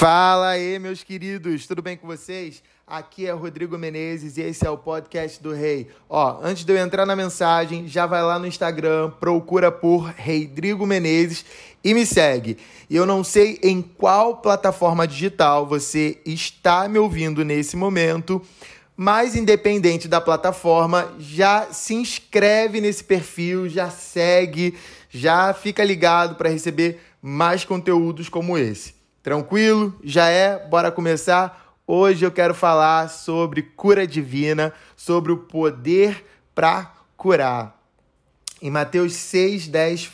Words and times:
Fala 0.00 0.48
aí, 0.48 0.78
meus 0.78 1.02
queridos, 1.02 1.66
tudo 1.66 1.82
bem 1.82 1.94
com 1.94 2.06
vocês? 2.06 2.62
Aqui 2.86 3.26
é 3.26 3.32
Rodrigo 3.32 3.76
Menezes 3.76 4.38
e 4.38 4.40
esse 4.40 4.66
é 4.66 4.70
o 4.70 4.78
podcast 4.78 5.42
do 5.42 5.52
Rei. 5.52 5.88
Ó, 6.08 6.38
antes 6.42 6.64
de 6.64 6.72
eu 6.72 6.78
entrar 6.78 7.04
na 7.04 7.14
mensagem, 7.14 7.86
já 7.86 8.06
vai 8.06 8.22
lá 8.22 8.38
no 8.38 8.46
Instagram, 8.46 9.10
procura 9.20 9.70
por 9.70 10.10
Rodrigo 10.16 10.86
Menezes 10.86 11.44
e 11.84 11.92
me 11.92 12.06
segue. 12.06 12.56
E 12.88 12.96
eu 12.96 13.04
não 13.04 13.22
sei 13.22 13.60
em 13.62 13.82
qual 13.82 14.38
plataforma 14.38 15.06
digital 15.06 15.66
você 15.66 16.18
está 16.24 16.88
me 16.88 16.98
ouvindo 16.98 17.44
nesse 17.44 17.76
momento, 17.76 18.40
mas 18.96 19.36
independente 19.36 20.08
da 20.08 20.18
plataforma, 20.18 21.12
já 21.18 21.74
se 21.74 21.92
inscreve 21.92 22.80
nesse 22.80 23.04
perfil, 23.04 23.68
já 23.68 23.90
segue, 23.90 24.78
já 25.10 25.52
fica 25.52 25.84
ligado 25.84 26.36
para 26.36 26.48
receber 26.48 27.02
mais 27.20 27.66
conteúdos 27.66 28.30
como 28.30 28.56
esse. 28.56 28.98
Tranquilo? 29.22 29.94
Já 30.02 30.28
é? 30.28 30.58
Bora 30.58 30.90
começar? 30.90 31.76
Hoje 31.86 32.24
eu 32.24 32.30
quero 32.30 32.54
falar 32.54 33.10
sobre 33.10 33.60
cura 33.62 34.06
divina, 34.06 34.72
sobre 34.96 35.30
o 35.30 35.36
poder 35.36 36.24
para 36.54 36.94
curar. 37.18 37.78
Em 38.62 38.70
Mateus 38.70 39.12
6, 39.12 39.68
10, 39.68 40.10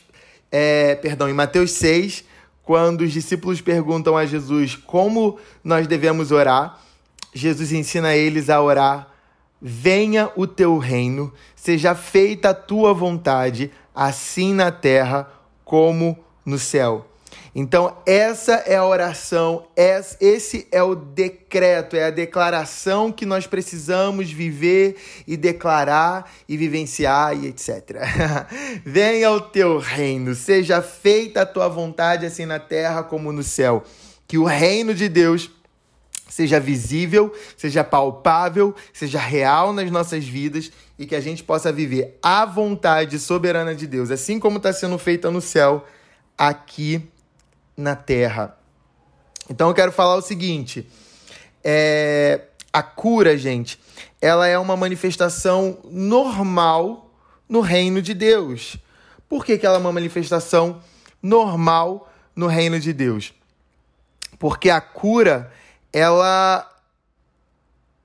é, 0.51 0.97
perdão, 0.97 1.29
em 1.29 1.33
Mateus 1.33 1.71
6, 1.73 2.25
quando 2.65 3.03
os 3.03 3.13
discípulos 3.13 3.61
perguntam 3.61 4.17
a 4.17 4.27
Jesus 4.27 4.75
como 4.75 5.39
nós 5.63 5.87
devemos 5.87 6.33
orar, 6.33 6.81
Jesus 7.33 7.71
ensina 7.71 8.17
eles 8.17 8.51
a 8.51 8.61
orar: 8.61 9.09
Venha 9.63 10.33
o 10.35 10.49
teu 10.49 10.79
reino, 10.79 11.33
seja 11.55 11.95
feita 11.95 12.51
a 12.51 12.55
tua 12.55 12.93
vontade, 12.93 13.71
assim 13.95 14.53
na 14.53 14.73
terra 14.73 15.31
como 15.65 16.19
no 16.45 16.59
céu. 16.59 17.07
Então, 17.59 17.97
essa 18.05 18.53
é 18.67 18.77
a 18.77 18.85
oração, 18.85 19.67
esse 19.75 20.69
é 20.71 20.83
o 20.83 20.95
decreto, 20.95 21.97
é 21.97 22.05
a 22.05 22.11
declaração 22.11 23.11
que 23.11 23.25
nós 23.25 23.47
precisamos 23.47 24.31
viver 24.31 24.97
e 25.27 25.39
declarar 25.39 26.31
e 26.47 26.55
vivenciar 26.55 27.35
e 27.35 27.47
etc. 27.47 27.97
Venha 28.85 29.31
o 29.31 29.41
teu 29.41 29.79
reino, 29.79 30.35
seja 30.35 30.83
feita 30.83 31.43
a 31.43 31.47
tua 31.47 31.67
vontade, 31.67 32.27
assim 32.27 32.45
na 32.45 32.59
terra 32.59 33.03
como 33.03 33.33
no 33.33 33.43
céu. 33.43 33.83
Que 34.29 34.37
o 34.37 34.45
reino 34.45 34.93
de 34.93 35.09
Deus 35.09 35.51
seja 36.29 36.61
visível, 36.61 37.35
seja 37.57 37.83
palpável, 37.83 38.75
seja 38.93 39.19
real 39.19 39.73
nas 39.73 39.91
nossas 39.91 40.27
vidas 40.27 40.71
e 40.99 41.07
que 41.07 41.15
a 41.15 41.21
gente 41.23 41.43
possa 41.43 41.73
viver 41.73 42.19
a 42.23 42.45
vontade 42.45 43.19
soberana 43.19 43.75
de 43.75 43.87
Deus, 43.87 44.11
assim 44.11 44.39
como 44.39 44.59
está 44.59 44.75
sendo 44.75 44.99
feita 44.99 45.31
no 45.31 45.41
céu, 45.41 45.87
aqui 46.37 47.09
na 47.77 47.95
terra. 47.95 48.57
Então 49.49 49.69
eu 49.69 49.75
quero 49.75 49.93
falar 49.93 50.17
o 50.17 50.23
seguinte: 50.23 50.89
é, 51.63 52.43
a 52.73 52.83
cura, 52.83 53.37
gente, 53.37 53.81
ela 54.21 54.47
é 54.47 54.59
uma 54.59 54.77
manifestação 54.77 55.79
normal 55.85 57.11
no 57.49 57.61
reino 57.61 58.01
de 58.01 58.15
Deus. 58.15 58.77
Por 59.29 59.45
que, 59.45 59.59
que 59.59 59.67
ela 59.67 59.77
é 59.77 59.81
uma 59.81 59.93
manifestação 59.93 60.81
normal 61.23 62.11
no 62.35 62.47
reino 62.47 62.79
de 62.79 62.93
Deus? 62.93 63.33
Porque 64.39 64.71
a 64.71 64.81
cura, 64.81 65.53
ela 65.93 66.71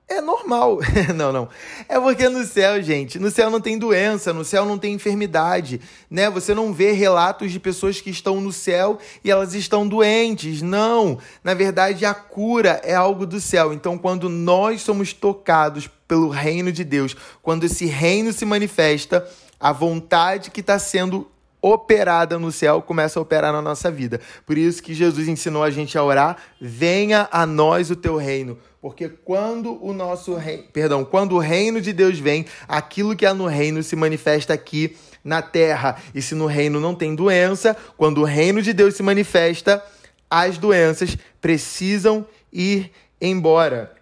é 0.08 0.20
normal. 0.20 0.78
não, 1.14 1.32
não. 1.32 1.48
É 1.88 1.98
porque 1.98 2.28
no 2.28 2.44
céu, 2.44 2.82
gente, 2.82 3.18
no 3.18 3.30
céu 3.30 3.50
não 3.50 3.60
tem 3.60 3.78
doença, 3.78 4.32
no 4.32 4.44
céu 4.44 4.64
não 4.64 4.78
tem 4.78 4.94
enfermidade, 4.94 5.80
né? 6.10 6.28
Você 6.30 6.54
não 6.54 6.72
vê 6.72 6.92
relatos 6.92 7.50
de 7.50 7.58
pessoas 7.58 8.00
que 8.00 8.10
estão 8.10 8.40
no 8.40 8.52
céu 8.52 8.98
e 9.24 9.30
elas 9.30 9.54
estão 9.54 9.86
doentes. 9.86 10.60
Não. 10.60 11.18
Na 11.42 11.54
verdade, 11.54 12.04
a 12.04 12.14
cura 12.14 12.80
é 12.84 12.94
algo 12.94 13.26
do 13.26 13.40
céu. 13.40 13.72
Então, 13.72 13.96
quando 13.96 14.28
nós 14.28 14.82
somos 14.82 15.12
tocados 15.12 15.88
pelo 16.06 16.28
reino 16.28 16.70
de 16.70 16.84
Deus, 16.84 17.16
quando 17.40 17.64
esse 17.64 17.86
reino 17.86 18.32
se 18.32 18.44
manifesta, 18.44 19.26
a 19.58 19.72
vontade 19.72 20.50
que 20.50 20.60
está 20.60 20.78
sendo 20.78 21.31
operada 21.62 22.38
no 22.40 22.50
céu 22.50 22.82
começa 22.82 23.20
a 23.20 23.22
operar 23.22 23.52
na 23.52 23.62
nossa 23.62 23.90
vida. 23.90 24.20
Por 24.44 24.58
isso 24.58 24.82
que 24.82 24.92
Jesus 24.92 25.28
ensinou 25.28 25.62
a 25.62 25.70
gente 25.70 25.96
a 25.96 26.02
orar: 26.02 26.36
venha 26.60 27.28
a 27.30 27.46
nós 27.46 27.90
o 27.90 27.96
teu 27.96 28.16
reino. 28.16 28.58
Porque 28.80 29.08
quando 29.08 29.78
o 29.82 29.92
nosso 29.92 30.34
reino, 30.34 30.64
perdão, 30.72 31.04
quando 31.04 31.36
o 31.36 31.38
reino 31.38 31.80
de 31.80 31.92
Deus 31.92 32.18
vem, 32.18 32.44
aquilo 32.66 33.14
que 33.14 33.24
há 33.24 33.32
no 33.32 33.46
reino 33.46 33.80
se 33.80 33.94
manifesta 33.94 34.52
aqui 34.52 34.96
na 35.22 35.40
terra. 35.40 35.96
E 36.12 36.20
se 36.20 36.34
no 36.34 36.46
reino 36.46 36.80
não 36.80 36.92
tem 36.92 37.14
doença, 37.14 37.76
quando 37.96 38.22
o 38.22 38.24
reino 38.24 38.60
de 38.60 38.72
Deus 38.72 38.96
se 38.96 39.02
manifesta, 39.04 39.80
as 40.28 40.58
doenças 40.58 41.16
precisam 41.40 42.26
ir 42.52 42.90
embora. 43.20 43.94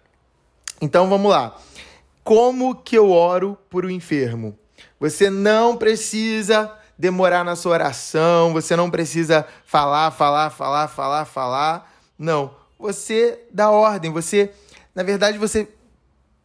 Então 0.81 1.07
vamos 1.07 1.29
lá. 1.29 1.55
Como 2.23 2.73
que 2.75 2.97
eu 2.97 3.11
oro 3.11 3.55
por 3.69 3.85
um 3.85 3.89
enfermo? 3.89 4.57
Você 4.99 5.29
não 5.29 5.77
precisa 5.77 6.75
demorar 7.01 7.43
na 7.43 7.55
sua 7.55 7.73
oração, 7.73 8.53
você 8.53 8.75
não 8.75 8.89
precisa 8.89 9.45
falar, 9.65 10.11
falar, 10.11 10.51
falar, 10.51 10.87
falar, 10.87 11.25
falar. 11.25 11.93
Não. 12.17 12.51
Você 12.79 13.39
dá 13.51 13.69
ordem, 13.69 14.11
você 14.11 14.51
na 14.93 15.03
verdade, 15.03 15.37
você 15.37 15.67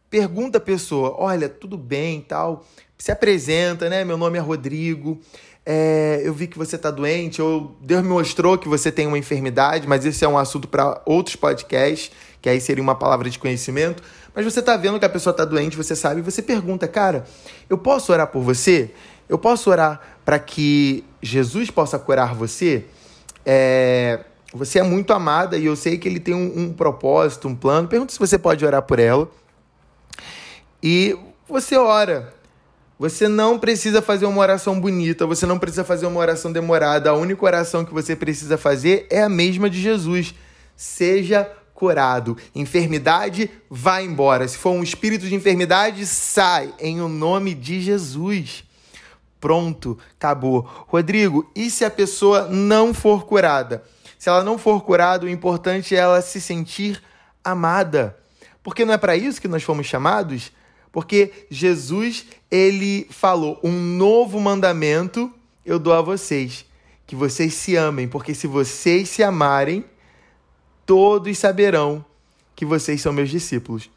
pergunta 0.09 0.57
a 0.57 0.61
pessoa: 0.61 1.15
olha, 1.17 1.49
tudo 1.49 1.77
bem 1.77 2.21
tal. 2.21 2.65
Se 2.97 3.11
apresenta, 3.11 3.89
né? 3.89 4.03
Meu 4.03 4.17
nome 4.17 4.37
é 4.37 4.41
Rodrigo. 4.41 5.19
É, 5.65 6.21
eu 6.23 6.33
vi 6.33 6.47
que 6.47 6.57
você 6.57 6.77
está 6.77 6.89
doente, 6.89 7.41
ou 7.41 7.75
Deus 7.81 8.01
me 8.01 8.07
mostrou 8.07 8.57
que 8.57 8.69
você 8.69 8.89
tem 8.89 9.05
uma 9.05 9.17
enfermidade, 9.17 9.85
mas 9.85 10.05
esse 10.05 10.23
é 10.23 10.27
um 10.27 10.37
assunto 10.37 10.65
para 10.65 11.01
outros 11.05 11.35
podcasts, 11.35 12.09
que 12.41 12.47
aí 12.47 12.61
seria 12.61 12.81
uma 12.81 12.95
palavra 12.95 13.29
de 13.29 13.37
conhecimento. 13.37 14.01
Mas 14.33 14.45
você 14.45 14.61
está 14.61 14.77
vendo 14.77 14.97
que 14.97 15.05
a 15.05 15.09
pessoa 15.09 15.31
está 15.31 15.43
doente, 15.43 15.75
você 15.75 15.93
sabe, 15.93 16.21
você 16.21 16.41
pergunta, 16.41 16.87
cara, 16.87 17.25
eu 17.69 17.77
posso 17.77 18.13
orar 18.13 18.27
por 18.27 18.41
você? 18.41 18.91
Eu 19.27 19.37
posso 19.37 19.69
orar 19.69 20.16
para 20.27 20.39
que 20.39 21.05
Jesus 21.21 21.71
possa 21.71 21.97
curar 21.97 22.35
você? 22.35 22.83
É, 23.45 24.25
você 24.51 24.79
é 24.79 24.83
muito 24.83 25.13
amada 25.13 25.57
e 25.57 25.65
eu 25.65 25.73
sei 25.73 25.97
que 25.97 26.05
ele 26.05 26.19
tem 26.19 26.35
um, 26.35 26.63
um 26.63 26.73
propósito, 26.73 27.47
um 27.47 27.55
plano. 27.55 27.87
Pergunta 27.87 28.11
se 28.11 28.19
você 28.19 28.37
pode 28.37 28.65
orar 28.65 28.81
por 28.81 28.99
ela. 28.99 29.31
E 30.83 31.17
você 31.47 31.77
ora. 31.77 32.33
Você 32.99 33.29
não 33.29 33.57
precisa 33.57 34.01
fazer 34.01 34.25
uma 34.25 34.41
oração 34.41 34.77
bonita, 34.81 35.25
você 35.25 35.45
não 35.45 35.57
precisa 35.57 35.85
fazer 35.85 36.07
uma 36.07 36.19
oração 36.19 36.51
demorada. 36.51 37.09
A 37.09 37.13
única 37.13 37.45
oração 37.45 37.85
que 37.85 37.93
você 37.93 38.13
precisa 38.13 38.57
fazer 38.57 39.07
é 39.09 39.23
a 39.23 39.29
mesma 39.29 39.69
de 39.69 39.79
Jesus. 39.81 40.35
Seja 40.75 41.49
curado. 41.73 42.35
Enfermidade, 42.53 43.49
vai 43.69 44.03
embora. 44.03 44.45
Se 44.45 44.57
for 44.57 44.71
um 44.71 44.83
espírito 44.83 45.25
de 45.25 45.35
enfermidade, 45.35 46.05
sai 46.05 46.73
em 46.81 46.99
o 46.99 47.07
nome 47.07 47.53
de 47.53 47.79
Jesus. 47.79 48.66
Pronto, 49.39 49.97
acabou. 50.15 50.67
Rodrigo, 50.87 51.49
e 51.55 51.69
se 51.69 51.85
a 51.85 51.91
pessoa 51.91 52.47
não 52.47 52.93
for 52.93 53.25
curada? 53.25 53.83
Se 54.17 54.29
ela 54.29 54.43
não 54.43 54.57
for 54.57 54.81
curada, 54.83 55.25
o 55.25 55.29
importante 55.29 55.95
é 55.95 55.99
ela 55.99 56.21
se 56.21 56.41
sentir 56.41 57.01
amada. 57.43 58.17
Porque 58.63 58.83
não 58.83 58.93
é 58.93 58.97
para 58.97 59.15
isso 59.15 59.39
que 59.39 59.47
nós 59.47 59.63
fomos 59.63 59.85
chamados? 59.85 60.51
Porque 60.91 61.45
Jesus, 61.49 62.25
ele 62.49 63.07
falou: 63.09 63.59
"Um 63.63 63.71
novo 63.71 64.39
mandamento 64.39 65.31
eu 65.65 65.77
dou 65.77 65.93
a 65.93 66.01
vocês, 66.01 66.65
que 67.05 67.15
vocês 67.15 67.53
se 67.53 67.75
amem, 67.75 68.07
porque 68.07 68.33
se 68.33 68.47
vocês 68.47 69.07
se 69.07 69.21
amarem, 69.21 69.85
todos 70.85 71.37
saberão 71.37 72.03
que 72.55 72.65
vocês 72.65 73.01
são 73.01 73.13
meus 73.13 73.29
discípulos." 73.29 73.96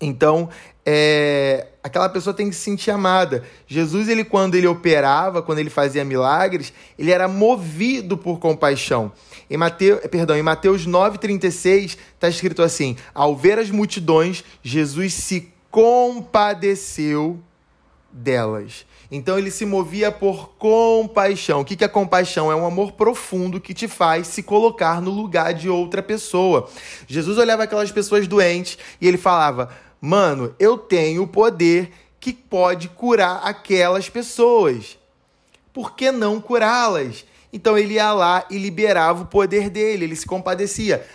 Então, 0.00 0.48
é, 0.86 1.66
aquela 1.82 2.08
pessoa 2.08 2.32
tem 2.32 2.48
que 2.48 2.54
se 2.54 2.62
sentir 2.62 2.90
amada. 2.90 3.44
Jesus, 3.66 4.08
ele 4.08 4.24
quando 4.24 4.54
ele 4.54 4.66
operava, 4.66 5.42
quando 5.42 5.58
ele 5.58 5.70
fazia 5.70 6.04
milagres, 6.04 6.72
ele 6.98 7.10
era 7.10 7.26
movido 7.26 8.16
por 8.16 8.38
compaixão. 8.38 9.12
Em 9.50 9.56
Mateus, 9.56 10.00
perdão, 10.10 10.36
em 10.36 10.42
Mateus 10.42 10.86
9:36 10.86 11.98
está 12.14 12.28
escrito 12.28 12.62
assim: 12.62 12.96
Ao 13.12 13.34
ver 13.34 13.58
as 13.58 13.70
multidões, 13.70 14.44
Jesus 14.62 15.14
se 15.14 15.52
compadeceu 15.70 17.38
delas. 18.10 18.86
Então 19.10 19.38
ele 19.38 19.50
se 19.50 19.64
movia 19.64 20.12
por 20.12 20.50
compaixão. 20.58 21.60
O 21.60 21.64
que 21.64 21.82
é 21.82 21.88
compaixão? 21.88 22.52
É 22.52 22.54
um 22.54 22.66
amor 22.66 22.92
profundo 22.92 23.60
que 23.60 23.72
te 23.72 23.88
faz 23.88 24.26
se 24.26 24.42
colocar 24.42 25.00
no 25.00 25.10
lugar 25.10 25.54
de 25.54 25.68
outra 25.68 26.02
pessoa. 26.02 26.68
Jesus 27.06 27.38
olhava 27.38 27.62
aquelas 27.62 27.90
pessoas 27.90 28.28
doentes 28.28 28.76
e 29.00 29.08
ele 29.08 29.16
falava: 29.16 29.70
Mano, 30.00 30.54
eu 30.58 30.78
tenho 30.78 31.22
o 31.22 31.28
poder 31.28 31.90
que 32.20 32.32
pode 32.32 32.88
curar 32.88 33.40
aquelas 33.44 34.08
pessoas. 34.08 34.98
Por 35.72 35.94
que 35.94 36.10
não 36.10 36.40
curá-las? 36.40 37.24
Então 37.52 37.78
ele 37.78 37.94
ia 37.94 38.12
lá 38.12 38.44
e 38.50 38.58
liberava 38.58 39.22
o 39.22 39.26
poder 39.26 39.70
dele, 39.70 40.04
ele 40.04 40.16
se 40.16 40.26
compadecia. 40.26 41.06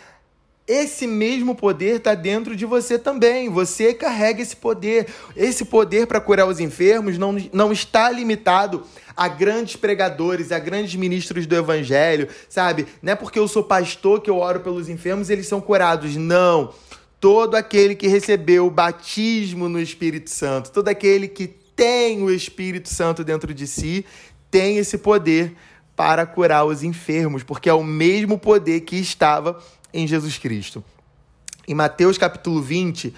esse 0.65 1.05
mesmo 1.05 1.53
poder 1.55 1.97
está 1.97 2.15
dentro 2.15 2.55
de 2.55 2.65
você 2.65 2.97
também. 2.97 3.49
Você 3.49 3.93
carrega 3.93 4.41
esse 4.41 4.55
poder. 4.55 5.07
Esse 5.35 5.65
poder 5.65 6.07
para 6.07 6.21
curar 6.21 6.47
os 6.47 6.59
enfermos 6.59 7.17
não, 7.17 7.35
não 7.51 7.71
está 7.71 8.09
limitado 8.09 8.85
a 9.15 9.27
grandes 9.27 9.75
pregadores, 9.75 10.51
a 10.51 10.59
grandes 10.59 10.95
ministros 10.95 11.45
do 11.45 11.55
evangelho, 11.55 12.29
sabe? 12.49 12.87
Não 13.01 13.11
é 13.13 13.15
porque 13.15 13.37
eu 13.37 13.47
sou 13.47 13.63
pastor 13.63 14.21
que 14.21 14.29
eu 14.29 14.37
oro 14.37 14.61
pelos 14.61 14.89
enfermos 14.89 15.29
eles 15.29 15.47
são 15.47 15.59
curados. 15.59 16.15
Não. 16.15 16.73
Todo 17.23 17.55
aquele 17.55 17.95
que 17.95 18.05
recebeu 18.05 18.67
o 18.67 18.69
batismo 18.69 19.69
no 19.69 19.79
Espírito 19.79 20.29
Santo, 20.29 20.73
todo 20.73 20.89
aquele 20.89 21.29
que 21.29 21.47
tem 21.47 22.21
o 22.21 22.29
Espírito 22.29 22.89
Santo 22.89 23.23
dentro 23.23 23.53
de 23.53 23.65
si, 23.65 24.05
tem 24.51 24.75
esse 24.77 24.97
poder 24.97 25.55
para 25.95 26.25
curar 26.25 26.65
os 26.65 26.83
enfermos, 26.83 27.41
porque 27.41 27.69
é 27.69 27.73
o 27.73 27.81
mesmo 27.81 28.37
poder 28.37 28.81
que 28.81 28.97
estava 28.97 29.57
em 29.93 30.05
Jesus 30.05 30.37
Cristo. 30.37 30.83
Em 31.65 31.73
Mateus 31.73 32.17
capítulo 32.17 32.61
20, 32.61 33.13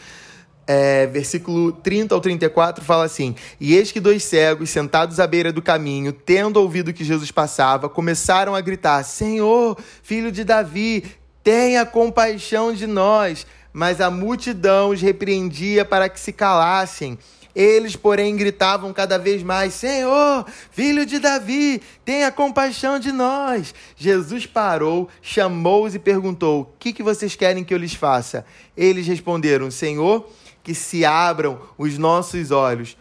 é, 0.67 1.07
versículo 1.07 1.71
30 1.71 2.13
ao 2.13 2.21
34, 2.21 2.85
fala 2.85 3.05
assim: 3.05 3.33
E 3.59 3.73
eis 3.73 3.91
que 3.91 3.99
dois 3.99 4.23
cegos, 4.23 4.69
sentados 4.69 5.19
à 5.19 5.25
beira 5.25 5.51
do 5.51 5.63
caminho, 5.63 6.13
tendo 6.13 6.57
ouvido 6.57 6.93
que 6.93 7.03
Jesus 7.03 7.31
passava, 7.31 7.89
começaram 7.89 8.53
a 8.53 8.61
gritar: 8.61 9.01
Senhor, 9.01 9.75
filho 10.03 10.31
de 10.31 10.43
Davi, 10.43 11.05
tenha 11.43 11.87
compaixão 11.87 12.71
de 12.71 12.85
nós. 12.85 13.47
Mas 13.75 14.00
a 14.00 14.10
multidão 14.10 14.92
os 14.92 15.01
repreendia 15.01 15.83
para 15.83 16.07
que 16.07 16.18
se 16.18 16.31
calassem. 16.31 17.19
Eles, 17.54 17.94
porém, 17.94 18.33
gritavam 18.38 18.94
cada 18.94 19.19
vez 19.19 19.44
mais: 19.44 19.74
Senhor, 19.74 20.45
filho 20.72 21.06
de 21.06 21.19
Davi, 21.19 21.81
tenha 22.06 22.31
compaixão 22.31 22.98
de 22.98 23.12
nós. 23.12 23.75
Jesus 23.98 24.45
parou, 24.45 25.10
chamou-os 25.22 25.94
e 25.94 26.00
perguntou: 26.00 26.62
O 26.62 26.68
que, 26.80 26.94
que 26.94 27.04
vocês 27.04 27.36
querem 27.36 27.66
que 27.66 27.74
eu 27.74 27.77
lhes 27.77 27.94
faça? 27.94 28.45
Eles 28.77 29.07
responderam: 29.07 29.69
Senhor, 29.69 30.25
que 30.63 30.74
se 30.74 31.04
abram 31.04 31.60
os 31.77 31.98
nossos 31.98 32.51
olhos. 32.51 32.95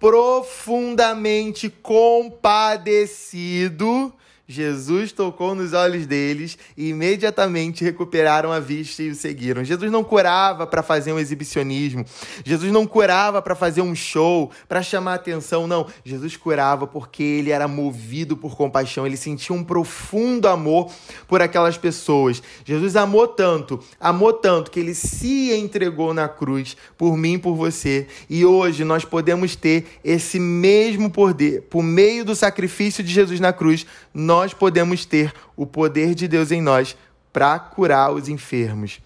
Profundamente 0.00 1.70
compadecido, 1.70 4.12
Jesus 4.52 5.12
tocou 5.12 5.54
nos 5.54 5.72
olhos 5.72 6.06
deles 6.06 6.58
e 6.76 6.90
imediatamente 6.90 7.82
recuperaram 7.82 8.52
a 8.52 8.60
vista 8.60 9.02
e 9.02 9.10
o 9.10 9.14
seguiram. 9.14 9.64
Jesus 9.64 9.90
não 9.90 10.04
curava 10.04 10.66
para 10.66 10.82
fazer 10.82 11.12
um 11.12 11.18
exibicionismo. 11.18 12.04
Jesus 12.44 12.70
não 12.72 12.86
curava 12.86 13.40
para 13.40 13.54
fazer 13.54 13.80
um 13.80 13.94
show, 13.94 14.50
para 14.68 14.82
chamar 14.82 15.14
atenção, 15.14 15.66
não. 15.66 15.86
Jesus 16.04 16.36
curava 16.36 16.86
porque 16.86 17.22
ele 17.22 17.50
era 17.50 17.66
movido 17.68 18.36
por 18.36 18.56
compaixão, 18.56 19.06
ele 19.06 19.16
sentia 19.16 19.54
um 19.54 19.64
profundo 19.64 20.48
amor 20.48 20.92
por 21.26 21.40
aquelas 21.40 21.78
pessoas. 21.78 22.42
Jesus 22.64 22.96
amou 22.96 23.26
tanto, 23.26 23.80
amou 23.98 24.32
tanto 24.32 24.70
que 24.70 24.80
ele 24.80 24.94
se 24.94 25.52
entregou 25.52 26.12
na 26.12 26.28
cruz 26.28 26.76
por 26.98 27.16
mim, 27.16 27.38
por 27.38 27.54
você. 27.54 28.06
E 28.28 28.44
hoje 28.44 28.84
nós 28.84 29.04
podemos 29.04 29.56
ter 29.56 29.86
esse 30.04 30.38
mesmo 30.38 31.10
poder 31.10 31.62
por 31.62 31.82
meio 31.82 32.24
do 32.24 32.34
sacrifício 32.34 33.04
de 33.04 33.12
Jesus 33.12 33.38
na 33.38 33.52
cruz. 33.52 33.86
Nós 34.12 34.41
nós 34.42 34.52
podemos 34.52 35.04
ter 35.04 35.32
o 35.56 35.64
poder 35.64 36.16
de 36.16 36.26
Deus 36.26 36.50
em 36.50 36.60
nós 36.60 36.96
para 37.32 37.60
curar 37.60 38.10
os 38.10 38.28
enfermos. 38.28 39.00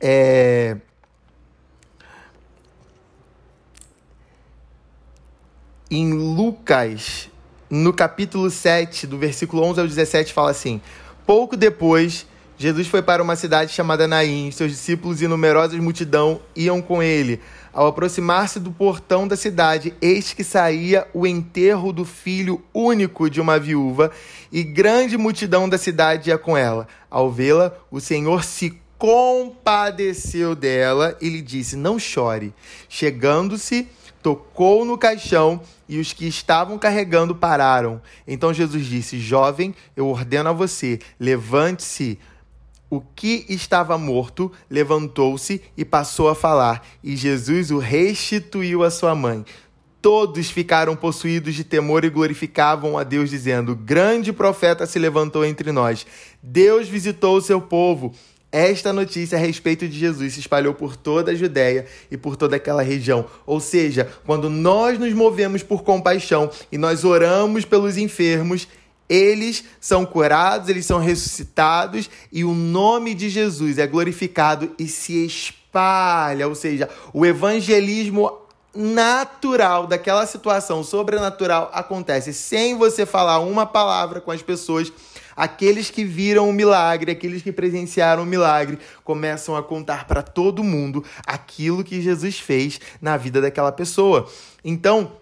É... 0.00 0.76
Em 5.90 6.12
Lucas, 6.12 7.28
no 7.68 7.92
capítulo 7.92 8.48
7, 8.50 9.04
do 9.06 9.18
versículo 9.18 9.64
11 9.64 9.80
ao 9.80 9.86
17, 9.88 10.32
fala 10.32 10.52
assim: 10.52 10.80
Pouco 11.26 11.56
depois, 11.56 12.24
Jesus 12.56 12.86
foi 12.86 13.02
para 13.02 13.20
uma 13.20 13.34
cidade 13.34 13.72
chamada 13.72 14.06
Naim, 14.06 14.52
seus 14.52 14.70
discípulos 14.70 15.22
e 15.22 15.26
numerosas 15.26 15.78
multidão 15.80 16.40
iam 16.54 16.80
com 16.80 17.02
ele. 17.02 17.40
Ao 17.74 17.88
aproximar-se 17.88 18.60
do 18.60 18.70
portão 18.70 19.26
da 19.26 19.36
cidade, 19.36 19.92
eis 20.00 20.32
que 20.32 20.44
saía 20.44 21.08
o 21.12 21.26
enterro 21.26 21.92
do 21.92 22.04
filho 22.04 22.62
único 22.72 23.28
de 23.28 23.40
uma 23.40 23.58
viúva, 23.58 24.12
e 24.52 24.62
grande 24.62 25.18
multidão 25.18 25.68
da 25.68 25.76
cidade 25.76 26.30
ia 26.30 26.38
com 26.38 26.56
ela. 26.56 26.86
Ao 27.10 27.32
vê-la, 27.32 27.74
o 27.90 28.00
Senhor 28.00 28.44
se 28.44 28.78
compadeceu 28.96 30.54
dela 30.54 31.18
e 31.20 31.28
lhe 31.28 31.42
disse: 31.42 31.74
Não 31.74 31.98
chore. 31.98 32.54
Chegando-se, 32.88 33.88
tocou 34.22 34.84
no 34.84 34.96
caixão 34.96 35.60
e 35.88 35.98
os 35.98 36.12
que 36.12 36.28
estavam 36.28 36.78
carregando 36.78 37.34
pararam. 37.34 38.00
Então 38.24 38.54
Jesus 38.54 38.86
disse: 38.86 39.18
Jovem, 39.18 39.74
eu 39.96 40.06
ordeno 40.06 40.50
a 40.50 40.52
você, 40.52 41.00
levante-se. 41.18 42.20
O 42.90 43.00
que 43.00 43.44
estava 43.48 43.98
morto 43.98 44.52
levantou-se 44.70 45.60
e 45.76 45.84
passou 45.84 46.28
a 46.28 46.34
falar, 46.34 46.86
e 47.02 47.16
Jesus 47.16 47.70
o 47.70 47.78
restituiu 47.78 48.84
à 48.84 48.90
sua 48.90 49.14
mãe. 49.14 49.44
Todos 50.00 50.50
ficaram 50.50 50.94
possuídos 50.94 51.54
de 51.54 51.64
temor 51.64 52.04
e 52.04 52.10
glorificavam 52.10 52.98
a 52.98 53.02
Deus, 53.02 53.30
dizendo: 53.30 53.74
Grande 53.74 54.32
profeta 54.34 54.86
se 54.86 54.98
levantou 54.98 55.44
entre 55.44 55.72
nós. 55.72 56.06
Deus 56.42 56.86
visitou 56.86 57.36
o 57.36 57.40
seu 57.40 57.60
povo. 57.60 58.14
Esta 58.52 58.92
notícia 58.92 59.36
a 59.36 59.40
respeito 59.40 59.88
de 59.88 59.98
Jesus 59.98 60.34
se 60.34 60.40
espalhou 60.40 60.74
por 60.74 60.94
toda 60.94 61.32
a 61.32 61.34
Judéia 61.34 61.86
e 62.08 62.16
por 62.16 62.36
toda 62.36 62.54
aquela 62.54 62.82
região. 62.82 63.26
Ou 63.44 63.58
seja, 63.58 64.08
quando 64.24 64.48
nós 64.48 64.96
nos 64.96 65.12
movemos 65.12 65.62
por 65.64 65.82
compaixão 65.82 66.48
e 66.70 66.78
nós 66.78 67.02
oramos 67.02 67.64
pelos 67.64 67.96
enfermos, 67.96 68.68
eles 69.08 69.64
são 69.80 70.06
curados, 70.06 70.68
eles 70.68 70.86
são 70.86 70.98
ressuscitados 70.98 72.08
e 72.32 72.44
o 72.44 72.54
nome 72.54 73.14
de 73.14 73.28
Jesus 73.28 73.78
é 73.78 73.86
glorificado 73.86 74.72
e 74.78 74.86
se 74.86 75.24
espalha. 75.24 76.48
Ou 76.48 76.54
seja, 76.54 76.88
o 77.12 77.24
evangelismo 77.26 78.44
natural 78.74 79.86
daquela 79.86 80.26
situação 80.26 80.82
sobrenatural 80.82 81.70
acontece 81.72 82.32
sem 82.32 82.76
você 82.76 83.06
falar 83.06 83.38
uma 83.38 83.64
palavra 83.64 84.20
com 84.20 84.30
as 84.30 84.42
pessoas. 84.42 84.92
Aqueles 85.36 85.90
que 85.90 86.04
viram 86.04 86.48
o 86.48 86.52
milagre, 86.52 87.10
aqueles 87.10 87.42
que 87.42 87.52
presenciaram 87.52 88.22
o 88.22 88.26
milagre, 88.26 88.78
começam 89.02 89.56
a 89.56 89.62
contar 89.62 90.06
para 90.06 90.22
todo 90.22 90.62
mundo 90.62 91.04
aquilo 91.26 91.82
que 91.82 92.00
Jesus 92.00 92.38
fez 92.38 92.80
na 93.00 93.16
vida 93.16 93.40
daquela 93.40 93.72
pessoa. 93.72 94.28
Então, 94.64 95.12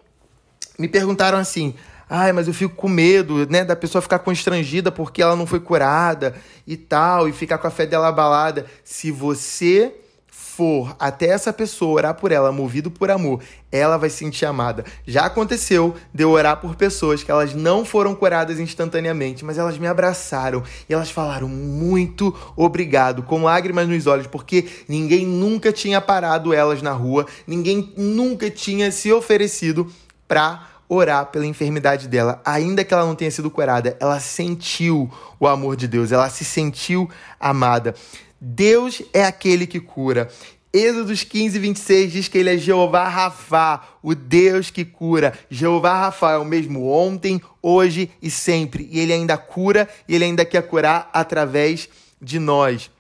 me 0.79 0.89
perguntaram 0.89 1.39
assim: 1.39 1.75
Ai, 2.15 2.31
mas 2.31 2.47
eu 2.47 2.53
fico 2.53 2.75
com 2.75 2.91
medo, 2.91 3.49
né, 3.49 3.65
da 3.65 3.75
pessoa 3.75 4.03
ficar 4.03 4.19
constrangida 4.19 4.93
porque 4.93 5.23
ela 5.23 5.35
não 5.35 5.47
foi 5.47 5.59
curada 5.59 6.35
e 6.67 6.77
tal, 6.77 7.27
e 7.27 7.33
ficar 7.33 7.57
com 7.57 7.67
a 7.67 7.71
fé 7.71 7.87
dela 7.87 8.09
abalada. 8.09 8.67
Se 8.85 9.11
você 9.11 9.95
for 10.31 10.95
até 11.01 11.29
essa 11.29 11.55
pessoa 11.55 11.95
orar 11.95 12.15
por 12.15 12.31
ela, 12.31 12.53
movido 12.53 12.91
por 12.91 13.11
amor, 13.11 13.41
ela 13.71 13.97
vai 13.97 14.11
se 14.11 14.19
sentir 14.19 14.45
amada. 14.45 14.85
Já 15.07 15.25
aconteceu 15.25 15.97
de 16.13 16.23
eu 16.23 16.29
orar 16.33 16.61
por 16.61 16.77
pessoas 16.77 17.23
que 17.23 17.31
elas 17.31 17.55
não 17.55 17.83
foram 17.83 18.15
curadas 18.15 18.61
instantaneamente, 18.61 19.43
mas 19.43 19.57
elas 19.57 19.79
me 19.79 19.87
abraçaram 19.87 20.63
e 20.91 20.93
elas 20.93 21.11
falaram 21.11 21.49
muito 21.49 22.37
obrigado, 22.55 23.23
com 23.23 23.45
lágrimas 23.45 23.89
nos 23.89 24.07
olhos, 24.07 24.27
porque 24.27 24.67
ninguém 24.87 25.25
nunca 25.25 25.73
tinha 25.73 25.99
parado 25.99 26.53
elas 26.53 26.83
na 26.83 26.93
rua, 26.93 27.25
ninguém 27.47 27.95
nunca 27.97 28.51
tinha 28.51 28.93
se 28.93 29.11
oferecido 29.11 29.91
para 30.29 30.72
orar 30.93 31.27
pela 31.27 31.47
enfermidade 31.47 32.07
dela, 32.07 32.43
ainda 32.45 32.85
que 32.85 32.93
ela 32.93 33.07
não 33.07 33.15
tenha 33.15 33.31
sido 33.31 33.51
curada, 33.51 33.97
ela 33.99 34.21
sentiu 34.21 35.11
o 35.41 35.47
amor 35.47 35.75
de 35.75 35.89
Deus, 35.89 36.13
ela 36.13 36.29
se 36.29 36.45
sentiu 36.45 37.09
amada. 37.41 37.95
Deus 38.39 39.03
é 39.13 39.25
aquele 39.25 39.67
que 39.67 39.81
cura. 39.81 40.29
Êxodos 40.71 41.25
15, 41.25 41.59
26 41.59 42.13
diz 42.13 42.29
que 42.29 42.37
ele 42.37 42.55
é 42.55 42.59
Jeová 42.59 43.09
Rafá, 43.09 43.89
o 44.03 44.15
Deus 44.15 44.71
que 44.71 44.85
cura. 44.85 45.33
Jeová 45.51 45.99
Rafá 45.99 46.33
é 46.33 46.39
o 46.39 46.45
mesmo 46.45 46.87
ontem, 46.89 47.41
hoje 47.63 48.11
e 48.21 48.31
sempre. 48.31 48.89
E 48.91 49.01
ele 49.01 49.13
ainda 49.13 49.39
cura 49.39 49.89
e 50.07 50.15
ele 50.15 50.25
ainda 50.25 50.45
quer 50.45 50.63
curar 50.63 51.09
através 51.13 51.89
de 52.21 52.39
nós. 52.39 52.91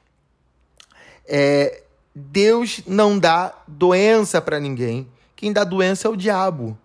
É, 1.26 1.82
Deus 2.14 2.80
não 2.86 3.18
dá 3.18 3.54
doença 3.66 4.40
para 4.40 4.60
ninguém. 4.60 5.06
Quem 5.36 5.52
dá 5.52 5.64
doença 5.64 6.08
é 6.08 6.10
o 6.10 6.16
diabo 6.16 6.78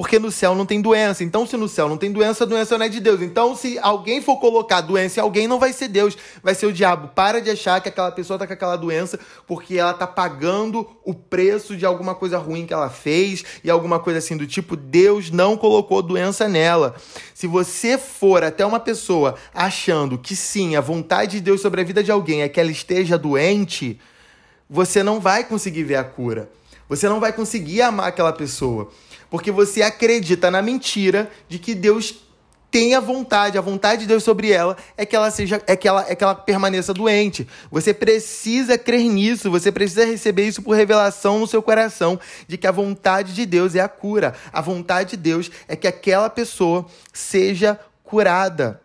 porque 0.00 0.18
no 0.18 0.30
céu 0.30 0.54
não 0.54 0.64
tem 0.64 0.80
doença. 0.80 1.22
Então, 1.22 1.46
se 1.46 1.58
no 1.58 1.68
céu 1.68 1.86
não 1.86 1.98
tem 1.98 2.10
doença, 2.10 2.44
a 2.44 2.46
doença 2.46 2.78
não 2.78 2.86
é 2.86 2.88
de 2.88 3.00
Deus. 3.00 3.20
Então, 3.20 3.54
se 3.54 3.78
alguém 3.80 4.22
for 4.22 4.38
colocar 4.38 4.80
doença 4.80 5.20
em 5.20 5.22
alguém, 5.22 5.46
não 5.46 5.58
vai 5.58 5.74
ser 5.74 5.88
Deus, 5.88 6.16
vai 6.42 6.54
ser 6.54 6.64
o 6.64 6.72
diabo. 6.72 7.08
Para 7.08 7.38
de 7.38 7.50
achar 7.50 7.82
que 7.82 7.90
aquela 7.90 8.10
pessoa 8.10 8.38
tá 8.38 8.46
com 8.46 8.52
aquela 8.54 8.76
doença 8.76 9.20
porque 9.46 9.76
ela 9.76 9.92
tá 9.92 10.06
pagando 10.06 10.88
o 11.04 11.12
preço 11.12 11.76
de 11.76 11.84
alguma 11.84 12.14
coisa 12.14 12.38
ruim 12.38 12.64
que 12.64 12.72
ela 12.72 12.88
fez 12.88 13.44
e 13.62 13.68
alguma 13.68 13.98
coisa 13.98 14.20
assim 14.20 14.38
do 14.38 14.46
tipo. 14.46 14.74
Deus 14.74 15.30
não 15.30 15.54
colocou 15.54 16.00
doença 16.00 16.48
nela. 16.48 16.94
Se 17.34 17.46
você 17.46 17.98
for 17.98 18.42
até 18.42 18.64
uma 18.64 18.80
pessoa 18.80 19.34
achando 19.52 20.16
que 20.16 20.34
sim, 20.34 20.76
a 20.76 20.80
vontade 20.80 21.32
de 21.32 21.40
Deus 21.42 21.60
sobre 21.60 21.82
a 21.82 21.84
vida 21.84 22.02
de 22.02 22.10
alguém 22.10 22.40
é 22.40 22.48
que 22.48 22.58
ela 22.58 22.70
esteja 22.70 23.18
doente, 23.18 24.00
você 24.66 25.02
não 25.02 25.20
vai 25.20 25.44
conseguir 25.44 25.82
ver 25.82 25.96
a 25.96 26.04
cura. 26.04 26.48
Você 26.90 27.08
não 27.08 27.20
vai 27.20 27.32
conseguir 27.32 27.80
amar 27.80 28.08
aquela 28.08 28.34
pessoa 28.34 28.90
porque 29.30 29.52
você 29.52 29.80
acredita 29.80 30.50
na 30.50 30.60
mentira 30.60 31.30
de 31.48 31.58
que 31.58 31.74
Deus 31.74 32.16
tenha 32.70 33.00
vontade, 33.00 33.58
a 33.58 33.60
vontade 33.60 34.02
de 34.02 34.06
Deus 34.06 34.22
sobre 34.22 34.52
ela 34.52 34.76
é 34.96 35.04
que 35.04 35.16
ela 35.16 35.30
seja, 35.30 35.60
é 35.66 35.74
que 35.74 35.88
ela, 35.88 36.04
é 36.08 36.14
que 36.14 36.22
ela 36.22 36.34
permaneça 36.34 36.94
doente. 36.94 37.46
Você 37.70 37.92
precisa 37.92 38.78
crer 38.78 39.02
nisso, 39.04 39.50
você 39.50 39.72
precisa 39.72 40.04
receber 40.04 40.46
isso 40.46 40.62
por 40.62 40.76
revelação 40.76 41.40
no 41.40 41.46
seu 41.46 41.62
coração 41.62 42.18
de 42.46 42.56
que 42.56 42.66
a 42.66 42.72
vontade 42.72 43.34
de 43.34 43.46
Deus 43.46 43.74
é 43.74 43.80
a 43.80 43.88
cura. 43.88 44.34
A 44.52 44.60
vontade 44.60 45.10
de 45.10 45.16
Deus 45.16 45.50
é 45.66 45.74
que 45.74 45.88
aquela 45.88 46.30
pessoa 46.30 46.86
seja 47.12 47.78
curada. 48.04 48.80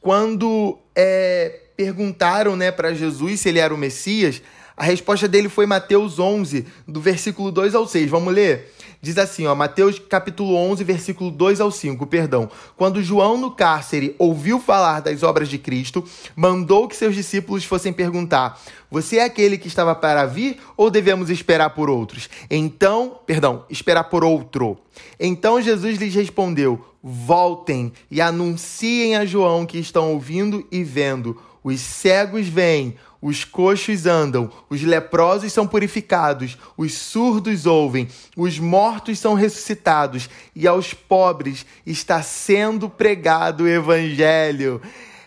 Quando 0.00 0.78
é, 0.94 1.62
perguntaram, 1.76 2.54
né, 2.54 2.70
para 2.70 2.94
Jesus 2.94 3.40
se 3.40 3.48
ele 3.48 3.58
era 3.58 3.74
o 3.74 3.78
Messias, 3.78 4.40
a 4.80 4.84
resposta 4.84 5.28
dele 5.28 5.50
foi 5.50 5.66
Mateus 5.66 6.18
11, 6.18 6.64
do 6.88 7.02
versículo 7.02 7.52
2 7.52 7.74
ao 7.74 7.86
6. 7.86 8.10
Vamos 8.10 8.32
ler? 8.32 8.72
Diz 9.02 9.18
assim, 9.18 9.46
ó, 9.46 9.54
Mateus 9.54 9.98
capítulo 9.98 10.54
11, 10.54 10.82
versículo 10.84 11.30
2 11.30 11.60
ao 11.60 11.70
5, 11.70 12.06
perdão. 12.06 12.48
Quando 12.78 13.02
João 13.02 13.36
no 13.36 13.50
cárcere 13.50 14.16
ouviu 14.18 14.58
falar 14.58 15.00
das 15.00 15.22
obras 15.22 15.50
de 15.50 15.58
Cristo, 15.58 16.02
mandou 16.34 16.88
que 16.88 16.96
seus 16.96 17.14
discípulos 17.14 17.62
fossem 17.62 17.92
perguntar: 17.92 18.58
Você 18.90 19.18
é 19.18 19.24
aquele 19.24 19.58
que 19.58 19.68
estava 19.68 19.94
para 19.94 20.24
vir 20.24 20.56
ou 20.78 20.90
devemos 20.90 21.28
esperar 21.28 21.68
por 21.70 21.90
outros? 21.90 22.30
Então, 22.50 23.20
perdão, 23.26 23.66
esperar 23.68 24.04
por 24.04 24.24
outro. 24.24 24.78
Então 25.18 25.60
Jesus 25.60 25.98
lhes 25.98 26.14
respondeu: 26.14 26.82
Voltem 27.02 27.92
e 28.10 28.18
anunciem 28.18 29.14
a 29.16 29.26
João 29.26 29.66
que 29.66 29.78
estão 29.78 30.12
ouvindo 30.14 30.66
e 30.72 30.82
vendo. 30.82 31.38
Os 31.62 31.80
cegos 31.80 32.48
vêm, 32.48 32.96
os 33.20 33.44
coxos 33.44 34.06
andam, 34.06 34.50
os 34.70 34.82
leprosos 34.82 35.52
são 35.52 35.66
purificados, 35.66 36.56
os 36.76 36.94
surdos 36.94 37.66
ouvem, 37.66 38.08
os 38.36 38.58
mortos 38.58 39.18
são 39.18 39.34
ressuscitados, 39.34 40.30
e 40.56 40.66
aos 40.66 40.94
pobres 40.94 41.66
está 41.84 42.22
sendo 42.22 42.88
pregado 42.88 43.64
o 43.64 43.68
evangelho. 43.68 44.80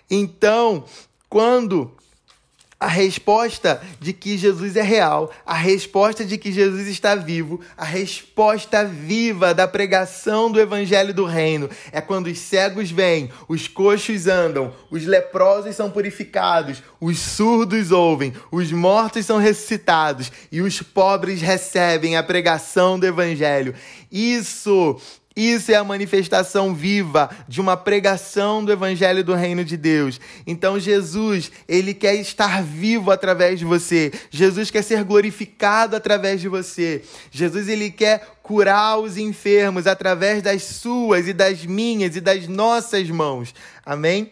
Então, 0.09 0.85
quando 1.29 1.91
a 2.83 2.87
resposta 2.87 3.81
de 3.97 4.11
que 4.11 4.37
Jesus 4.37 4.75
é 4.75 4.81
real, 4.81 5.31
a 5.45 5.53
resposta 5.53 6.25
de 6.25 6.37
que 6.37 6.51
Jesus 6.51 6.85
está 6.85 7.15
vivo, 7.15 7.61
a 7.77 7.85
resposta 7.85 8.83
viva 8.83 9.53
da 9.53 9.65
pregação 9.65 10.51
do 10.51 10.59
evangelho 10.59 11.13
do 11.13 11.23
reino 11.23 11.69
é 11.93 12.01
quando 12.01 12.27
os 12.27 12.37
cegos 12.39 12.91
vêm, 12.91 13.29
os 13.47 13.69
coxos 13.69 14.27
andam, 14.27 14.73
os 14.91 15.05
leprosos 15.05 15.77
são 15.77 15.89
purificados, 15.89 16.83
os 16.99 17.19
surdos 17.19 17.89
ouvem, 17.89 18.33
os 18.51 18.69
mortos 18.73 19.25
são 19.25 19.37
ressuscitados 19.37 20.29
e 20.51 20.61
os 20.61 20.81
pobres 20.81 21.41
recebem 21.41 22.17
a 22.17 22.23
pregação 22.23 22.99
do 22.99 23.05
evangelho. 23.05 23.73
Isso 24.11 24.99
isso 25.35 25.71
é 25.71 25.75
a 25.75 25.83
manifestação 25.83 26.75
viva 26.75 27.29
de 27.47 27.59
uma 27.59 27.75
pregação 27.75 28.63
do 28.63 28.71
evangelho 28.71 29.23
do 29.23 29.33
reino 29.33 29.65
de 29.65 29.75
Deus. 29.75 30.19
Então 30.45 30.79
Jesus, 30.79 31.51
ele 31.67 31.93
quer 31.93 32.15
estar 32.15 32.61
vivo 32.61 33.09
através 33.09 33.57
de 33.57 33.65
você. 33.65 34.11
Jesus 34.29 34.69
quer 34.69 34.83
ser 34.83 35.03
glorificado 35.03 35.95
através 35.95 36.39
de 36.39 36.47
você. 36.47 37.01
Jesus 37.31 37.67
ele 37.67 37.89
quer 37.89 38.37
curar 38.43 38.99
os 38.99 39.17
enfermos 39.17 39.87
através 39.87 40.43
das 40.43 40.63
suas 40.63 41.27
e 41.27 41.33
das 41.33 41.65
minhas 41.65 42.15
e 42.15 42.21
das 42.21 42.47
nossas 42.47 43.09
mãos. 43.09 43.55
Amém? 43.83 44.31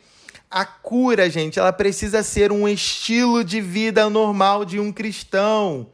A 0.50 0.65
cura, 0.65 1.29
gente, 1.29 1.58
ela 1.58 1.74
precisa 1.74 2.22
ser 2.22 2.51
um 2.51 2.67
estilo 2.67 3.43
de 3.43 3.62
vida 3.62 4.08
normal 4.10 4.65
de 4.65 4.79
um 4.79 4.91
cristão 4.91 5.88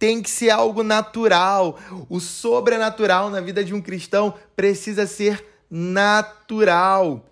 tem 0.00 0.22
que 0.22 0.30
ser 0.30 0.48
algo 0.48 0.82
natural. 0.82 1.78
O 2.08 2.18
sobrenatural 2.18 3.28
na 3.28 3.40
vida 3.40 3.62
de 3.62 3.74
um 3.74 3.82
cristão 3.82 4.34
precisa 4.56 5.06
ser 5.06 5.44
natural. 5.70 7.22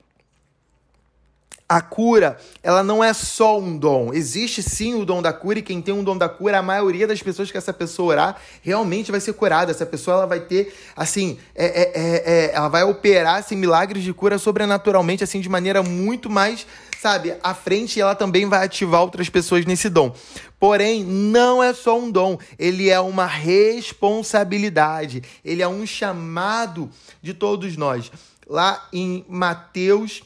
A 1.67 1.81
cura, 1.83 2.39
ela 2.63 2.83
não 2.83 3.03
é 3.03 3.13
só 3.13 3.59
um 3.59 3.77
dom. 3.77 4.13
Existe 4.13 4.63
sim 4.63 4.95
o 4.95 5.05
dom 5.05 5.21
da 5.21 5.33
cura 5.33 5.59
e 5.59 5.63
quem 5.63 5.83
tem 5.83 5.93
um 5.93 6.05
dom 6.05 6.17
da 6.17 6.29
cura, 6.29 6.59
a 6.59 6.63
maioria 6.63 7.07
das 7.07 7.23
pessoas 7.23 7.51
que 7.51 7.59
essa 7.59 7.73
pessoa 7.73 8.13
orar 8.13 8.41
realmente 8.63 9.11
vai 9.11 9.21
ser 9.21 9.33
curada. 9.33 9.71
Essa 9.71 9.87
pessoa 9.87 10.19
ela 10.19 10.27
vai 10.27 10.41
ter, 10.41 10.75
assim, 10.95 11.39
é, 11.55 11.67
é, 11.67 11.93
é, 11.95 12.35
é 12.51 12.55
ela 12.55 12.69
vai 12.69 12.85
operar 12.85 13.37
assim, 13.37 13.57
milagres 13.57 14.03
de 14.03 14.13
cura 14.13 14.39
sobrenaturalmente, 14.39 15.25
assim, 15.25 15.41
de 15.41 15.49
maneira 15.49 15.83
muito 15.83 16.31
mais 16.31 16.67
sabe, 17.01 17.35
à 17.43 17.55
frente 17.55 18.01
ela 18.01 18.15
também 18.15 18.47
vai 18.47 18.65
ativar 18.65 19.01
outras 19.03 19.29
pessoas 19.29 19.65
nesse 19.65 19.89
dom. 19.89 20.15
Porém, 20.59 21.05
não 21.05 21.63
é 21.63 21.73
só 21.73 21.99
um 21.99 22.11
dom, 22.11 22.39
ele 22.59 22.91
é 22.91 22.99
uma 22.99 23.27
responsabilidade, 23.27 25.23
ele 25.45 25.63
é 25.63 25.69
um 25.69 25.87
chamado 25.87 26.91
de 27.23 27.33
todos 27.33 27.77
nós. 27.77 28.11
Lá 28.47 28.89
em 28.93 29.25
Mateus 29.29 30.23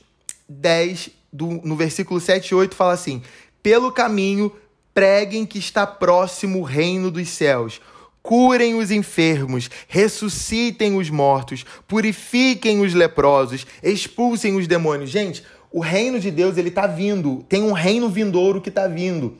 10, 0.49 1.11
do, 1.33 1.47
no 1.65 1.77
versículo 1.77 2.21
7 2.21 2.49
e 2.49 2.55
8, 2.55 2.75
fala 2.75 2.93
assim: 2.93 3.23
Pelo 3.63 3.93
caminho, 3.93 4.51
preguem 4.95 5.45
que 5.45 5.59
está 5.59 5.87
próximo 5.87 6.61
o 6.61 6.65
reino 6.65 7.11
dos 7.11 7.29
céus 7.29 7.81
curem 8.23 8.77
os 8.77 8.91
enfermos, 8.91 9.69
ressuscitem 9.89 10.97
os 10.97 11.11
mortos, 11.11 11.67
purifiquem 11.89 12.81
os 12.81 12.95
leprosos, 12.95 13.67
expulsem 13.83 14.57
os 14.57 14.69
demônios. 14.69 15.11
Gente, 15.11 15.43
o 15.73 15.81
reino 15.81 16.21
de 16.21 16.31
Deus 16.31 16.57
ele 16.57 16.69
está 16.69 16.87
vindo. 16.87 17.45
Tem 17.49 17.63
um 17.63 17.73
reino 17.73 18.09
vindouro 18.09 18.61
que 18.61 18.69
está 18.69 18.87
vindo 18.87 19.37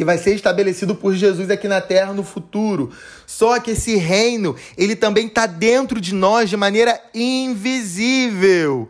que 0.00 0.04
vai 0.04 0.16
ser 0.16 0.34
estabelecido 0.34 0.94
por 0.94 1.14
Jesus 1.14 1.50
aqui 1.50 1.68
na 1.68 1.78
terra 1.78 2.14
no 2.14 2.22
futuro. 2.22 2.90
Só 3.26 3.60
que 3.60 3.72
esse 3.72 3.96
reino, 3.96 4.56
ele 4.74 4.96
também 4.96 5.26
está 5.26 5.44
dentro 5.44 6.00
de 6.00 6.14
nós 6.14 6.48
de 6.48 6.56
maneira 6.56 6.98
invisível. 7.12 8.88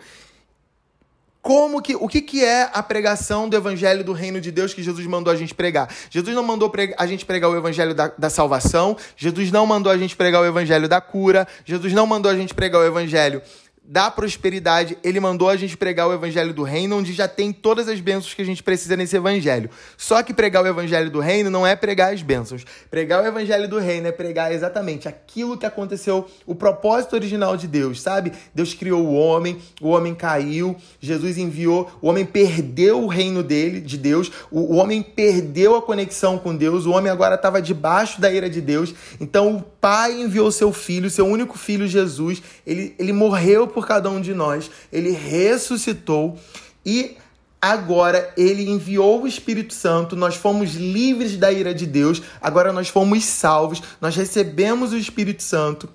Como 1.43 1.83
que, 1.83 1.97
o 1.97 2.07
que, 2.07 2.21
que 2.21 2.45
é 2.45 2.71
a 2.73 2.81
pregação 2.81 3.49
do 3.49 3.57
evangelho 3.57 4.05
do 4.05 4.13
reino 4.13 4.41
de 4.41 4.53
Deus 4.53 4.73
que 4.73 4.85
Jesus 4.85 5.05
mandou 5.07 5.33
a 5.33 5.37
gente 5.37 5.53
pregar? 5.53 5.93
Jesus 6.11 6.37
não 6.37 6.45
mandou 6.45 6.71
a 6.97 7.07
gente 7.07 7.27
pregar 7.27 7.51
o 7.51 7.57
evangelho 7.57 7.93
da, 7.93 8.13
da 8.17 8.31
salvação, 8.31 8.97
Jesus 9.17 9.51
não 9.51 9.67
mandou 9.67 9.91
a 9.91 9.99
gente 9.99 10.15
pregar 10.15 10.43
o 10.43 10.47
evangelho 10.47 10.87
da 10.87 11.01
cura, 11.01 11.49
Jesus 11.65 11.93
não 11.93 12.07
mandou 12.07 12.31
a 12.31 12.37
gente 12.37 12.55
pregar 12.55 12.83
o 12.83 12.85
evangelho 12.85 13.43
da 13.91 14.09
prosperidade, 14.09 14.97
ele 15.03 15.19
mandou 15.19 15.49
a 15.49 15.57
gente 15.57 15.77
pregar 15.77 16.07
o 16.07 16.15
evangelho 16.15 16.55
do 16.55 16.63
reino, 16.63 16.97
onde 16.97 17.13
já 17.13 17.27
tem 17.27 17.53
todas 17.53 17.89
as 17.89 17.99
bênçãos 17.99 18.33
que 18.33 18.41
a 18.41 18.45
gente 18.45 18.63
precisa 18.63 18.97
nesse 18.97 19.17
evangelho. 19.17 19.69
Só 19.99 20.23
que 20.23 20.33
pregar 20.33 20.63
o 20.63 20.69
evangelho 20.69 21.11
do 21.11 21.19
reino 21.19 21.51
não 21.51 21.67
é 21.67 21.75
pregar 21.75 22.15
as 22.15 22.23
bênçãos. 22.23 22.65
Pregar 22.89 23.21
o 23.21 23.27
evangelho 23.27 23.69
do 23.69 23.81
reino 23.81 24.07
é 24.07 24.13
pregar 24.13 24.53
exatamente 24.53 25.09
aquilo 25.09 25.59
que 25.59 25.67
aconteceu, 25.67 26.29
o 26.47 26.55
propósito 26.55 27.15
original 27.17 27.57
de 27.57 27.67
Deus, 27.67 28.01
sabe? 28.01 28.31
Deus 28.55 28.75
criou 28.75 29.05
o 29.05 29.13
homem, 29.13 29.59
o 29.81 29.89
homem 29.89 30.15
caiu, 30.15 30.77
Jesus 31.01 31.37
enviou, 31.37 31.91
o 32.01 32.09
homem 32.09 32.25
perdeu 32.25 33.03
o 33.03 33.09
reino 33.09 33.43
dele, 33.43 33.81
de 33.81 33.99
Deus, 33.99 34.31
o, 34.53 34.73
o 34.73 34.77
homem 34.77 35.03
perdeu 35.03 35.75
a 35.75 35.83
conexão 35.83 36.39
com 36.39 36.55
Deus, 36.55 36.87
o 36.87 36.93
homem 36.93 37.11
agora 37.11 37.35
estava 37.35 37.61
debaixo 37.61 38.21
da 38.21 38.31
ira 38.31 38.49
de 38.49 38.61
Deus. 38.61 38.95
Então 39.21 39.57
o 39.57 39.63
Pai 39.81 40.13
enviou 40.13 40.53
seu 40.53 40.73
filho, 40.73 41.11
seu 41.11 41.27
único 41.27 41.59
filho 41.59 41.89
Jesus, 41.89 42.41
ele, 42.65 42.95
ele 42.97 43.13
morreu 43.13 43.67
por 43.67 43.80
por 43.81 43.87
cada 43.87 44.11
um 44.11 44.21
de 44.21 44.35
nós, 44.35 44.71
ele 44.93 45.11
ressuscitou 45.11 46.39
e 46.85 47.17
agora 47.63 48.31
ele 48.37 48.69
enviou 48.69 49.23
o 49.23 49.27
Espírito 49.27 49.73
Santo, 49.73 50.15
nós 50.15 50.35
fomos 50.35 50.75
livres 50.75 51.39
da 51.39 51.51
ira 51.51 51.73
de 51.75 51.87
Deus, 51.87 52.21
agora 52.43 52.75
nós 52.75 52.91
fomos 52.91 53.25
salvos, 53.25 53.83
nós 53.99 54.15
recebemos 54.15 54.93
o 54.93 54.99
Espírito 54.99 55.43
Santo 55.43 55.89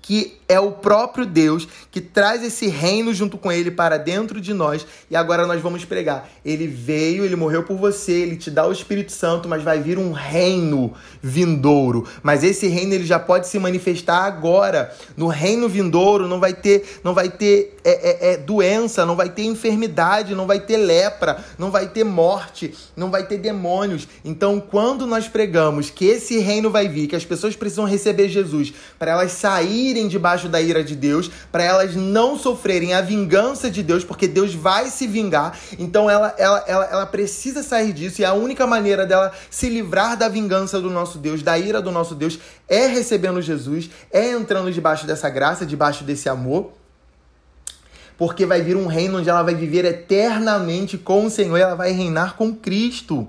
que 0.00 0.37
é 0.48 0.58
o 0.58 0.72
próprio 0.72 1.26
Deus 1.26 1.68
que 1.90 2.00
traz 2.00 2.42
esse 2.42 2.66
reino 2.68 3.12
junto 3.12 3.36
com 3.36 3.52
ele 3.52 3.70
para 3.70 3.98
dentro 3.98 4.40
de 4.40 4.54
nós 4.54 4.86
e 5.10 5.14
agora 5.14 5.46
nós 5.46 5.60
vamos 5.60 5.84
pregar. 5.84 6.28
Ele 6.44 6.66
veio, 6.66 7.24
ele 7.24 7.36
morreu 7.36 7.64
por 7.64 7.76
você, 7.76 8.12
ele 8.12 8.36
te 8.36 8.50
dá 8.50 8.66
o 8.66 8.72
Espírito 8.72 9.12
Santo, 9.12 9.48
mas 9.48 9.62
vai 9.62 9.80
vir 9.80 9.98
um 9.98 10.12
reino 10.12 10.94
vindouro. 11.22 12.06
Mas 12.22 12.42
esse 12.42 12.66
reino 12.66 12.94
ele 12.94 13.04
já 13.04 13.18
pode 13.18 13.46
se 13.46 13.58
manifestar 13.58 14.24
agora. 14.24 14.94
No 15.16 15.26
reino 15.26 15.68
vindouro 15.68 16.26
não 16.26 16.40
vai 16.40 16.54
ter, 16.54 16.98
não 17.04 17.12
vai 17.12 17.28
ter 17.28 17.76
é, 17.84 17.90
é, 17.90 18.32
é, 18.32 18.36
doença, 18.38 19.04
não 19.04 19.16
vai 19.16 19.28
ter 19.28 19.42
enfermidade, 19.42 20.34
não 20.34 20.46
vai 20.46 20.60
ter 20.60 20.78
lepra, 20.78 21.44
não 21.58 21.70
vai 21.70 21.88
ter 21.88 22.04
morte, 22.04 22.74
não 22.96 23.10
vai 23.10 23.26
ter 23.26 23.36
demônios. 23.36 24.08
Então, 24.24 24.60
quando 24.60 25.06
nós 25.06 25.28
pregamos 25.28 25.90
que 25.90 26.06
esse 26.06 26.38
reino 26.38 26.70
vai 26.70 26.88
vir, 26.88 27.06
que 27.06 27.16
as 27.16 27.24
pessoas 27.24 27.54
precisam 27.54 27.84
receber 27.84 28.28
Jesus 28.28 28.72
para 28.98 29.10
elas 29.10 29.32
saírem 29.32 30.08
debaixo 30.08 30.37
debaixo 30.38 30.48
da 30.48 30.60
ira 30.60 30.84
de 30.84 30.94
Deus, 30.94 31.30
para 31.50 31.64
elas 31.64 31.94
não 31.96 32.38
sofrerem 32.38 32.94
a 32.94 33.00
vingança 33.00 33.70
de 33.70 33.82
Deus, 33.82 34.04
porque 34.04 34.28
Deus 34.28 34.54
vai 34.54 34.86
se 34.86 35.06
vingar. 35.06 35.58
Então 35.78 36.08
ela, 36.08 36.34
ela, 36.38 36.64
ela, 36.66 36.84
ela 36.84 37.06
precisa 37.06 37.62
sair 37.62 37.92
disso, 37.92 38.20
e 38.20 38.24
a 38.24 38.32
única 38.32 38.66
maneira 38.66 39.04
dela 39.04 39.32
se 39.50 39.68
livrar 39.68 40.16
da 40.16 40.28
vingança 40.28 40.80
do 40.80 40.88
nosso 40.88 41.18
Deus, 41.18 41.42
da 41.42 41.58
ira 41.58 41.82
do 41.82 41.90
nosso 41.90 42.14
Deus, 42.14 42.38
é 42.68 42.86
recebendo 42.86 43.42
Jesus, 43.42 43.90
é 44.12 44.30
entrando 44.30 44.72
debaixo 44.72 45.06
dessa 45.06 45.28
graça, 45.28 45.66
debaixo 45.66 46.04
desse 46.04 46.28
amor 46.28 46.72
porque 48.16 48.44
vai 48.44 48.60
vir 48.60 48.76
um 48.76 48.88
reino 48.88 49.18
onde 49.18 49.30
ela 49.30 49.44
vai 49.44 49.54
viver 49.54 49.84
eternamente 49.84 50.98
com 50.98 51.26
o 51.26 51.30
Senhor 51.30 51.56
ela 51.56 51.76
vai 51.76 51.92
reinar 51.92 52.34
com 52.34 52.52
Cristo. 52.52 53.28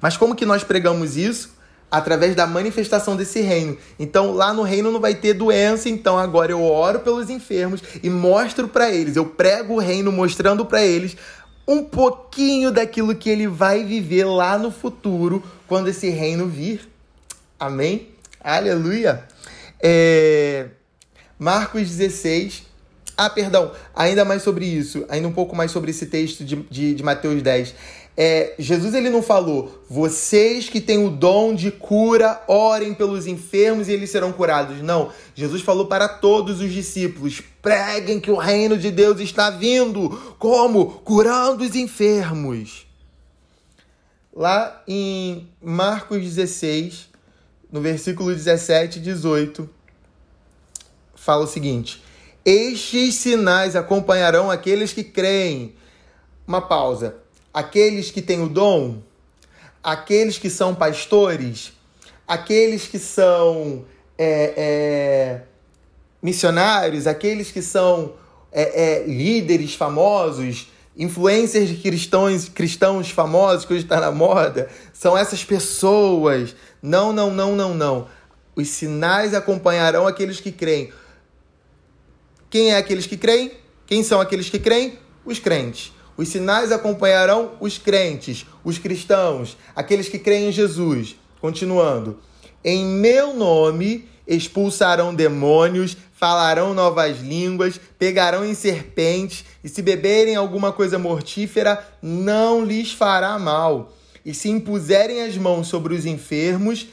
Mas 0.00 0.16
como 0.16 0.34
que 0.34 0.44
nós 0.44 0.64
pregamos 0.64 1.16
isso? 1.16 1.55
Através 1.90 2.34
da 2.34 2.46
manifestação 2.46 3.16
desse 3.16 3.40
reino. 3.40 3.76
Então, 3.98 4.32
lá 4.32 4.52
no 4.52 4.62
reino 4.62 4.90
não 4.90 5.00
vai 5.00 5.14
ter 5.14 5.34
doença, 5.34 5.88
então 5.88 6.18
agora 6.18 6.52
eu 6.52 6.62
oro 6.62 7.00
pelos 7.00 7.30
enfermos 7.30 7.82
e 8.02 8.10
mostro 8.10 8.68
para 8.68 8.90
eles, 8.92 9.16
eu 9.16 9.26
prego 9.26 9.74
o 9.74 9.78
reino 9.78 10.10
mostrando 10.10 10.64
para 10.64 10.84
eles 10.84 11.16
um 11.66 11.82
pouquinho 11.82 12.70
daquilo 12.70 13.14
que 13.14 13.28
ele 13.28 13.48
vai 13.48 13.82
viver 13.82 14.24
lá 14.24 14.56
no 14.56 14.70
futuro, 14.70 15.42
quando 15.66 15.88
esse 15.88 16.08
reino 16.08 16.46
vir. 16.46 16.88
Amém? 17.58 18.08
Aleluia! 18.40 19.24
É... 19.82 20.66
Marcos 21.38 21.88
16. 21.88 22.64
Ah, 23.18 23.30
perdão, 23.30 23.72
ainda 23.94 24.24
mais 24.24 24.42
sobre 24.42 24.66
isso, 24.66 25.04
ainda 25.08 25.26
um 25.26 25.32
pouco 25.32 25.56
mais 25.56 25.70
sobre 25.70 25.90
esse 25.90 26.06
texto 26.06 26.44
de, 26.44 26.56
de, 26.70 26.94
de 26.94 27.02
Mateus 27.02 27.42
10. 27.42 27.74
É, 28.18 28.54
Jesus 28.58 28.94
ele 28.94 29.10
não 29.10 29.22
falou, 29.22 29.84
vocês 29.90 30.70
que 30.70 30.80
têm 30.80 31.04
o 31.04 31.10
dom 31.10 31.54
de 31.54 31.70
cura, 31.70 32.42
orem 32.48 32.94
pelos 32.94 33.26
enfermos 33.26 33.88
e 33.88 33.92
eles 33.92 34.08
serão 34.08 34.32
curados. 34.32 34.80
Não, 34.80 35.12
Jesus 35.34 35.60
falou 35.60 35.86
para 35.86 36.08
todos 36.08 36.62
os 36.62 36.72
discípulos: 36.72 37.42
preguem 37.60 38.18
que 38.18 38.30
o 38.30 38.36
reino 38.36 38.78
de 38.78 38.90
Deus 38.90 39.20
está 39.20 39.50
vindo. 39.50 40.08
Como? 40.38 40.92
Curando 41.04 41.62
os 41.62 41.76
enfermos. 41.76 42.86
Lá 44.34 44.82
em 44.88 45.48
Marcos 45.62 46.22
16, 46.22 47.10
no 47.70 47.82
versículo 47.82 48.34
17 48.34 48.98
e 48.98 49.02
18, 49.02 49.68
fala 51.14 51.44
o 51.44 51.46
seguinte: 51.46 52.02
Estes 52.46 53.16
sinais 53.16 53.76
acompanharão 53.76 54.50
aqueles 54.50 54.94
que 54.94 55.04
creem. 55.04 55.74
Uma 56.46 56.62
pausa 56.62 57.25
aqueles 57.56 58.10
que 58.10 58.20
têm 58.20 58.42
o 58.42 58.50
dom, 58.50 58.98
aqueles 59.82 60.36
que 60.36 60.50
são 60.50 60.74
pastores, 60.74 61.72
aqueles 62.28 62.86
que 62.86 62.98
são 62.98 63.82
é, 64.18 64.52
é, 64.54 65.42
missionários, 66.20 67.06
aqueles 67.06 67.50
que 67.50 67.62
são 67.62 68.12
é, 68.52 68.98
é 68.98 69.06
líderes 69.06 69.74
famosos, 69.74 70.68
influencers 70.94 71.70
de 71.70 71.76
cristãos, 71.76 72.46
cristãos 72.46 73.10
famosos 73.10 73.64
que 73.64 73.72
hoje 73.72 73.84
está 73.84 74.02
na 74.02 74.10
moda, 74.10 74.68
são 74.92 75.16
essas 75.16 75.42
pessoas. 75.42 76.54
Não, 76.82 77.10
não, 77.10 77.30
não, 77.30 77.56
não, 77.56 77.72
não. 77.72 78.06
Os 78.54 78.68
sinais 78.68 79.32
acompanharão 79.32 80.06
aqueles 80.06 80.40
que 80.40 80.52
creem. 80.52 80.92
Quem 82.50 82.72
é 82.72 82.76
aqueles 82.76 83.06
que 83.06 83.16
creem? 83.16 83.52
Quem 83.86 84.02
são 84.02 84.20
aqueles 84.20 84.50
que 84.50 84.58
creem? 84.58 84.98
Os 85.24 85.38
crentes. 85.38 85.96
Os 86.16 86.28
sinais 86.28 86.72
acompanharão 86.72 87.52
os 87.60 87.78
crentes, 87.78 88.46
os 88.64 88.78
cristãos, 88.78 89.56
aqueles 89.74 90.08
que 90.08 90.18
creem 90.18 90.48
em 90.48 90.52
Jesus. 90.52 91.16
Continuando. 91.40 92.18
Em 92.64 92.84
meu 92.84 93.34
nome 93.34 94.08
expulsarão 94.26 95.14
demônios, 95.14 95.96
falarão 96.12 96.74
novas 96.74 97.20
línguas, 97.20 97.80
pegarão 97.98 98.44
em 98.44 98.54
serpentes, 98.54 99.44
e 99.62 99.68
se 99.68 99.82
beberem 99.82 100.34
alguma 100.34 100.72
coisa 100.72 100.98
mortífera, 100.98 101.86
não 102.02 102.64
lhes 102.64 102.92
fará 102.92 103.38
mal. 103.38 103.92
E 104.24 104.34
se 104.34 104.48
impuserem 104.48 105.22
as 105.22 105.36
mãos 105.36 105.68
sobre 105.68 105.94
os 105.94 106.04
enfermos, 106.04 106.88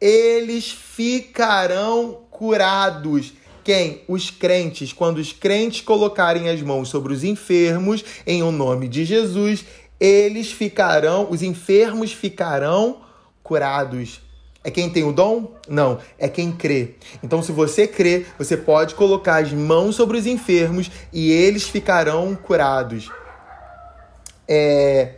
eles 0.00 0.70
ficarão 0.70 2.22
curados. 2.30 3.34
Quem? 3.68 4.00
Os 4.08 4.30
crentes. 4.30 4.94
Quando 4.94 5.18
os 5.18 5.30
crentes 5.30 5.82
colocarem 5.82 6.48
as 6.48 6.62
mãos 6.62 6.88
sobre 6.88 7.12
os 7.12 7.22
enfermos 7.22 8.02
em 8.26 8.42
o 8.42 8.50
nome 8.50 8.88
de 8.88 9.04
Jesus, 9.04 9.62
eles 10.00 10.50
ficarão, 10.50 11.28
os 11.30 11.42
enfermos 11.42 12.10
ficarão 12.10 13.02
curados. 13.42 14.22
É 14.64 14.70
quem 14.70 14.88
tem 14.88 15.04
o 15.04 15.12
dom? 15.12 15.52
Não, 15.68 15.98
é 16.18 16.30
quem 16.30 16.50
crê. 16.50 16.94
Então, 17.22 17.42
se 17.42 17.52
você 17.52 17.86
crê, 17.86 18.24
você 18.38 18.56
pode 18.56 18.94
colocar 18.94 19.44
as 19.44 19.52
mãos 19.52 19.96
sobre 19.96 20.16
os 20.16 20.26
enfermos 20.26 20.90
e 21.12 21.30
eles 21.30 21.64
ficarão 21.64 22.34
curados. 22.34 23.10
É... 24.48 25.16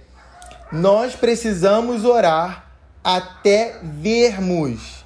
Nós 0.73 1.15
precisamos 1.15 2.05
orar 2.05 2.69
até 3.05 3.79
vermos 3.81 5.05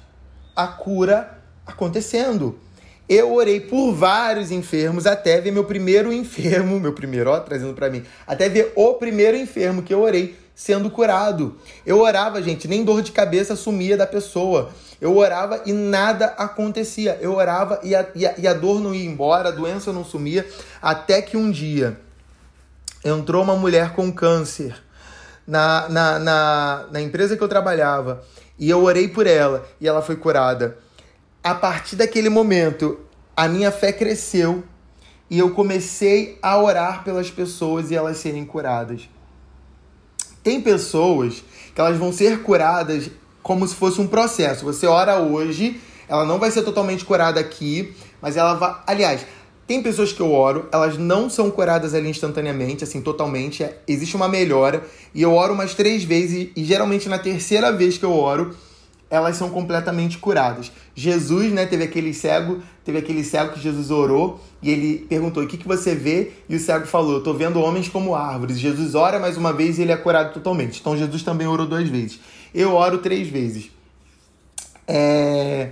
a 0.55 0.65
cura 0.65 1.39
acontecendo. 1.63 2.65
Eu 3.07 3.33
orei 3.35 3.59
por 3.59 3.93
vários 3.93 4.51
enfermos 4.51 5.05
até 5.05 5.39
ver 5.39 5.51
meu 5.51 5.63
primeiro 5.63 6.11
enfermo, 6.11 6.79
meu 6.79 6.93
primeiro, 6.93 7.29
ó, 7.29 7.39
trazendo 7.39 7.73
para 7.73 7.89
mim, 7.89 8.03
até 8.25 8.49
ver 8.49 8.73
o 8.75 8.95
primeiro 8.95 9.37
enfermo 9.37 9.83
que 9.83 9.93
eu 9.93 10.01
orei 10.01 10.35
sendo 10.55 10.89
curado. 10.89 11.55
Eu 11.85 11.99
orava, 11.99 12.41
gente, 12.41 12.67
nem 12.67 12.83
dor 12.83 13.01
de 13.01 13.11
cabeça 13.11 13.55
sumia 13.55 13.95
da 13.95 14.07
pessoa. 14.07 14.71
Eu 14.99 15.15
orava 15.17 15.61
e 15.65 15.73
nada 15.73 16.27
acontecia. 16.37 17.17
Eu 17.21 17.35
orava 17.35 17.79
e 17.83 17.93
a, 17.93 18.07
e 18.15 18.25
a, 18.25 18.33
e 18.37 18.47
a 18.47 18.53
dor 18.53 18.81
não 18.81 18.95
ia 18.95 19.05
embora, 19.05 19.49
a 19.49 19.51
doença 19.51 19.93
não 19.93 20.03
sumia, 20.03 20.47
até 20.81 21.21
que 21.21 21.37
um 21.37 21.51
dia 21.51 21.99
entrou 23.03 23.43
uma 23.43 23.55
mulher 23.55 23.93
com 23.93 24.11
câncer 24.11 24.75
na, 25.45 25.87
na, 25.89 26.19
na, 26.19 26.87
na 26.91 27.01
empresa 27.01 27.37
que 27.37 27.43
eu 27.43 27.47
trabalhava 27.47 28.23
e 28.57 28.67
eu 28.67 28.83
orei 28.83 29.07
por 29.07 29.27
ela 29.27 29.67
e 29.79 29.87
ela 29.87 30.01
foi 30.01 30.15
curada 30.15 30.77
a 31.45 31.53
partir 31.53 31.95
daquele 31.95 32.27
momento, 32.27 32.97
a 33.37 33.47
minha 33.47 33.71
fé 33.71 33.93
cresceu 33.93 34.63
e 35.29 35.37
eu 35.37 35.51
comecei 35.51 36.39
a 36.41 36.59
orar 36.59 37.03
pelas 37.03 37.29
pessoas 37.29 37.91
e 37.91 37.95
elas 37.95 38.17
serem 38.17 38.43
curadas. 38.43 39.07
Tem 40.41 40.59
pessoas 40.59 41.43
que 41.75 41.79
elas 41.79 41.99
vão 41.99 42.11
ser 42.11 42.41
curadas 42.41 43.11
como 43.43 43.67
se 43.67 43.75
fosse 43.75 44.01
um 44.01 44.07
processo. 44.07 44.65
Você 44.65 44.87
ora 44.87 45.19
hoje, 45.19 45.79
ela 46.09 46.25
não 46.25 46.39
vai 46.39 46.49
ser 46.49 46.63
totalmente 46.63 47.05
curada 47.05 47.39
aqui, 47.39 47.93
mas 48.19 48.35
ela 48.35 48.55
vai. 48.55 48.77
Aliás, 48.87 49.23
tem 49.67 49.83
pessoas 49.83 50.11
que 50.11 50.21
eu 50.21 50.31
oro, 50.33 50.67
elas 50.71 50.97
não 50.97 51.29
são 51.29 51.51
curadas 51.51 51.93
ali 51.93 52.09
instantaneamente, 52.09 52.83
assim, 52.83 53.01
totalmente. 53.01 53.63
É, 53.63 53.77
existe 53.87 54.15
uma 54.15 54.27
melhora. 54.27 54.83
E 55.13 55.21
eu 55.21 55.31
oro 55.31 55.53
umas 55.53 55.75
três 55.75 56.03
vezes, 56.03 56.49
e 56.55 56.63
geralmente 56.63 57.07
na 57.07 57.19
terceira 57.19 57.71
vez 57.71 57.99
que 57.99 58.05
eu 58.05 58.13
oro, 58.13 58.55
elas 59.09 59.35
são 59.35 59.49
completamente 59.49 60.17
curadas. 60.17 60.71
Jesus, 60.95 61.51
né, 61.51 61.65
teve 61.65 61.83
aquele 61.83 62.13
cego, 62.13 62.61
teve 62.83 62.97
aquele 62.97 63.23
cego 63.23 63.53
que 63.53 63.59
Jesus 63.59 63.91
orou 63.91 64.39
e 64.61 64.71
ele 64.71 65.05
perguntou: 65.07 65.43
"O 65.43 65.47
que 65.47 65.57
que 65.57 65.67
você 65.67 65.93
vê?" 65.93 66.31
E 66.49 66.55
o 66.55 66.59
cego 66.59 66.85
falou: 66.85 67.13
"Eu 67.13 67.23
tô 67.23 67.33
vendo 67.33 67.59
homens 67.59 67.87
como 67.87 68.15
árvores". 68.15 68.59
Jesus 68.59 68.95
ora 68.95 69.19
mais 69.19 69.37
uma 69.37 69.53
vez 69.53 69.77
e 69.77 69.83
ele 69.83 69.91
é 69.91 69.97
curado 69.97 70.33
totalmente. 70.33 70.79
Então 70.79 70.97
Jesus 70.97 71.23
também 71.23 71.47
orou 71.47 71.67
duas 71.67 71.87
vezes. 71.87 72.19
Eu 72.53 72.73
oro 72.73 72.97
três 72.99 73.27
vezes. 73.27 73.69
É... 74.87 75.71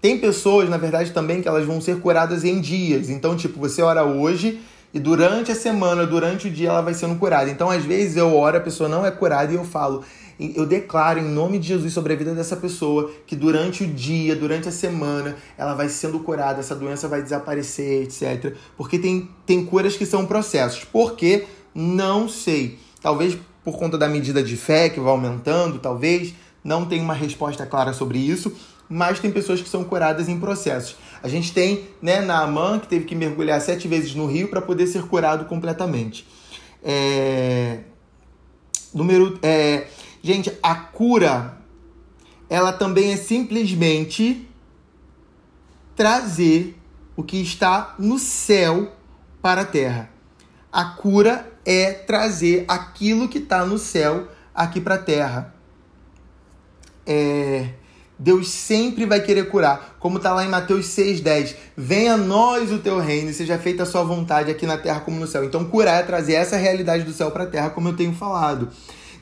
Tem 0.00 0.18
pessoas, 0.18 0.68
na 0.68 0.76
verdade, 0.76 1.10
também 1.10 1.42
que 1.42 1.48
elas 1.48 1.64
vão 1.64 1.80
ser 1.80 2.00
curadas 2.00 2.44
em 2.44 2.60
dias. 2.60 3.08
Então, 3.10 3.36
tipo, 3.36 3.58
você 3.58 3.82
ora 3.82 4.04
hoje 4.04 4.60
e 4.96 5.00
durante 5.00 5.52
a 5.52 5.54
semana, 5.54 6.06
durante 6.06 6.48
o 6.48 6.50
dia, 6.50 6.70
ela 6.70 6.80
vai 6.80 6.94
sendo 6.94 7.16
curada. 7.16 7.50
Então, 7.50 7.70
às 7.70 7.84
vezes 7.84 8.16
eu 8.16 8.34
oro, 8.34 8.56
a 8.56 8.60
pessoa 8.60 8.88
não 8.88 9.04
é 9.04 9.10
curada 9.10 9.52
e 9.52 9.56
eu 9.56 9.64
falo: 9.64 10.02
eu 10.38 10.66
declaro 10.66 11.18
em 11.18 11.24
nome 11.24 11.58
de 11.58 11.68
Jesus 11.68 11.92
sobre 11.92 12.12
a 12.12 12.16
vida 12.16 12.34
dessa 12.34 12.56
pessoa 12.56 13.10
que 13.26 13.34
durante 13.34 13.84
o 13.84 13.86
dia, 13.86 14.36
durante 14.36 14.68
a 14.68 14.72
semana, 14.72 15.36
ela 15.56 15.74
vai 15.74 15.88
sendo 15.88 16.20
curada, 16.20 16.60
essa 16.60 16.74
doença 16.74 17.08
vai 17.08 17.22
desaparecer, 17.22 18.02
etc. 18.02 18.54
Porque 18.76 18.98
tem, 18.98 19.30
tem 19.46 19.64
curas 19.64 19.96
que 19.96 20.04
são 20.04 20.26
processos. 20.26 20.84
Por 20.84 21.16
quê? 21.16 21.46
Não 21.74 22.28
sei. 22.28 22.78
Talvez 23.00 23.38
por 23.64 23.78
conta 23.78 23.98
da 23.98 24.08
medida 24.08 24.42
de 24.42 24.56
fé 24.56 24.88
que 24.88 25.00
vai 25.00 25.10
aumentando, 25.10 25.78
talvez. 25.78 26.34
Não 26.62 26.84
tem 26.84 27.00
uma 27.00 27.14
resposta 27.14 27.64
clara 27.64 27.92
sobre 27.92 28.18
isso, 28.18 28.52
mas 28.88 29.20
tem 29.20 29.30
pessoas 29.30 29.60
que 29.60 29.68
são 29.68 29.84
curadas 29.84 30.28
em 30.28 30.38
processos. 30.38 30.96
A 31.22 31.28
gente 31.28 31.52
tem 31.52 31.84
né, 32.00 32.20
Naaman, 32.20 32.78
que 32.78 32.88
teve 32.88 33.04
que 33.04 33.14
mergulhar 33.14 33.60
sete 33.60 33.88
vezes 33.88 34.14
no 34.14 34.26
rio 34.26 34.48
para 34.48 34.60
poder 34.60 34.86
ser 34.86 35.02
curado 35.04 35.46
completamente. 35.46 36.26
É... 36.82 37.80
Número. 38.94 39.38
É... 39.42 39.86
Gente, 40.22 40.52
a 40.62 40.74
cura, 40.74 41.58
ela 42.48 42.72
também 42.72 43.12
é 43.12 43.16
simplesmente 43.16 44.48
trazer 45.94 46.78
o 47.16 47.22
que 47.22 47.40
está 47.40 47.94
no 47.98 48.18
céu 48.18 48.92
para 49.40 49.62
a 49.62 49.64
terra. 49.64 50.10
A 50.72 50.84
cura 50.84 51.50
é 51.64 51.92
trazer 51.92 52.64
aquilo 52.68 53.28
que 53.28 53.38
está 53.38 53.64
no 53.64 53.78
céu 53.78 54.28
aqui 54.54 54.80
para 54.80 54.96
a 54.96 54.98
terra. 54.98 55.54
É, 57.06 57.70
Deus 58.18 58.48
sempre 58.48 59.04
vai 59.04 59.20
querer 59.20 59.48
curar, 59.50 59.96
como 60.00 60.16
está 60.16 60.32
lá 60.32 60.44
em 60.44 60.48
Mateus 60.48 60.86
6,10. 60.86 61.54
Venha 61.76 62.14
a 62.14 62.16
nós 62.16 62.72
o 62.72 62.78
teu 62.78 62.98
reino 62.98 63.30
e 63.30 63.34
seja 63.34 63.58
feita 63.58 63.82
a 63.82 63.86
sua 63.86 64.02
vontade 64.02 64.50
aqui 64.50 64.66
na 64.66 64.78
terra 64.78 65.00
como 65.00 65.20
no 65.20 65.26
céu. 65.26 65.44
Então, 65.44 65.64
curar 65.64 66.00
é 66.00 66.02
trazer 66.02 66.34
essa 66.34 66.56
realidade 66.56 67.04
do 67.04 67.12
céu 67.12 67.30
para 67.30 67.44
a 67.44 67.46
terra, 67.46 67.70
como 67.70 67.88
eu 67.88 67.96
tenho 67.96 68.14
falado. 68.14 68.70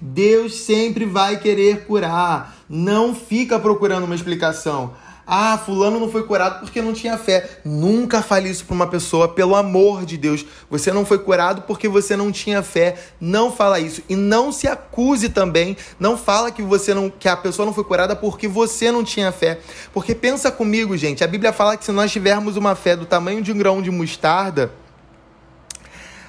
Deus 0.00 0.56
sempre 0.56 1.04
vai 1.04 1.38
querer 1.38 1.84
curar. 1.84 2.56
Não 2.68 3.14
fica 3.14 3.58
procurando 3.58 4.04
uma 4.04 4.14
explicação. 4.14 4.94
Ah, 5.26 5.56
fulano 5.56 5.98
não 5.98 6.10
foi 6.10 6.24
curado 6.24 6.60
porque 6.60 6.82
não 6.82 6.92
tinha 6.92 7.16
fé. 7.16 7.58
Nunca 7.64 8.20
fale 8.20 8.50
isso 8.50 8.64
para 8.66 8.74
uma 8.74 8.86
pessoa, 8.86 9.26
pelo 9.26 9.56
amor 9.56 10.04
de 10.04 10.18
Deus. 10.18 10.44
Você 10.68 10.92
não 10.92 11.06
foi 11.06 11.18
curado 11.18 11.62
porque 11.62 11.88
você 11.88 12.14
não 12.14 12.30
tinha 12.30 12.62
fé. 12.62 12.96
Não 13.18 13.50
fala 13.50 13.80
isso 13.80 14.02
e 14.08 14.14
não 14.14 14.52
se 14.52 14.68
acuse 14.68 15.30
também. 15.30 15.76
Não 15.98 16.18
fala 16.18 16.50
que 16.50 16.62
você 16.62 16.92
não 16.92 17.08
que 17.08 17.28
a 17.28 17.36
pessoa 17.36 17.64
não 17.64 17.72
foi 17.72 17.84
curada 17.84 18.14
porque 18.14 18.46
você 18.46 18.92
não 18.92 19.02
tinha 19.02 19.32
fé. 19.32 19.60
Porque 19.94 20.14
pensa 20.14 20.52
comigo, 20.52 20.96
gente, 20.96 21.24
a 21.24 21.26
Bíblia 21.26 21.52
fala 21.52 21.76
que 21.76 21.84
se 21.86 21.92
nós 21.92 22.12
tivermos 22.12 22.56
uma 22.56 22.74
fé 22.74 22.94
do 22.94 23.06
tamanho 23.06 23.40
de 23.40 23.50
um 23.50 23.56
grão 23.56 23.80
de 23.80 23.90
mostarda, 23.90 24.72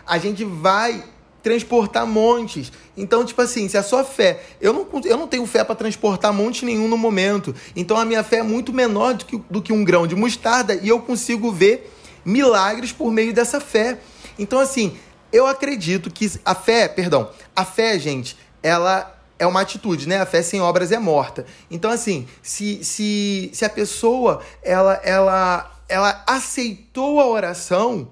a 0.08 0.18
gente 0.18 0.46
vai 0.46 1.04
transportar 1.46 2.08
montes. 2.08 2.72
Então, 2.98 3.24
tipo 3.24 3.40
assim, 3.40 3.70
se 3.70 3.78
a 3.78 3.84
sua 3.84 4.04
fé. 4.04 4.42
Eu 4.60 4.74
não, 4.74 4.88
eu 5.04 5.16
não 5.16 5.28
tenho 5.28 5.46
fé 5.46 5.64
para 5.64 5.76
transportar 5.76 6.34
monte 6.34 6.66
nenhum 6.66 6.88
no 6.88 6.98
momento. 6.98 7.54
Então, 7.76 7.98
a 7.98 8.04
minha 8.04 8.24
fé 8.24 8.38
é 8.38 8.44
muito 8.44 8.74
menor 8.74 9.14
do 9.14 9.26
que, 9.26 9.38
do 9.48 9.62
que 9.62 9.72
um 9.72 9.84
grão 9.84 10.08
de 10.08 10.16
mostarda 10.16 10.74
e 10.74 10.90
eu 10.90 11.00
consigo 11.00 11.52
ver 11.52 11.94
milagres 12.26 12.92
por 12.92 13.12
meio 13.12 13.32
dessa 13.32 13.62
fé. 13.62 14.00
Então, 14.40 14.60
assim, 14.60 14.98
eu 15.32 15.46
acredito 15.46 16.10
que 16.10 16.32
a 16.44 16.56
fé, 16.56 16.88
perdão, 16.88 17.30
a 17.56 17.64
fé, 17.64 18.00
gente, 18.00 18.36
ela 18.64 19.16
é 19.38 19.46
uma 19.46 19.62
atitude, 19.62 20.08
né? 20.08 20.20
A 20.22 20.26
fé 20.26 20.42
sem 20.42 20.60
obras 20.60 20.92
é 20.92 20.98
morta. 20.98 21.46
Então, 21.70 21.92
assim, 21.92 22.28
se, 22.42 22.84
se, 22.84 23.52
se 23.54 23.64
a 23.64 23.70
pessoa 23.70 24.42
ela, 24.64 25.00
ela, 25.04 25.80
ela 25.88 26.24
aceitou 26.26 27.20
a 27.20 27.28
oração, 27.28 28.08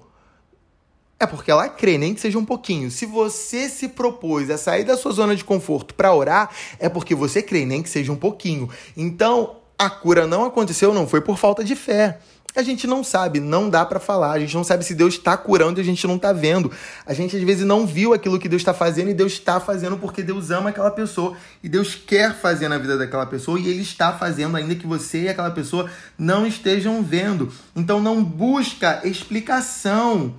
é 1.24 1.26
porque 1.26 1.50
ela 1.50 1.68
crê, 1.68 1.98
nem 1.98 2.14
que 2.14 2.20
seja 2.20 2.38
um 2.38 2.44
pouquinho. 2.44 2.90
Se 2.90 3.04
você 3.06 3.68
se 3.68 3.88
propôs 3.88 4.48
a 4.50 4.56
sair 4.56 4.84
da 4.84 4.96
sua 4.96 5.12
zona 5.12 5.34
de 5.34 5.44
conforto 5.44 5.94
para 5.94 6.14
orar, 6.14 6.50
é 6.78 6.88
porque 6.88 7.14
você 7.14 7.42
crê, 7.42 7.66
nem 7.66 7.82
que 7.82 7.90
seja 7.90 8.12
um 8.12 8.16
pouquinho. 8.16 8.68
Então, 8.96 9.56
a 9.78 9.90
cura 9.90 10.26
não 10.26 10.44
aconteceu, 10.44 10.94
não 10.94 11.06
foi 11.06 11.20
por 11.20 11.36
falta 11.36 11.64
de 11.64 11.74
fé. 11.74 12.18
A 12.56 12.62
gente 12.62 12.86
não 12.86 13.02
sabe, 13.02 13.40
não 13.40 13.68
dá 13.68 13.84
para 13.84 13.98
falar. 13.98 14.30
A 14.30 14.38
gente 14.38 14.54
não 14.54 14.62
sabe 14.62 14.84
se 14.84 14.94
Deus 14.94 15.14
está 15.14 15.36
curando 15.36 15.80
e 15.80 15.82
a 15.82 15.84
gente 15.84 16.06
não 16.06 16.14
está 16.14 16.32
vendo. 16.32 16.70
A 17.04 17.12
gente 17.12 17.36
às 17.36 17.42
vezes 17.42 17.66
não 17.66 17.84
viu 17.84 18.14
aquilo 18.14 18.38
que 18.38 18.48
Deus 18.48 18.62
está 18.62 18.72
fazendo 18.72 19.10
e 19.10 19.14
Deus 19.14 19.32
está 19.32 19.58
fazendo 19.58 19.96
porque 19.96 20.22
Deus 20.22 20.52
ama 20.52 20.70
aquela 20.70 20.90
pessoa 20.92 21.36
e 21.64 21.68
Deus 21.68 21.96
quer 21.96 22.32
fazer 22.32 22.68
na 22.68 22.78
vida 22.78 22.96
daquela 22.96 23.26
pessoa 23.26 23.58
e 23.58 23.68
Ele 23.68 23.82
está 23.82 24.12
fazendo 24.12 24.56
ainda 24.56 24.76
que 24.76 24.86
você 24.86 25.22
e 25.22 25.28
aquela 25.28 25.50
pessoa 25.50 25.90
não 26.16 26.46
estejam 26.46 27.02
vendo. 27.02 27.52
Então 27.74 28.00
não 28.00 28.22
busca 28.22 29.00
explicação. 29.04 30.34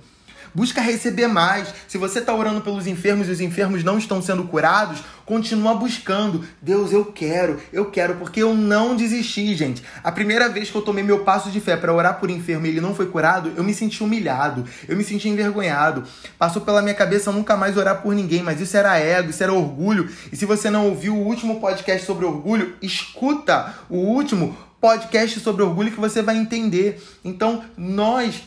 Busca 0.56 0.80
receber 0.80 1.26
mais. 1.26 1.68
Se 1.86 1.98
você 1.98 2.20
está 2.20 2.34
orando 2.34 2.62
pelos 2.62 2.86
enfermos 2.86 3.28
e 3.28 3.30
os 3.30 3.42
enfermos 3.42 3.84
não 3.84 3.98
estão 3.98 4.22
sendo 4.22 4.44
curados, 4.44 5.04
continua 5.26 5.74
buscando. 5.74 6.46
Deus, 6.62 6.92
eu 6.92 7.04
quero, 7.04 7.60
eu 7.70 7.90
quero, 7.90 8.14
porque 8.14 8.42
eu 8.42 8.54
não 8.54 8.96
desisti, 8.96 9.54
gente. 9.54 9.82
A 10.02 10.10
primeira 10.10 10.48
vez 10.48 10.70
que 10.70 10.74
eu 10.74 10.80
tomei 10.80 11.04
meu 11.04 11.24
passo 11.24 11.50
de 11.50 11.60
fé 11.60 11.76
para 11.76 11.92
orar 11.92 12.18
por 12.18 12.30
enfermo 12.30 12.64
e 12.64 12.70
ele 12.70 12.80
não 12.80 12.94
foi 12.94 13.04
curado, 13.04 13.52
eu 13.54 13.62
me 13.62 13.74
senti 13.74 14.02
humilhado, 14.02 14.64
eu 14.88 14.96
me 14.96 15.04
senti 15.04 15.28
envergonhado. 15.28 16.04
Passou 16.38 16.62
pela 16.62 16.80
minha 16.80 16.94
cabeça 16.94 17.30
nunca 17.30 17.54
mais 17.54 17.76
orar 17.76 18.00
por 18.00 18.14
ninguém, 18.14 18.42
mas 18.42 18.58
isso 18.58 18.78
era 18.78 18.98
ego, 18.98 19.28
isso 19.28 19.42
era 19.42 19.52
orgulho. 19.52 20.10
E 20.32 20.36
se 20.36 20.46
você 20.46 20.70
não 20.70 20.86
ouviu 20.86 21.14
o 21.14 21.26
último 21.26 21.60
podcast 21.60 22.06
sobre 22.06 22.24
orgulho, 22.24 22.76
escuta 22.80 23.74
o 23.90 23.98
último 23.98 24.56
podcast 24.80 25.38
sobre 25.38 25.62
orgulho 25.62 25.92
que 25.92 26.00
você 26.00 26.22
vai 26.22 26.38
entender. 26.38 26.98
Então, 27.22 27.62
nós 27.76 28.42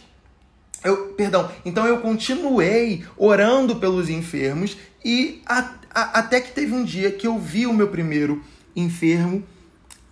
eu, 0.84 1.14
perdão, 1.14 1.50
então 1.66 1.86
eu 1.86 2.00
continuei 2.00 3.04
orando 3.18 3.76
pelos 3.76 4.10
enfermos 4.10 4.78
e 5.04 5.42
a, 5.46 5.74
a, 5.94 6.20
até 6.20 6.40
que 6.40 6.52
teve 6.52 6.74
um 6.74 6.84
dia 6.84 7.12
que 7.12 7.28
eu 7.28 7.38
vi 7.38 7.66
o 7.68 7.74
meu 7.74 7.88
primeiro 7.90 8.42
enfermo 8.76 9.44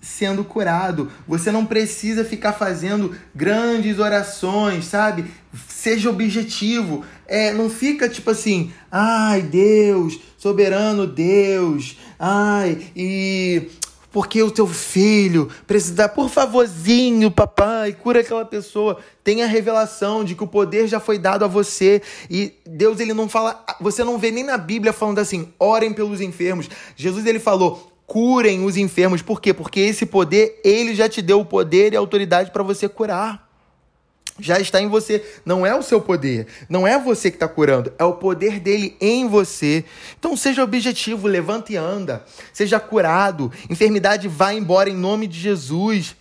sendo 0.02 0.44
curado. 0.44 1.12
Você 1.28 1.52
não 1.52 1.66
precisa 1.66 2.24
ficar 2.24 2.54
fazendo 2.54 3.16
grandes 3.36 4.00
orações, 4.00 4.86
sabe? 4.86 5.26
Seja 5.68 6.10
objetivo. 6.10 7.04
É, 7.26 7.52
não 7.54 7.70
fica 7.70 8.08
tipo 8.08 8.30
assim, 8.30 8.72
ai 8.92 9.42
Deus, 9.42 10.20
soberano 10.38 11.06
Deus, 11.06 11.98
ai, 12.18 12.78
e 12.96 13.70
porque 14.12 14.42
o 14.42 14.50
teu 14.50 14.68
filho 14.68 15.50
precisa, 15.66 16.08
por 16.08 16.30
favorzinho, 16.30 17.30
papai, 17.30 17.94
cura 17.94 18.22
aquela 18.22 18.46
pessoa. 18.46 18.98
Tenha 19.24 19.46
a 19.46 19.48
revelação 19.48 20.24
de 20.24 20.36
que 20.36 20.44
o 20.44 20.48
poder 20.48 20.88
já 20.88 21.00
foi 21.00 21.20
dado 21.20 21.46
a 21.46 21.48
você 21.48 22.02
e 22.30 22.54
Deus 22.66 23.00
ele 23.00 23.14
não 23.14 23.28
fala, 23.28 23.64
você 23.80 24.04
não 24.04 24.18
vê 24.18 24.32
nem 24.32 24.44
na 24.44 24.58
Bíblia 24.58 24.94
falando 24.94 25.20
assim, 25.20 25.54
orem 25.60 25.94
pelos 25.94 26.22
enfermos. 26.22 26.70
Jesus 26.96 27.26
ele 27.26 27.40
falou, 27.40 27.92
curem 28.06 28.64
os 28.64 28.78
enfermos. 28.78 29.22
Por 29.22 29.42
quê? 29.42 29.54
Porque 29.54 29.82
esse 29.82 30.06
poder, 30.06 30.60
ele 30.64 30.96
já 30.96 31.10
te 31.10 31.22
deu 31.22 31.42
o 31.42 31.46
poder 31.46 31.94
e 31.94 31.98
a 31.98 32.00
autoridade 32.00 32.52
para 32.52 32.64
você 32.64 32.88
curar 32.88 33.47
já 34.40 34.60
está 34.60 34.82
em 34.82 34.88
você. 34.88 35.24
Não 35.46 35.66
é 35.66 35.76
o 35.76 35.84
seu 35.84 36.02
poder, 36.02 36.48
não 36.70 36.88
é 36.88 37.00
você 37.00 37.30
que 37.30 37.38
está 37.38 37.48
curando, 37.48 37.92
é 37.98 38.04
o 38.04 38.14
poder 38.14 38.60
dele 38.60 38.96
em 39.02 39.28
você. 39.28 39.84
Então 40.18 40.36
seja 40.36 40.64
objetivo, 40.64 41.28
levanta 41.28 41.74
e 41.74 41.78
anda. 41.78 42.24
Seja 42.54 42.80
curado. 42.80 43.52
Enfermidade 43.70 44.28
vai 44.28 44.58
embora 44.58 44.90
em 44.90 44.96
nome 44.96 45.28
de 45.28 45.40
Jesus. 45.40 46.16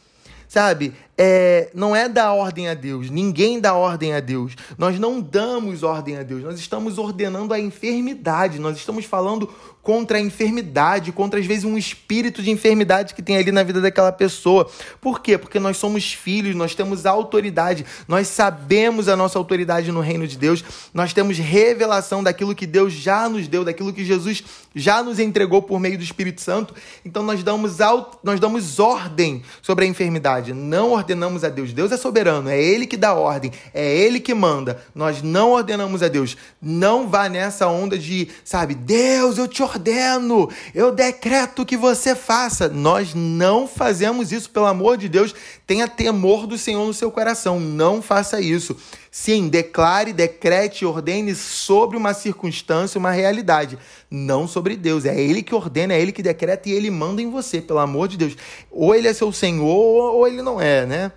Sabe? 0.49 0.95
É, 1.19 1.71
não 1.73 1.97
é 1.97 2.09
dar 2.09 2.33
ordem 2.33 2.69
a 2.69 2.75
Deus, 2.75 3.09
ninguém 3.09 3.59
dá 3.59 3.75
ordem 3.75 4.13
a 4.13 4.21
Deus. 4.21 4.55
Nós 4.77 4.99
não 4.99 5.21
damos 5.21 5.83
ordem 5.83 6.17
a 6.17 6.23
Deus, 6.23 6.43
nós 6.43 6.59
estamos 6.59 6.99
ordenando 6.99 7.55
a 7.55 7.61
enfermidade, 7.61 8.59
nós 8.59 8.77
estamos 8.77 9.05
falando 9.05 9.49
contra 9.87 10.19
a 10.19 10.21
enfermidade, 10.21 11.13
contra 11.13 11.39
às 11.39 11.47
vezes 11.47 11.63
um 11.63 11.79
espírito 11.79 12.43
de 12.43 12.51
enfermidade 12.51 13.15
que 13.15 13.23
tem 13.23 13.37
ali 13.37 13.53
na 13.53 13.63
vida 13.63 13.81
daquela 13.81 14.11
pessoa. 14.11 14.69
Por 15.01 15.21
quê? 15.21 15.39
Porque 15.39 15.61
nós 15.61 15.77
somos 15.77 16.13
filhos, 16.13 16.57
nós 16.57 16.75
temos 16.75 17.07
autoridade, 17.07 17.87
nós 18.09 18.27
sabemos 18.27 19.09
a 19.09 19.15
nossa 19.15 19.39
autoridade 19.39 19.93
no 19.93 20.01
reino 20.01 20.27
de 20.27 20.37
Deus, 20.37 20.65
nós 20.93 21.13
temos 21.13 21.39
revelação 21.39 22.21
daquilo 22.21 22.53
que 22.53 22.67
Deus 22.67 22.93
já 22.93 23.29
nos 23.29 23.47
deu, 23.47 23.65
daquilo 23.65 23.93
que 23.93 24.05
Jesus 24.05 24.43
já 24.75 25.05
nos 25.05 25.21
entregou 25.21 25.63
por 25.63 25.79
meio 25.79 25.97
do 25.97 26.03
Espírito 26.03 26.41
Santo. 26.41 26.75
Então 27.05 27.23
nós 27.23 27.45
damos, 27.45 27.77
nós 28.25 28.41
damos 28.41 28.81
ordem 28.81 29.41
sobre 29.63 29.85
a 29.85 29.89
enfermidade, 29.89 30.53
não 30.53 30.97
ordenamos 31.07 31.45
a 31.45 31.49
Deus. 31.49 31.73
Deus 31.73 31.93
é 31.93 31.97
soberano, 31.97 32.51
é 32.51 32.61
Ele 32.61 32.87
que 32.87 32.97
dá 32.97 33.15
ordem, 33.15 33.53
é 33.73 33.97
Ele 33.97 34.19
que 34.19 34.35
manda. 34.35 34.83
Nós 34.95 35.23
não 35.23 35.53
ordenamos 35.53 36.03
a 36.03 36.09
Deus. 36.09 36.37
Não 36.61 37.09
vá 37.09 37.29
nessa 37.29 37.69
onda 37.69 37.97
de, 37.97 38.29
sabe, 38.45 38.75
Deus, 38.75 39.39
eu 39.39 39.47
te 39.47 39.63
ordeno 39.63 40.49
eu 40.75 40.93
decreto 40.93 41.65
que 41.65 41.77
você 41.77 42.15
faça. 42.15 42.69
Nós 42.69 43.15
não 43.15 43.67
fazemos 43.67 44.33
isso, 44.33 44.51
pelo 44.51 44.67
amor 44.67 44.97
de 44.97 45.09
Deus. 45.09 45.35
Tenha 45.67 45.89
temor 45.89 46.47
do 46.47 46.59
Senhor 46.59 46.87
no 46.87 46.95
seu 46.95 47.11
coração. 47.11 47.61
Não 47.61 48.03
faça 48.03 48.41
isso. 48.41 48.77
Sim, 49.19 49.49
declare, 49.49 50.13
decrete, 50.13 50.85
ordene 50.85 51.35
sobre 51.35 51.97
uma 51.97 52.13
circunstância, 52.13 52.99
uma 52.99 53.11
realidade, 53.11 53.79
não 54.11 54.47
sobre 54.47 54.77
Deus. 54.77 55.07
É 55.07 55.19
Ele 55.19 55.43
que 55.43 55.55
ordena, 55.55 55.95
é 55.95 56.01
Ele 56.03 56.13
que 56.13 56.23
decreta 56.23 56.69
e 56.69 56.73
Ele 56.73 56.91
manda 56.91 57.23
em 57.23 57.31
você, 57.31 57.63
pelo 57.63 57.79
amor 57.79 58.09
de 58.09 58.19
Deus. 58.19 58.37
Ou 58.71 58.95
Ele 58.95 59.09
é 59.09 59.15
seu 59.15 59.33
Senhor 59.33 59.67
ou 59.67 60.29
Ele 60.29 60.43
não 60.43 60.61
é, 60.61 60.85
né? 60.85 61.13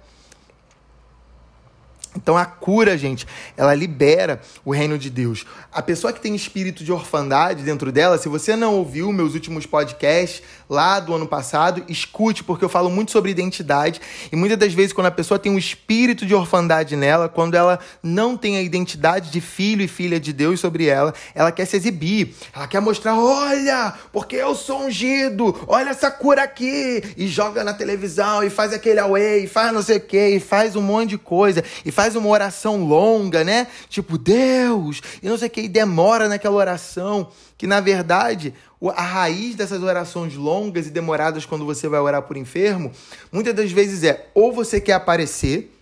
Então 2.15 2.35
a 2.35 2.45
cura, 2.45 2.97
gente, 2.97 3.27
ela 3.55 3.73
libera 3.75 4.41
o 4.65 4.71
reino 4.71 4.97
de 4.97 5.09
Deus. 5.11 5.45
A 5.71 5.81
pessoa 5.81 6.11
que 6.11 6.19
tem 6.19 6.35
espírito 6.35 6.83
de 6.83 6.91
orfandade 6.91 7.63
dentro 7.63 7.91
dela, 7.91 8.17
se 8.17 8.27
você 8.27 8.55
não 8.55 8.75
ouviu 8.75 9.11
meus 9.13 9.35
últimos 9.35 9.67
podcasts 9.67 10.41
lá 10.67 10.99
do 10.99 11.13
ano 11.13 11.27
passado, 11.27 11.83
escute, 11.87 12.43
porque 12.43 12.65
eu 12.65 12.69
falo 12.69 12.89
muito 12.89 13.11
sobre 13.11 13.29
identidade. 13.29 14.01
E 14.31 14.35
muitas 14.35 14.57
das 14.57 14.73
vezes, 14.73 14.91
quando 14.91 15.07
a 15.07 15.11
pessoa 15.11 15.39
tem 15.39 15.51
um 15.51 15.57
espírito 15.57 16.25
de 16.25 16.33
orfandade 16.33 16.95
nela, 16.95 17.29
quando 17.29 17.55
ela 17.55 17.79
não 18.01 18.35
tem 18.35 18.57
a 18.57 18.61
identidade 18.61 19.29
de 19.29 19.39
filho 19.39 19.83
e 19.83 19.87
filha 19.87 20.19
de 20.19 20.33
Deus 20.33 20.59
sobre 20.59 20.87
ela, 20.87 21.13
ela 21.35 21.51
quer 21.51 21.65
se 21.65 21.77
exibir. 21.77 22.35
Ela 22.55 22.67
quer 22.67 22.79
mostrar: 22.79 23.15
olha, 23.15 23.93
porque 24.11 24.35
eu 24.35 24.55
sou 24.55 24.85
ungido, 24.85 25.55
olha 25.67 25.89
essa 25.89 26.09
cura 26.09 26.41
aqui. 26.43 27.03
E 27.15 27.27
joga 27.27 27.63
na 27.63 27.73
televisão, 27.73 28.43
e 28.43 28.49
faz 28.49 28.73
aquele 28.73 28.99
away, 28.99 29.43
e 29.43 29.47
faz 29.47 29.71
não 29.71 29.83
sei 29.83 29.97
o 29.97 30.01
quê, 30.01 30.29
e 30.29 30.39
faz 30.39 30.75
um 30.75 30.81
monte 30.81 31.11
de 31.11 31.17
coisa, 31.17 31.63
e 31.85 31.91
faz 31.99 32.15
uma 32.15 32.29
oração 32.29 32.85
longa, 32.85 33.43
né? 33.43 33.67
Tipo, 33.89 34.17
Deus, 34.17 35.01
e 35.21 35.27
não 35.27 35.37
sei 35.37 35.49
o 35.49 35.51
que, 35.51 35.59
e 35.63 35.67
demora 35.67 36.29
naquela 36.29 36.55
oração, 36.55 37.27
que 37.57 37.67
na 37.67 37.81
verdade 37.81 38.53
a 38.95 39.01
raiz 39.01 39.53
dessas 39.53 39.83
orações 39.83 40.33
longas 40.33 40.87
e 40.87 40.91
demoradas 40.91 41.45
quando 41.45 41.65
você 41.65 41.89
vai 41.89 41.99
orar 41.99 42.21
por 42.21 42.37
enfermo, 42.37 42.89
muitas 43.29 43.53
das 43.53 43.69
vezes 43.69 44.01
é 44.05 44.29
ou 44.33 44.53
você 44.53 44.79
quer 44.79 44.93
aparecer, 44.93 45.77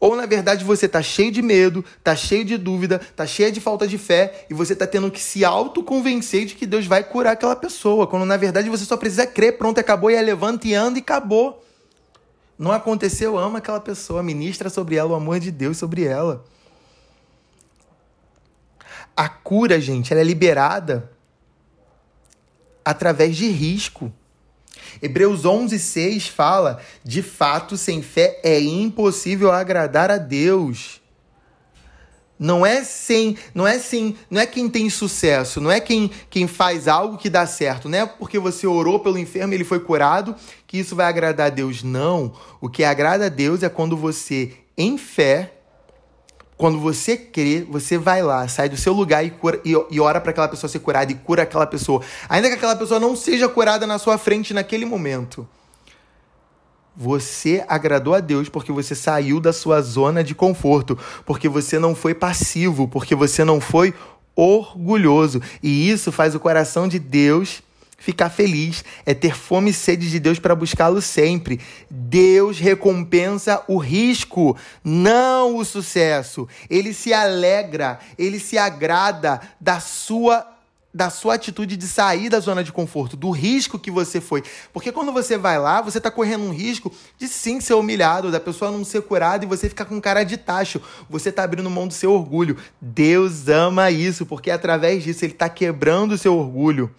ou 0.00 0.16
na 0.16 0.26
verdade 0.26 0.64
você 0.64 0.88
tá 0.88 1.00
cheio 1.00 1.30
de 1.30 1.40
medo, 1.40 1.84
tá 2.02 2.16
cheio 2.16 2.44
de 2.44 2.58
dúvida, 2.58 3.00
tá 3.14 3.24
cheio 3.24 3.52
de 3.52 3.60
falta 3.60 3.86
de 3.86 3.96
fé 3.96 4.46
e 4.50 4.54
você 4.54 4.74
tá 4.74 4.88
tendo 4.88 5.08
que 5.08 5.20
se 5.20 5.44
autoconvencer 5.44 6.46
de 6.46 6.56
que 6.56 6.66
Deus 6.66 6.84
vai 6.84 7.04
curar 7.04 7.34
aquela 7.34 7.54
pessoa, 7.54 8.08
quando 8.08 8.26
na 8.26 8.36
verdade 8.36 8.68
você 8.68 8.84
só 8.84 8.96
precisa 8.96 9.24
crer, 9.24 9.56
pronto, 9.56 9.78
acabou 9.78 10.10
e 10.10 10.16
é 10.16 10.20
levanta 10.20 10.66
e 10.66 10.74
anda 10.74 10.98
e 10.98 11.00
acabou. 11.00 11.64
Não 12.58 12.70
aconteceu, 12.70 13.36
ama 13.38 13.58
aquela 13.58 13.80
pessoa, 13.80 14.22
ministra 14.22 14.70
sobre 14.70 14.96
ela 14.96 15.10
o 15.10 15.14
amor 15.14 15.40
de 15.40 15.50
Deus 15.50 15.76
sobre 15.76 16.04
ela. 16.04 16.44
A 19.16 19.28
cura, 19.28 19.80
gente, 19.80 20.12
ela 20.12 20.20
é 20.20 20.24
liberada 20.24 21.10
através 22.84 23.36
de 23.36 23.48
risco. 23.48 24.12
Hebreus 25.00 25.44
11, 25.44 25.78
6 25.78 26.28
fala: 26.28 26.80
de 27.02 27.22
fato, 27.22 27.76
sem 27.76 28.02
fé 28.02 28.40
é 28.42 28.60
impossível 28.60 29.50
agradar 29.50 30.10
a 30.10 30.18
Deus. 30.18 31.00
Não 32.38 32.66
é 32.66 32.82
sem, 32.82 33.36
não 33.54 33.66
é 33.66 33.78
sem, 33.78 34.16
não 34.28 34.40
é 34.40 34.46
quem 34.46 34.68
tem 34.68 34.90
sucesso, 34.90 35.60
não 35.60 35.70
é 35.70 35.78
quem, 35.78 36.10
quem 36.28 36.48
faz 36.48 36.88
algo 36.88 37.16
que 37.16 37.30
dá 37.30 37.46
certo, 37.46 37.88
não 37.88 37.98
é 37.98 38.06
porque 38.06 38.40
você 38.40 38.66
orou 38.66 38.98
pelo 38.98 39.18
enfermo 39.18 39.52
e 39.52 39.56
ele 39.56 39.64
foi 39.64 39.78
curado 39.78 40.34
que 40.66 40.78
isso 40.78 40.96
vai 40.96 41.06
agradar 41.06 41.46
a 41.46 41.50
Deus. 41.50 41.84
Não. 41.84 42.32
O 42.60 42.68
que 42.68 42.82
agrada 42.82 43.26
a 43.26 43.28
Deus 43.28 43.62
é 43.62 43.68
quando 43.68 43.96
você, 43.96 44.52
em 44.76 44.98
fé, 44.98 45.52
quando 46.56 46.80
você 46.80 47.16
crê, 47.16 47.66
você 47.68 47.98
vai 47.98 48.22
lá, 48.22 48.46
sai 48.48 48.68
do 48.68 48.76
seu 48.76 48.92
lugar 48.92 49.24
e, 49.24 49.30
cura, 49.30 49.60
e, 49.64 49.72
e 49.90 50.00
ora 50.00 50.20
para 50.20 50.30
aquela 50.30 50.48
pessoa 50.48 50.68
ser 50.68 50.80
curada 50.80 51.12
e 51.12 51.14
cura 51.14 51.44
aquela 51.44 51.66
pessoa. 51.66 52.02
Ainda 52.28 52.48
que 52.48 52.54
aquela 52.54 52.76
pessoa 52.76 52.98
não 52.98 53.14
seja 53.14 53.48
curada 53.48 53.86
na 53.86 53.98
sua 53.98 54.18
frente 54.18 54.52
naquele 54.52 54.84
momento. 54.84 55.46
Você 56.96 57.64
agradou 57.66 58.14
a 58.14 58.20
Deus 58.20 58.48
porque 58.48 58.70
você 58.70 58.94
saiu 58.94 59.40
da 59.40 59.52
sua 59.52 59.82
zona 59.82 60.22
de 60.22 60.34
conforto, 60.34 60.96
porque 61.26 61.48
você 61.48 61.78
não 61.78 61.94
foi 61.94 62.14
passivo, 62.14 62.86
porque 62.86 63.14
você 63.14 63.44
não 63.44 63.60
foi 63.60 63.92
orgulhoso. 64.36 65.42
E 65.62 65.90
isso 65.90 66.12
faz 66.12 66.34
o 66.34 66.40
coração 66.40 66.86
de 66.86 66.98
Deus 66.98 67.62
ficar 68.04 68.28
feliz, 68.28 68.84
é 69.06 69.14
ter 69.14 69.34
fome 69.34 69.70
e 69.70 69.72
sede 69.72 70.10
de 70.10 70.20
Deus 70.20 70.38
para 70.38 70.54
buscá-lo 70.54 71.00
sempre. 71.00 71.58
Deus 71.90 72.58
recompensa 72.58 73.62
o 73.66 73.78
risco, 73.78 74.56
não 74.84 75.56
o 75.56 75.64
sucesso. 75.64 76.46
Ele 76.68 76.92
se 76.92 77.14
alegra, 77.14 77.98
ele 78.18 78.38
se 78.38 78.58
agrada 78.58 79.40
da 79.58 79.80
sua 79.80 80.53
da 80.94 81.10
sua 81.10 81.34
atitude 81.34 81.76
de 81.76 81.88
sair 81.88 82.28
da 82.28 82.38
zona 82.38 82.62
de 82.62 82.72
conforto, 82.72 83.16
do 83.16 83.30
risco 83.32 83.80
que 83.80 83.90
você 83.90 84.20
foi. 84.20 84.44
Porque 84.72 84.92
quando 84.92 85.12
você 85.12 85.36
vai 85.36 85.58
lá, 85.58 85.80
você 85.80 85.98
está 85.98 86.08
correndo 86.08 86.44
um 86.44 86.52
risco 86.52 86.92
de 87.18 87.26
sim 87.26 87.60
ser 87.60 87.74
humilhado, 87.74 88.30
da 88.30 88.38
pessoa 88.38 88.70
não 88.70 88.84
ser 88.84 89.02
curada 89.02 89.44
e 89.44 89.48
você 89.48 89.68
ficar 89.68 89.86
com 89.86 90.00
cara 90.00 90.22
de 90.22 90.36
tacho. 90.36 90.80
Você 91.10 91.30
está 91.30 91.42
abrindo 91.42 91.68
mão 91.68 91.88
do 91.88 91.94
seu 91.94 92.12
orgulho. 92.12 92.56
Deus 92.80 93.48
ama 93.48 93.90
isso, 93.90 94.24
porque 94.24 94.52
através 94.52 95.02
disso 95.02 95.24
ele 95.24 95.32
está 95.32 95.48
quebrando 95.48 96.12
o 96.12 96.18
seu 96.18 96.36
orgulho. 96.38 96.94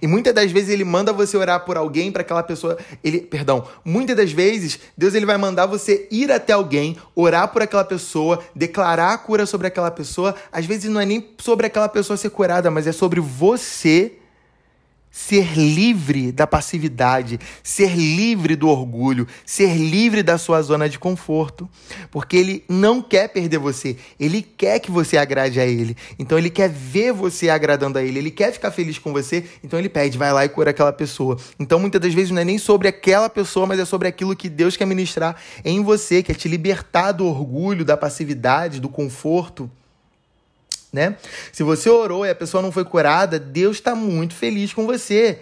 E 0.00 0.06
muitas 0.06 0.34
das 0.34 0.50
vezes 0.50 0.70
ele 0.70 0.84
manda 0.84 1.12
você 1.12 1.36
orar 1.36 1.64
por 1.64 1.76
alguém 1.76 2.12
para 2.12 2.22
aquela 2.22 2.42
pessoa, 2.42 2.78
ele, 3.02 3.20
perdão, 3.20 3.66
muitas 3.84 4.16
das 4.16 4.32
vezes 4.32 4.78
Deus 4.96 5.14
ele 5.14 5.26
vai 5.26 5.36
mandar 5.36 5.66
você 5.66 6.06
ir 6.10 6.30
até 6.30 6.52
alguém, 6.52 6.96
orar 7.14 7.48
por 7.48 7.62
aquela 7.62 7.84
pessoa, 7.84 8.40
declarar 8.54 9.12
a 9.12 9.18
cura 9.18 9.46
sobre 9.46 9.66
aquela 9.66 9.90
pessoa. 9.90 10.34
Às 10.52 10.66
vezes 10.66 10.90
não 10.90 11.00
é 11.00 11.06
nem 11.06 11.30
sobre 11.38 11.66
aquela 11.66 11.88
pessoa 11.88 12.16
ser 12.16 12.30
curada, 12.30 12.70
mas 12.70 12.86
é 12.86 12.92
sobre 12.92 13.20
você 13.20 14.19
ser 15.10 15.58
livre 15.58 16.30
da 16.30 16.46
passividade, 16.46 17.38
ser 17.62 17.96
livre 17.96 18.54
do 18.54 18.68
orgulho, 18.68 19.26
ser 19.44 19.74
livre 19.74 20.22
da 20.22 20.38
sua 20.38 20.62
zona 20.62 20.88
de 20.88 20.98
conforto, 20.98 21.68
porque 22.10 22.36
ele 22.36 22.64
não 22.68 23.02
quer 23.02 23.28
perder 23.28 23.58
você, 23.58 23.96
ele 24.18 24.40
quer 24.40 24.78
que 24.78 24.90
você 24.90 25.16
agrade 25.16 25.58
a 25.58 25.66
ele. 25.66 25.96
Então 26.18 26.38
ele 26.38 26.48
quer 26.48 26.68
ver 26.68 27.12
você 27.12 27.50
agradando 27.50 27.98
a 27.98 28.02
ele, 28.02 28.18
ele 28.18 28.30
quer 28.30 28.52
ficar 28.52 28.70
feliz 28.70 28.98
com 28.98 29.12
você, 29.12 29.44
então 29.64 29.78
ele 29.78 29.88
pede, 29.88 30.16
vai 30.16 30.32
lá 30.32 30.44
e 30.44 30.48
cura 30.48 30.70
aquela 30.70 30.92
pessoa. 30.92 31.36
Então 31.58 31.78
muitas 31.80 32.00
das 32.00 32.14
vezes 32.14 32.30
não 32.30 32.40
é 32.40 32.44
nem 32.44 32.58
sobre 32.58 32.86
aquela 32.86 33.28
pessoa, 33.28 33.66
mas 33.66 33.80
é 33.80 33.84
sobre 33.84 34.06
aquilo 34.06 34.36
que 34.36 34.48
Deus 34.48 34.76
quer 34.76 34.86
ministrar 34.86 35.36
em 35.64 35.82
você, 35.82 36.22
quer 36.22 36.34
te 36.34 36.48
libertar 36.48 37.12
do 37.12 37.26
orgulho, 37.26 37.84
da 37.84 37.96
passividade, 37.96 38.80
do 38.80 38.88
conforto 38.88 39.70
né? 40.92 41.16
Se 41.52 41.62
você 41.62 41.88
orou 41.88 42.26
e 42.26 42.30
a 42.30 42.34
pessoa 42.34 42.62
não 42.62 42.72
foi 42.72 42.84
curada, 42.84 43.38
Deus 43.38 43.76
está 43.76 43.94
muito 43.94 44.34
feliz 44.34 44.72
com 44.72 44.86
você. 44.86 45.38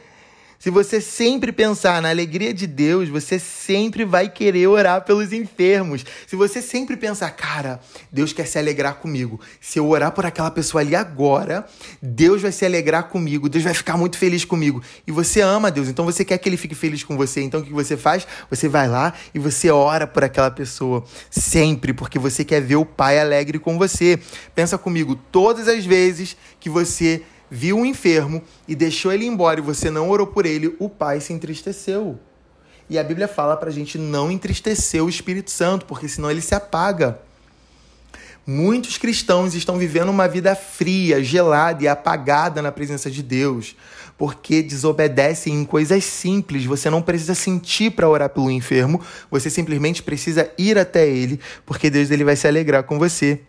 Se 0.59 0.71
você 0.71 1.01
sempre 1.01 1.53
pensar 1.53 2.03
na 2.03 2.11
alegria 2.11 2.53
de 2.53 2.67
Deus, 2.67 3.09
você 3.09 3.39
sempre 3.39 4.05
vai 4.05 4.29
querer 4.29 4.67
orar 4.67 5.05
pelos 5.05 5.33
enfermos. 5.33 6.05
Se 6.27 6.35
você 6.35 6.61
sempre 6.61 6.97
pensar, 6.97 7.31
cara, 7.31 7.79
Deus 8.11 8.33
quer 8.33 8.45
se 8.45 8.59
alegrar 8.59 8.97
comigo. 8.97 9.41
Se 9.61 9.79
eu 9.79 9.89
orar 9.89 10.11
por 10.11 10.27
aquela 10.27 10.51
pessoa 10.51 10.81
ali 10.81 10.97
agora, 10.97 11.65
Deus 12.03 12.43
vai 12.43 12.51
se 12.51 12.67
alegrar 12.67 13.05
comigo, 13.05 13.49
Deus 13.49 13.63
vai 13.63 13.73
ficar 13.73 13.97
muito 13.97 14.19
feliz 14.19 14.45
comigo. 14.45 14.83
E 15.07 15.13
você 15.13 15.41
ama 15.41 15.71
Deus, 15.71 15.87
então 15.87 16.05
você 16.05 16.25
quer 16.25 16.37
que 16.39 16.49
ele 16.49 16.57
fique 16.57 16.75
feliz 16.75 17.05
com 17.05 17.17
você. 17.17 17.41
Então 17.41 17.61
o 17.61 17.65
que 17.65 17.73
você 17.73 17.97
faz? 17.97 18.27
Você 18.51 18.69
vai 18.69 18.89
lá 18.89 19.15
e 19.33 19.39
você 19.39 19.71
ora 19.71 20.09
por 20.09 20.25
aquela 20.25 20.51
pessoa. 20.51 21.05
Sempre, 21.31 21.93
porque 21.93 22.19
você 22.19 22.45
quer 22.45 22.61
ver 22.61 22.77
o 22.77 22.85
Pai 22.85 23.21
alegre 23.21 23.61
com 23.61 23.79
você. 23.79 24.19
Pensa 24.57 24.77
comigo, 24.77 25.15
todas 25.31 25.69
as 25.69 25.87
vezes 25.87 26.37
que 26.59 26.69
você 26.69 27.23
viu 27.51 27.77
um 27.79 27.87
enfermo 27.87 28.43
e 28.67 28.75
deixou 28.75 29.13
ele 29.13 29.27
embora 29.27 29.61
e 29.61 29.63
você 29.63 29.91
não 29.91 30.11
orou 30.11 30.27
por 30.27 30.47
ele, 30.47 30.75
o 30.79 30.89
pai 30.89 31.21
se 31.21 31.33
entristeceu. 31.33 32.19
E 32.91 32.99
a 32.99 33.05
Bíblia 33.05 33.29
fala 33.29 33.57
para 33.57 33.69
a 33.69 33.73
gente 33.73 33.99
não 33.99 34.31
entristecer 34.31 35.05
o 35.05 35.09
Espírito 35.09 35.51
Santo, 35.51 35.85
porque 35.85 36.09
senão 36.09 36.31
ele 36.31 36.41
se 36.41 36.55
apaga. 36.55 37.19
Muitos 38.47 38.97
cristãos 38.97 39.55
estão 39.55 39.77
vivendo 39.77 40.09
uma 40.09 40.27
vida 40.27 40.57
fria, 40.57 41.23
gelada 41.23 41.85
e 41.85 41.89
apagada 41.89 42.63
na 42.63 42.73
presença 42.73 43.11
de 43.11 43.23
Deus, 43.23 43.77
porque 44.17 44.63
desobedecem 44.63 45.53
em 45.53 45.65
coisas 45.67 46.03
simples. 46.03 46.65
Você 46.65 46.89
não 46.89 47.03
precisa 47.03 47.35
sentir 47.35 47.91
para 47.91 48.09
orar 48.09 48.31
pelo 48.31 48.51
enfermo, 48.51 49.03
você 49.31 49.51
simplesmente 49.51 50.03
precisa 50.03 50.51
ir 50.57 50.79
até 50.79 51.07
ele, 51.07 51.39
porque 51.67 51.91
Deus 51.91 52.11
ele 52.11 52.25
vai 52.25 52.37
se 52.37 52.49
alegrar 52.49 52.85
com 52.85 52.99
você. 52.99 53.43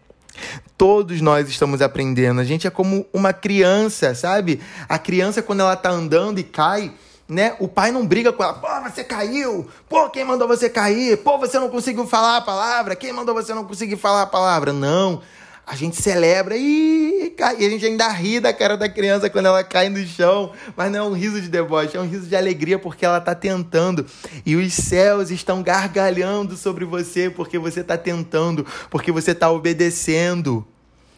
Todos 0.78 1.22
nós 1.22 1.50
estamos 1.50 1.82
aprendendo. 1.82 2.40
A 2.40 2.44
gente 2.44 2.68
é 2.68 2.70
como 2.70 3.06
uma 3.14 3.34
criança, 3.34 4.16
sabe? 4.16 4.62
A 4.88 4.98
criança, 4.98 5.42
quando 5.42 5.62
ela 5.62 5.76
tá 5.76 5.90
andando 5.90 6.40
e 6.40 6.44
cai, 6.44 6.92
né? 7.28 7.56
O 7.60 7.68
pai 7.68 7.92
não 7.92 8.06
briga 8.06 8.32
com 8.32 8.44
ela. 8.44 8.54
Pô, 8.54 8.68
você 8.90 9.04
caiu. 9.04 9.68
Pô, 9.88 10.10
quem 10.10 10.24
mandou 10.24 10.48
você 10.48 10.70
cair? 10.70 11.18
Pô, 11.18 11.38
você 11.38 11.60
não 11.60 11.70
conseguiu 11.70 12.08
falar 12.08 12.38
a 12.38 12.42
palavra. 12.42 12.96
Quem 12.96 13.14
mandou 13.14 13.36
você 13.36 13.54
não 13.54 13.66
conseguir 13.66 13.98
falar 13.98 14.24
a 14.24 14.28
palavra? 14.28 14.74
Não 14.74 15.22
a 15.70 15.76
gente 15.76 16.02
celebra 16.02 16.58
e, 16.58 17.32
e 17.38 17.44
a 17.44 17.70
gente 17.70 17.86
ainda 17.86 18.08
ri 18.10 18.40
da 18.40 18.52
cara 18.52 18.76
da 18.76 18.90
criança 18.90 19.30
quando 19.30 19.46
ela 19.46 19.64
cai 19.64 19.88
no 19.88 20.04
chão, 20.04 20.52
mas 20.76 20.92
não 20.92 20.98
é 20.98 21.04
um 21.04 21.14
riso 21.14 21.40
de 21.40 21.48
deboche, 21.48 21.96
é 21.96 22.02
um 22.02 22.08
riso 22.08 22.26
de 22.26 22.36
alegria 22.36 22.80
porque 22.80 23.06
ela 23.06 23.20
está 23.20 23.36
tentando 23.36 24.04
e 24.44 24.56
os 24.56 24.74
céus 24.74 25.30
estão 25.30 25.62
gargalhando 25.62 26.58
sobre 26.58 26.86
você 26.86 27.30
porque 27.30 27.60
você 27.60 27.82
está 27.82 27.96
tentando, 27.96 28.66
porque 28.90 29.12
você 29.12 29.30
está 29.30 29.52
obedecendo. 29.52 30.66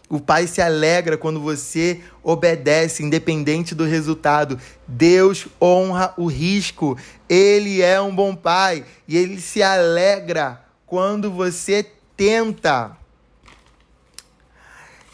O 0.09 0.19
Pai 0.19 0.45
se 0.47 0.61
alegra 0.61 1.17
quando 1.17 1.39
você 1.39 2.01
obedece, 2.21 3.03
independente 3.03 3.73
do 3.73 3.85
resultado. 3.85 4.59
Deus 4.85 5.47
honra 5.61 6.13
o 6.17 6.25
risco. 6.25 6.97
Ele 7.29 7.81
é 7.81 8.01
um 8.01 8.13
bom 8.13 8.35
Pai 8.35 8.83
e 9.07 9.15
ele 9.15 9.39
se 9.39 9.63
alegra 9.63 10.61
quando 10.85 11.31
você 11.31 11.89
tenta. 12.17 12.97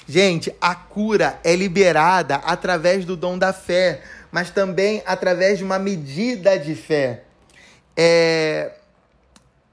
Gente, 0.07 0.53
a 0.61 0.73
cura 0.73 1.37
é 1.43 1.53
liberada 1.53 2.35
através 2.35 3.03
do 3.03 3.17
dom 3.17 3.37
da 3.37 3.51
fé, 3.51 4.01
mas 4.31 4.49
também 4.49 5.03
através 5.05 5.57
de 5.57 5.65
uma 5.65 5.77
medida 5.77 6.57
de 6.57 6.75
fé. 6.75 7.23
É... 7.95 8.71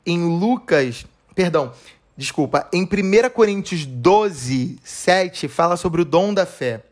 Em 0.04 0.18
Lucas, 0.26 1.06
perdão, 1.36 1.72
desculpa, 2.16 2.68
em 2.72 2.82
1 2.82 3.30
Coríntios 3.30 3.86
12, 3.86 4.78
7, 4.82 5.46
fala 5.46 5.76
sobre 5.76 6.02
o 6.02 6.04
dom 6.04 6.34
da 6.34 6.44
fé. 6.44 6.82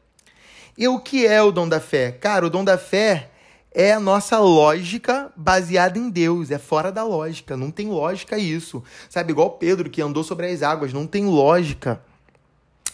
E 0.79 0.87
o 0.87 1.01
que 1.01 1.27
é 1.27 1.43
o 1.43 1.51
dom 1.51 1.69
da 1.69 1.81
fé? 1.81 2.13
Cara, 2.13 2.47
o 2.47 2.51
dom 2.51 2.65
da 2.65 2.79
fé 2.79 3.29
é 3.75 3.93
a 3.93 4.01
nossa 4.01 4.39
lógica 4.39 5.33
baseada 5.35 5.99
em 5.99 6.09
Deus, 6.09 6.51
é 6.51 6.59
fora 6.59 6.93
da 6.93 7.03
lógica, 7.03 7.57
não 7.57 7.71
tem 7.71 7.89
lógica 7.89 8.39
isso. 8.39 8.83
Sabe, 9.11 9.33
igual 9.33 9.51
Pedro 9.51 9.91
que 9.91 10.01
andou 10.01 10.23
sobre 10.23 10.47
as 10.47 10.63
águas, 10.63 10.93
não 10.93 11.07
tem 11.09 11.27
lógica. 11.27 12.01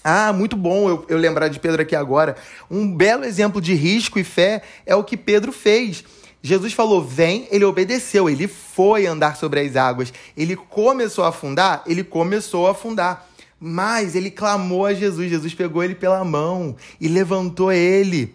Ah, 0.02 0.32
muito 0.32 0.56
bom 0.56 0.88
eu, 0.88 1.04
eu 1.08 1.18
lembrar 1.18 1.48
de 1.48 1.58
Pedro 1.58 1.82
aqui 1.82 1.96
agora. 1.96 2.36
Um 2.70 2.94
belo 2.94 3.24
exemplo 3.24 3.60
de 3.60 3.74
risco 3.74 4.18
e 4.18 4.24
fé 4.24 4.62
é 4.86 4.94
o 4.94 5.04
que 5.04 5.16
Pedro 5.16 5.52
fez. 5.52 6.04
Jesus 6.42 6.72
falou: 6.72 7.02
vem, 7.02 7.48
ele 7.50 7.64
obedeceu, 7.64 8.28
ele 8.28 8.46
foi 8.46 9.06
andar 9.06 9.36
sobre 9.36 9.60
as 9.60 9.76
águas. 9.76 10.12
Ele 10.36 10.56
começou 10.56 11.24
a 11.24 11.28
afundar, 11.28 11.82
ele 11.86 12.04
começou 12.04 12.66
a 12.66 12.72
afundar. 12.72 13.26
Mas 13.60 14.14
ele 14.14 14.30
clamou 14.30 14.86
a 14.86 14.94
Jesus, 14.94 15.30
Jesus 15.30 15.52
pegou 15.52 15.82
ele 15.82 15.94
pela 15.94 16.24
mão 16.24 16.76
e 17.00 17.08
levantou 17.08 17.72
ele. 17.72 18.34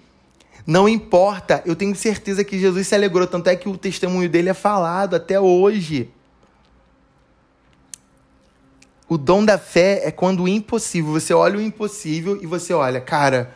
Não 0.68 0.88
importa, 0.88 1.62
eu 1.66 1.76
tenho 1.76 1.96
certeza 1.96 2.44
que 2.44 2.60
Jesus 2.60 2.88
se 2.88 2.96
alegrou, 2.96 3.28
tanto 3.28 3.48
é 3.48 3.56
que 3.56 3.68
o 3.68 3.78
testemunho 3.78 4.30
dele 4.30 4.50
é 4.50 4.54
falado 4.54 5.16
até 5.16 5.40
hoje. 5.40 6.10
O 9.14 9.18
dom 9.20 9.46
da 9.46 9.60
fé 9.60 10.02
é 10.04 10.10
quando 10.12 10.42
o 10.42 10.48
impossível, 10.48 11.12
você 11.12 11.36
olha 11.36 11.60
o 11.60 11.62
impossível 11.62 12.40
e 12.42 12.48
você 12.48 12.74
olha, 12.74 13.00
cara, 13.00 13.52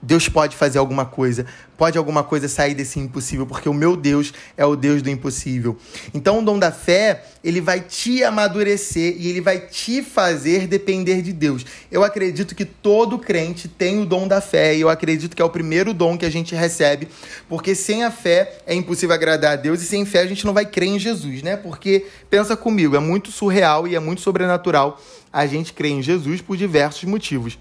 Deus 0.00 0.28
pode 0.28 0.56
fazer 0.56 0.78
alguma 0.78 1.04
coisa, 1.04 1.44
pode 1.76 1.98
alguma 1.98 2.22
coisa 2.22 2.48
sair 2.48 2.74
desse 2.74 3.00
impossível, 3.00 3.46
porque 3.46 3.68
o 3.68 3.74
meu 3.74 3.96
Deus 3.96 4.32
é 4.56 4.64
o 4.64 4.76
Deus 4.76 5.02
do 5.02 5.10
impossível. 5.10 5.76
Então, 6.14 6.38
o 6.38 6.44
dom 6.44 6.58
da 6.58 6.70
fé, 6.70 7.24
ele 7.42 7.60
vai 7.60 7.80
te 7.80 8.22
amadurecer 8.22 9.16
e 9.18 9.28
ele 9.28 9.40
vai 9.40 9.60
te 9.60 10.02
fazer 10.02 10.66
depender 10.66 11.20
de 11.20 11.32
Deus. 11.32 11.64
Eu 11.90 12.04
acredito 12.04 12.54
que 12.54 12.64
todo 12.64 13.18
crente 13.18 13.68
tem 13.68 14.00
o 14.00 14.06
dom 14.06 14.28
da 14.28 14.40
fé 14.40 14.76
e 14.76 14.80
eu 14.80 14.88
acredito 14.88 15.34
que 15.34 15.42
é 15.42 15.44
o 15.44 15.50
primeiro 15.50 15.92
dom 15.92 16.16
que 16.16 16.24
a 16.24 16.30
gente 16.30 16.54
recebe, 16.54 17.08
porque 17.48 17.74
sem 17.74 18.04
a 18.04 18.10
fé 18.10 18.58
é 18.66 18.74
impossível 18.74 19.14
agradar 19.14 19.52
a 19.54 19.56
Deus 19.56 19.82
e 19.82 19.84
sem 19.84 20.04
fé 20.04 20.20
a 20.20 20.26
gente 20.26 20.46
não 20.46 20.54
vai 20.54 20.64
crer 20.64 20.88
em 20.88 20.98
Jesus, 20.98 21.42
né? 21.42 21.56
Porque 21.56 22.06
pensa 22.30 22.56
comigo, 22.56 22.94
é 22.94 23.00
muito 23.00 23.32
surreal 23.32 23.86
e 23.86 23.96
é 23.96 24.00
muito 24.00 24.20
sobrenatural 24.20 25.00
a 25.32 25.46
gente 25.46 25.72
crer 25.72 25.92
em 25.92 26.02
Jesus 26.02 26.40
por 26.40 26.56
diversos 26.56 27.04
motivos. 27.04 27.58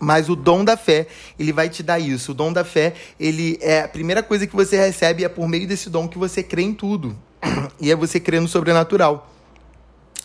Mas 0.00 0.28
o 0.28 0.36
dom 0.36 0.64
da 0.64 0.76
fé, 0.76 1.06
ele 1.38 1.52
vai 1.52 1.68
te 1.68 1.82
dar 1.82 1.98
isso. 1.98 2.32
O 2.32 2.34
dom 2.34 2.52
da 2.52 2.64
fé, 2.64 2.94
ele 3.18 3.58
é 3.60 3.82
a 3.82 3.88
primeira 3.88 4.22
coisa 4.22 4.46
que 4.46 4.54
você 4.54 4.76
recebe 4.76 5.24
é 5.24 5.28
por 5.28 5.48
meio 5.48 5.66
desse 5.66 5.90
dom 5.90 6.06
que 6.06 6.18
você 6.18 6.42
crê 6.42 6.62
em 6.62 6.72
tudo. 6.72 7.16
E 7.80 7.90
é 7.90 7.96
você 7.96 8.18
crer 8.18 8.40
no 8.40 8.48
sobrenatural. 8.48 9.32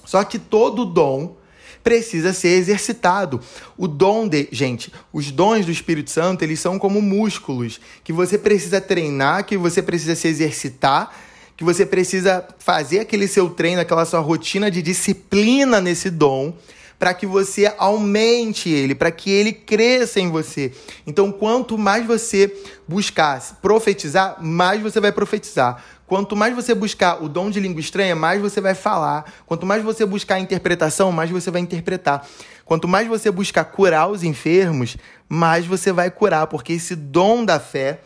Só 0.06 0.24
que 0.24 0.40
todo 0.40 0.86
dom 0.86 1.38
precisa 1.84 2.34
ser 2.34 2.50
exercitado. 2.50 3.42
O 3.78 3.88
dom 3.88 4.28
de, 4.28 4.48
gente, 4.52 4.92
os 5.12 5.32
dons 5.32 5.66
do 5.66 5.72
Espírito 5.72 6.10
Santo, 6.10 6.44
eles 6.44 6.60
são 6.60 6.80
como 6.80 7.02
músculos 7.02 7.80
que 8.04 8.14
você 8.14 8.38
precisa 8.38 8.80
treinar, 8.80 9.46
que 9.46 9.58
você 9.58 9.82
precisa 9.82 10.16
se 10.16 10.28
exercitar, 10.28 11.14
que 11.58 11.64
você 11.64 11.86
precisa 11.86 12.48
fazer 12.58 13.00
aquele 13.00 13.28
seu 13.28 13.50
treino, 13.50 13.82
aquela 13.82 14.06
sua 14.06 14.22
rotina 14.22 14.72
de 14.72 14.82
disciplina 14.82 15.80
nesse 15.82 16.10
dom 16.10 16.56
para 16.98 17.14
que 17.14 17.26
você 17.26 17.74
aumente 17.78 18.70
ele, 18.70 18.96
para 18.96 19.12
que 19.12 19.30
ele 19.30 19.52
cresça 19.52 20.20
em 20.20 20.30
você. 20.30 20.72
Então, 21.06 21.32
quanto 21.32 21.78
mais 21.78 22.06
você 22.06 22.56
buscar 22.88 23.42
profetizar, 23.62 24.38
mais 24.42 24.82
você 24.82 25.00
vai 25.00 25.12
profetizar. 25.12 25.84
Quanto 26.06 26.36
mais 26.36 26.54
você 26.54 26.76
buscar 26.76 27.24
o 27.24 27.30
dom 27.30 27.50
de 27.50 27.60
língua 27.60 27.80
estranha, 27.80 28.16
mais 28.16 28.42
você 28.42 28.62
vai 28.62 28.76
falar. 28.76 29.34
Quanto 29.46 29.66
mais 29.66 29.84
você 29.84 30.06
buscar 30.06 30.36
a 30.36 30.40
interpretação, 30.40 31.12
mais 31.12 31.30
você 31.30 31.50
vai 31.50 31.62
interpretar. 31.62 32.28
Quanto 32.66 32.88
mais 32.88 33.08
você 33.08 33.32
buscar 33.32 33.66
curar 33.66 34.08
os 34.08 34.24
enfermos, 34.24 34.96
mais 35.28 35.66
você 35.66 35.92
vai 35.92 36.12
curar, 36.12 36.48
porque 36.48 36.74
esse 36.74 36.96
dom 36.96 37.44
da 37.44 37.60
fé, 37.60 38.02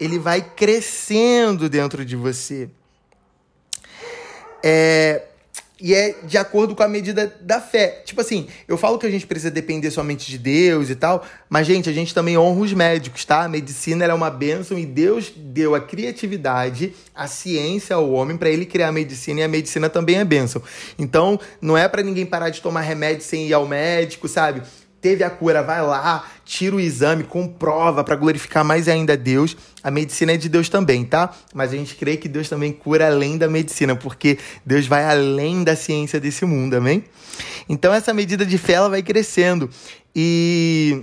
ele 0.00 0.18
vai 0.18 0.40
crescendo 0.40 1.68
dentro 1.68 2.04
de 2.04 2.16
você. 2.16 2.68
É, 4.62 5.22
e 5.82 5.92
é 5.92 6.14
de 6.22 6.38
acordo 6.38 6.76
com 6.76 6.82
a 6.84 6.88
medida 6.88 7.34
da 7.40 7.60
fé. 7.60 8.02
Tipo 8.04 8.20
assim, 8.20 8.46
eu 8.68 8.78
falo 8.78 9.00
que 9.00 9.06
a 9.06 9.10
gente 9.10 9.26
precisa 9.26 9.50
depender 9.50 9.90
somente 9.90 10.30
de 10.30 10.38
Deus 10.38 10.88
e 10.88 10.94
tal, 10.94 11.26
mas, 11.50 11.66
gente, 11.66 11.90
a 11.90 11.92
gente 11.92 12.14
também 12.14 12.38
honra 12.38 12.60
os 12.60 12.72
médicos, 12.72 13.24
tá? 13.24 13.42
A 13.42 13.48
medicina 13.48 14.04
é 14.04 14.14
uma 14.14 14.30
bênção 14.30 14.78
e 14.78 14.86
Deus 14.86 15.32
deu 15.34 15.74
a 15.74 15.80
criatividade, 15.80 16.94
a 17.12 17.26
ciência 17.26 17.96
ao 17.96 18.12
homem 18.12 18.36
para 18.36 18.48
ele 18.48 18.64
criar 18.64 18.88
a 18.88 18.92
medicina 18.92 19.40
e 19.40 19.42
a 19.42 19.48
medicina 19.48 19.90
também 19.90 20.18
é 20.18 20.24
bênção. 20.24 20.62
Então, 20.96 21.38
não 21.60 21.76
é 21.76 21.88
para 21.88 22.00
ninguém 22.00 22.24
parar 22.24 22.50
de 22.50 22.62
tomar 22.62 22.82
remédio 22.82 23.24
sem 23.24 23.48
ir 23.48 23.52
ao 23.52 23.66
médico, 23.66 24.28
sabe? 24.28 24.62
Teve 25.02 25.24
a 25.24 25.28
cura, 25.28 25.64
vai 25.64 25.82
lá, 25.82 26.24
tira 26.44 26.76
o 26.76 26.80
exame, 26.80 27.24
comprova 27.24 28.04
para 28.04 28.14
glorificar 28.14 28.64
mais 28.64 28.86
ainda 28.88 29.16
Deus. 29.16 29.56
A 29.82 29.90
medicina 29.90 30.32
é 30.32 30.36
de 30.36 30.48
Deus 30.48 30.68
também, 30.68 31.04
tá? 31.04 31.34
Mas 31.52 31.72
a 31.72 31.76
gente 31.76 31.96
crê 31.96 32.16
que 32.16 32.28
Deus 32.28 32.48
também 32.48 32.72
cura 32.72 33.08
além 33.08 33.36
da 33.36 33.48
medicina, 33.48 33.96
porque 33.96 34.38
Deus 34.64 34.86
vai 34.86 35.04
além 35.04 35.64
da 35.64 35.74
ciência 35.74 36.20
desse 36.20 36.44
mundo, 36.44 36.74
amém? 36.74 37.04
Então 37.68 37.92
essa 37.92 38.14
medida 38.14 38.46
de 38.46 38.56
fé 38.56 38.74
ela 38.74 38.88
vai 38.88 39.02
crescendo 39.02 39.68
e 40.14 41.02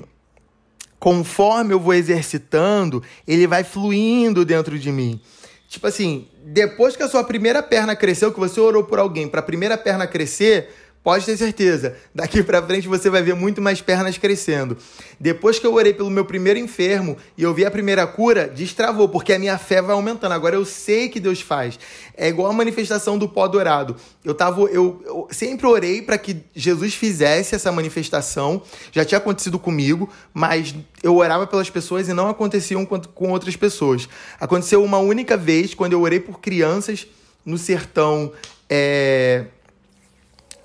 conforme 0.98 1.74
eu 1.74 1.80
vou 1.80 1.94
exercitando, 1.94 3.04
ele 3.28 3.48
vai 3.48 3.66
fluindo 3.66 4.46
dentro 4.46 4.80
de 4.80 4.92
mim. 4.94 5.20
Tipo 5.68 5.88
assim, 5.88 6.28
depois 6.46 6.96
que 6.96 7.04
a 7.04 7.08
sua 7.08 7.24
primeira 7.24 7.62
perna 7.62 7.96
cresceu, 7.96 8.32
que 8.32 8.40
você 8.40 8.60
orou 8.60 8.84
por 8.84 8.98
alguém 8.98 9.28
para 9.28 9.42
a 9.42 9.44
primeira 9.44 9.78
perna 9.78 10.08
crescer, 10.08 10.70
Pode 11.10 11.26
ter 11.26 11.36
certeza, 11.38 11.96
daqui 12.14 12.44
para 12.44 12.62
frente 12.62 12.88
você 12.88 13.10
vai 13.10 13.24
ver 13.24 13.34
muito 13.34 13.60
mais 13.60 13.82
pernas 13.82 14.16
crescendo. 14.20 14.78
Depois 15.20 15.58
que 15.58 15.66
eu 15.66 15.74
orei 15.74 15.92
pelo 15.92 16.08
meu 16.08 16.24
primeiro 16.24 16.60
enfermo 16.60 17.18
e 17.36 17.42
eu 17.42 17.52
vi 17.52 17.66
a 17.66 17.72
primeira 17.72 18.06
cura, 18.06 18.48
destravou, 18.48 19.10
porque 19.10 19.34
a 19.34 19.40
minha 19.40 19.58
fé 19.58 19.82
vai 19.82 19.96
aumentando. 19.96 20.34
Agora 20.34 20.56
eu 20.56 20.64
sei 20.64 21.10
que 21.10 21.20
Deus 21.20 21.42
faz. 21.42 21.80
É 22.16 22.28
igual 22.28 22.52
a 22.52 22.54
manifestação 22.54 23.18
do 23.18 23.28
pó 23.28 23.48
dourado. 23.48 23.96
Eu 24.24 24.36
tava, 24.36 24.62
eu, 24.66 25.02
eu 25.04 25.28
sempre 25.32 25.66
orei 25.66 26.00
para 26.04 26.16
que 26.16 26.44
Jesus 26.54 26.94
fizesse 26.94 27.56
essa 27.56 27.72
manifestação. 27.72 28.62
Já 28.92 29.04
tinha 29.04 29.18
acontecido 29.18 29.58
comigo, 29.58 30.08
mas 30.32 30.76
eu 31.02 31.16
orava 31.18 31.48
pelas 31.48 31.72
pessoas 31.72 32.08
e 32.08 32.14
não 32.14 32.30
aconteciam 32.30 32.86
com, 32.86 33.32
outras 33.32 33.56
pessoas. 33.56 34.08
Aconteceu 34.40 34.84
uma 34.84 35.00
única 35.00 35.36
vez 35.36 35.74
quando 35.74 35.94
eu 35.94 36.02
orei 36.02 36.20
por 36.20 36.40
crianças 36.40 37.08
no 37.44 37.58
sertão. 37.58 38.32
É 38.70 39.46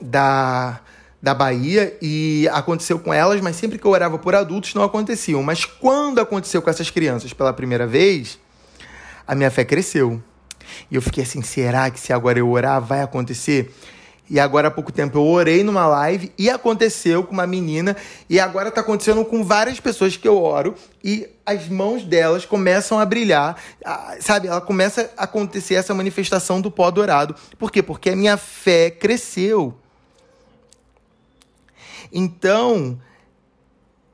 da, 0.00 0.80
da 1.20 1.34
Bahia 1.34 1.96
e 2.02 2.48
aconteceu 2.52 2.98
com 2.98 3.12
elas, 3.12 3.40
mas 3.40 3.56
sempre 3.56 3.78
que 3.78 3.86
eu 3.86 3.90
orava 3.90 4.18
por 4.18 4.34
adultos 4.34 4.74
não 4.74 4.82
aconteciam. 4.82 5.42
Mas 5.42 5.64
quando 5.64 6.20
aconteceu 6.20 6.60
com 6.60 6.70
essas 6.70 6.90
crianças 6.90 7.32
pela 7.32 7.52
primeira 7.52 7.86
vez, 7.86 8.38
a 9.26 9.34
minha 9.34 9.50
fé 9.50 9.64
cresceu. 9.64 10.22
E 10.90 10.94
eu 10.94 11.02
fiquei 11.02 11.24
assim: 11.24 11.42
será 11.42 11.90
que 11.90 11.98
se 11.98 12.12
agora 12.12 12.38
eu 12.38 12.50
orar 12.50 12.80
vai 12.80 13.00
acontecer? 13.00 13.74
E 14.28 14.40
agora 14.40 14.68
há 14.68 14.70
pouco 14.70 14.90
tempo 14.90 15.18
eu 15.18 15.22
orei 15.22 15.62
numa 15.62 15.86
live 15.86 16.32
e 16.38 16.48
aconteceu 16.48 17.22
com 17.22 17.32
uma 17.32 17.46
menina, 17.46 17.94
e 18.28 18.40
agora 18.40 18.70
está 18.70 18.80
acontecendo 18.80 19.22
com 19.24 19.44
várias 19.44 19.78
pessoas 19.78 20.16
que 20.16 20.26
eu 20.26 20.42
oro 20.42 20.74
e 21.02 21.28
as 21.44 21.68
mãos 21.68 22.04
delas 22.04 22.46
começam 22.46 22.98
a 22.98 23.04
brilhar, 23.04 23.56
sabe? 24.20 24.48
Ela 24.48 24.62
começa 24.62 25.10
a 25.16 25.24
acontecer 25.24 25.74
essa 25.74 25.94
manifestação 25.94 26.60
do 26.60 26.70
pó 26.70 26.90
dourado. 26.90 27.34
Por 27.58 27.70
quê? 27.70 27.82
Porque 27.82 28.10
a 28.10 28.16
minha 28.16 28.38
fé 28.38 28.90
cresceu. 28.90 29.74
Então, 32.14 32.98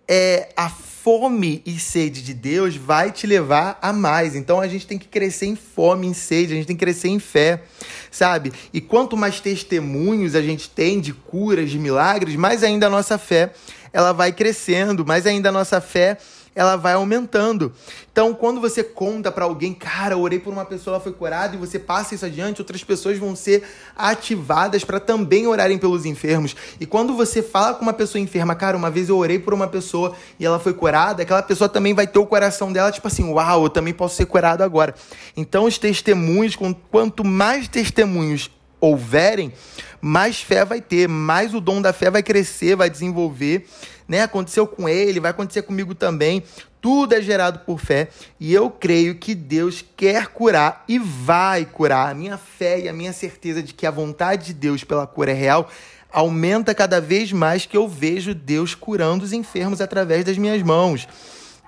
é, 0.08 0.48
a 0.56 0.68
fome 0.68 1.62
e 1.64 1.78
sede 1.78 2.22
de 2.22 2.34
Deus 2.34 2.74
vai 2.74 3.12
te 3.12 3.26
levar 3.26 3.78
a 3.80 3.92
mais. 3.92 4.34
Então 4.34 4.60
a 4.60 4.66
gente 4.66 4.86
tem 4.86 4.98
que 4.98 5.06
crescer 5.06 5.46
em 5.46 5.54
fome, 5.54 6.06
em 6.06 6.12
sede, 6.12 6.52
a 6.52 6.56
gente 6.56 6.66
tem 6.66 6.76
que 6.76 6.84
crescer 6.84 7.08
em 7.08 7.18
fé, 7.18 7.62
sabe? 8.10 8.52
E 8.72 8.80
quanto 8.80 9.16
mais 9.16 9.40
testemunhos 9.40 10.34
a 10.34 10.42
gente 10.42 10.68
tem 10.68 11.00
de 11.00 11.12
curas, 11.12 11.70
de 11.70 11.78
milagres, 11.78 12.34
mais 12.36 12.62
ainda 12.62 12.88
a 12.88 12.90
nossa 12.90 13.16
fé 13.18 13.52
ela 13.92 14.12
vai 14.12 14.32
crescendo, 14.32 15.04
mais 15.06 15.26
ainda 15.26 15.48
a 15.48 15.52
nossa 15.52 15.80
fé 15.80 16.18
ela 16.54 16.76
vai 16.76 16.94
aumentando. 16.94 17.72
Então, 18.10 18.34
quando 18.34 18.60
você 18.60 18.82
conta 18.82 19.30
para 19.30 19.44
alguém, 19.44 19.72
cara, 19.72 20.16
orei 20.16 20.38
por 20.38 20.52
uma 20.52 20.64
pessoa, 20.64 20.96
ela 20.96 21.02
foi 21.02 21.12
curada, 21.12 21.54
e 21.54 21.58
você 21.58 21.78
passa 21.78 22.14
isso 22.14 22.24
adiante, 22.26 22.60
outras 22.60 22.82
pessoas 22.82 23.18
vão 23.18 23.36
ser 23.36 23.62
ativadas 23.96 24.84
para 24.84 24.98
também 24.98 25.46
orarem 25.46 25.78
pelos 25.78 26.04
enfermos. 26.04 26.56
E 26.80 26.86
quando 26.86 27.14
você 27.14 27.42
fala 27.42 27.74
com 27.74 27.82
uma 27.82 27.92
pessoa 27.92 28.20
enferma, 28.20 28.54
cara, 28.54 28.76
uma 28.76 28.90
vez 28.90 29.08
eu 29.08 29.16
orei 29.16 29.38
por 29.38 29.54
uma 29.54 29.68
pessoa 29.68 30.14
e 30.38 30.44
ela 30.44 30.58
foi 30.58 30.74
curada, 30.74 31.22
aquela 31.22 31.42
pessoa 31.42 31.68
também 31.68 31.94
vai 31.94 32.06
ter 32.06 32.18
o 32.18 32.26
coração 32.26 32.72
dela, 32.72 32.90
tipo 32.90 33.06
assim, 33.06 33.24
uau, 33.24 33.64
eu 33.64 33.70
também 33.70 33.94
posso 33.94 34.16
ser 34.16 34.26
curado 34.26 34.62
agora. 34.62 34.94
Então, 35.36 35.64
os 35.64 35.78
testemunhos, 35.78 36.56
quanto 36.90 37.24
mais 37.24 37.68
testemunhos 37.68 38.50
houverem, 38.80 39.52
mais 40.00 40.40
fé 40.40 40.64
vai 40.64 40.80
ter, 40.80 41.08
mais 41.08 41.54
o 41.54 41.60
dom 41.60 41.82
da 41.82 41.92
fé 41.92 42.10
vai 42.10 42.22
crescer, 42.22 42.76
vai 42.76 42.88
desenvolver 42.88 43.66
né? 44.10 44.22
Aconteceu 44.22 44.66
com 44.66 44.88
ele, 44.88 45.20
vai 45.20 45.30
acontecer 45.30 45.62
comigo 45.62 45.94
também. 45.94 46.42
Tudo 46.80 47.14
é 47.14 47.22
gerado 47.22 47.60
por 47.60 47.78
fé 47.78 48.08
e 48.40 48.52
eu 48.52 48.68
creio 48.68 49.14
que 49.14 49.36
Deus 49.36 49.84
quer 49.96 50.26
curar 50.26 50.84
e 50.88 50.98
vai 50.98 51.64
curar. 51.64 52.10
A 52.10 52.14
minha 52.14 52.36
fé 52.36 52.80
e 52.80 52.88
a 52.88 52.92
minha 52.92 53.12
certeza 53.12 53.62
de 53.62 53.72
que 53.72 53.86
a 53.86 53.90
vontade 53.90 54.46
de 54.46 54.54
Deus 54.54 54.82
pela 54.82 55.06
cura 55.06 55.30
é 55.30 55.34
real 55.34 55.70
aumenta 56.12 56.74
cada 56.74 57.00
vez 57.00 57.30
mais 57.30 57.66
que 57.66 57.76
eu 57.76 57.86
vejo 57.86 58.34
Deus 58.34 58.74
curando 58.74 59.24
os 59.24 59.32
enfermos 59.32 59.80
através 59.80 60.24
das 60.24 60.36
minhas 60.36 60.60
mãos. 60.60 61.06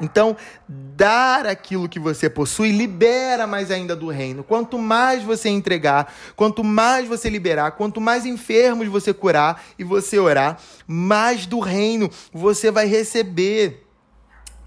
Então, 0.03 0.37
dar 0.69 1.47
aquilo 1.47 1.89
que 1.89 2.01
você 2.01 2.29
possui 2.29 2.73
libera 2.73 3.47
mais 3.47 3.71
ainda 3.71 3.95
do 3.95 4.09
reino. 4.09 4.43
Quanto 4.43 4.77
mais 4.77 5.23
você 5.23 5.49
entregar, 5.49 6.13
quanto 6.35 6.65
mais 6.65 7.07
você 7.07 7.31
liberar, 7.31 7.71
quanto 7.73 8.01
mais 8.01 8.27
enfermos 8.27 8.89
você 8.89 9.15
curar 9.15 9.63
e 9.79 9.85
você 9.85 10.19
orar, 10.19 10.59
mais 10.87 11.47
do 11.47 11.61
reino 11.61 12.11
você 12.33 12.71
vai 12.71 12.87
receber. 12.87 13.87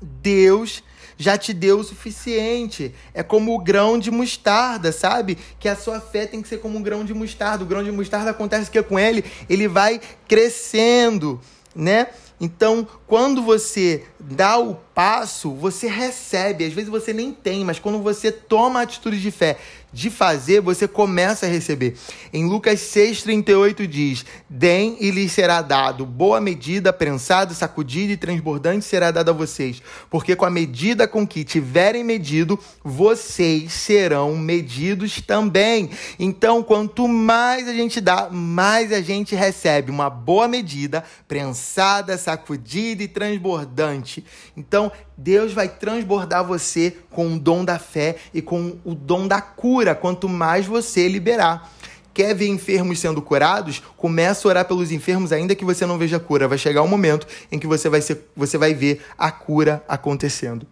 Deus 0.02 0.82
já 1.18 1.38
te 1.38 1.54
deu 1.54 1.80
o 1.80 1.84
suficiente. 1.84 2.94
É 3.14 3.24
como 3.24 3.54
o 3.54 3.60
grão 3.60 3.98
de 4.00 4.12
mostarda, 4.12 4.92
sabe? 4.92 5.38
Que 5.60 5.68
a 5.68 5.76
sua 5.76 6.00
fé 6.00 6.26
tem 6.26 6.42
que 6.42 6.48
ser 6.48 6.60
como 6.60 6.78
um 6.78 6.82
grão 6.82 7.04
de 7.04 7.14
mostarda. 7.14 7.64
O 7.64 7.68
grão 7.68 7.84
de 7.84 7.92
mostarda 7.92 8.32
acontece 8.32 8.72
que 8.72 8.82
com 8.84 8.98
ele, 8.98 9.24
ele 9.50 9.68
vai 9.68 10.00
crescendo, 10.28 11.40
né? 11.76 12.08
Então, 12.40 12.88
quando 13.08 13.42
você 13.42 14.04
dá 14.20 14.58
o 14.58 14.76
passo, 14.94 15.52
você 15.52 15.88
recebe. 15.88 16.66
Às 16.66 16.74
vezes 16.74 16.90
você 16.90 17.14
nem 17.14 17.32
tem, 17.32 17.64
mas 17.64 17.80
quando 17.80 18.00
você 18.00 18.32
toma 18.32 18.80
a 18.80 18.84
atitude 18.84 19.22
de 19.22 19.32
fé 19.32 19.58
de 19.96 20.10
fazer, 20.10 20.60
você 20.60 20.90
começa 20.90 21.46
a 21.46 21.50
receber. 21.50 21.96
Em 22.34 22.46
Lucas 22.46 22.82
6,38 22.82 23.88
diz: 23.88 24.26
Deem 24.50 24.98
e 25.00 25.10
lhes 25.10 25.32
será 25.32 25.62
dado, 25.62 26.06
boa 26.06 26.42
medida, 26.42 26.92
prensada, 26.92 27.54
sacudida 27.54 28.12
e 28.12 28.18
transbordante 28.18 28.84
será 28.84 29.10
dada 29.10 29.32
a 29.32 29.34
vocês. 29.34 29.82
Porque 30.10 30.36
com 30.36 30.44
a 30.44 30.50
medida 30.50 31.08
com 31.08 31.26
que 31.26 31.46
tiverem 31.46 32.04
medido, 32.04 32.60
vocês 32.84 33.72
serão 33.72 34.36
medidos 34.36 35.22
também. 35.22 35.90
Então, 36.20 36.62
quanto 36.62 37.08
mais 37.08 37.66
a 37.66 37.74
gente 37.74 38.02
dá, 38.02 38.30
mais 38.30 38.92
a 38.92 39.00
gente 39.00 39.34
recebe. 39.34 39.92
Uma 39.92 40.10
boa 40.10 40.46
medida, 40.46 41.06
prensada, 41.26 42.18
sacudida 42.18 43.02
e 43.02 43.08
transbordante. 43.08 44.26
Então, 44.58 44.92
Deus 45.18 45.54
vai 45.54 45.70
transbordar 45.70 46.46
você 46.46 46.96
com 47.10 47.36
o 47.36 47.40
dom 47.40 47.64
da 47.64 47.80
fé 47.80 48.18
e 48.34 48.42
com 48.42 48.78
o 48.84 48.94
dom 48.94 49.28
da 49.28 49.42
cura, 49.42 49.96
quanto 49.96 50.28
mais 50.28 50.66
você 50.66 51.08
liberar. 51.08 51.72
Quer 52.14 52.34
ver 52.34 52.48
enfermos 52.48 53.00
sendo 53.00 53.22
curados? 53.22 53.82
Começa 53.98 54.48
a 54.48 54.50
orar 54.50 54.66
pelos 54.66 54.92
enfermos, 54.92 55.34
ainda 55.34 55.54
que 55.54 55.66
você 55.66 55.86
não 55.86 55.98
veja 55.98 56.18
cura. 56.18 56.48
Vai 56.48 56.58
chegar 56.58 56.82
um 56.82 56.88
momento 56.88 57.28
em 57.52 57.60
que 57.60 57.68
você 57.68 57.90
vai, 57.90 58.02
ser, 58.02 58.30
você 58.36 58.58
vai 58.58 58.74
ver 58.74 59.02
a 59.18 59.32
cura 59.32 59.84
acontecendo. 59.88 60.66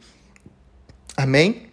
Amém? 1.18 1.68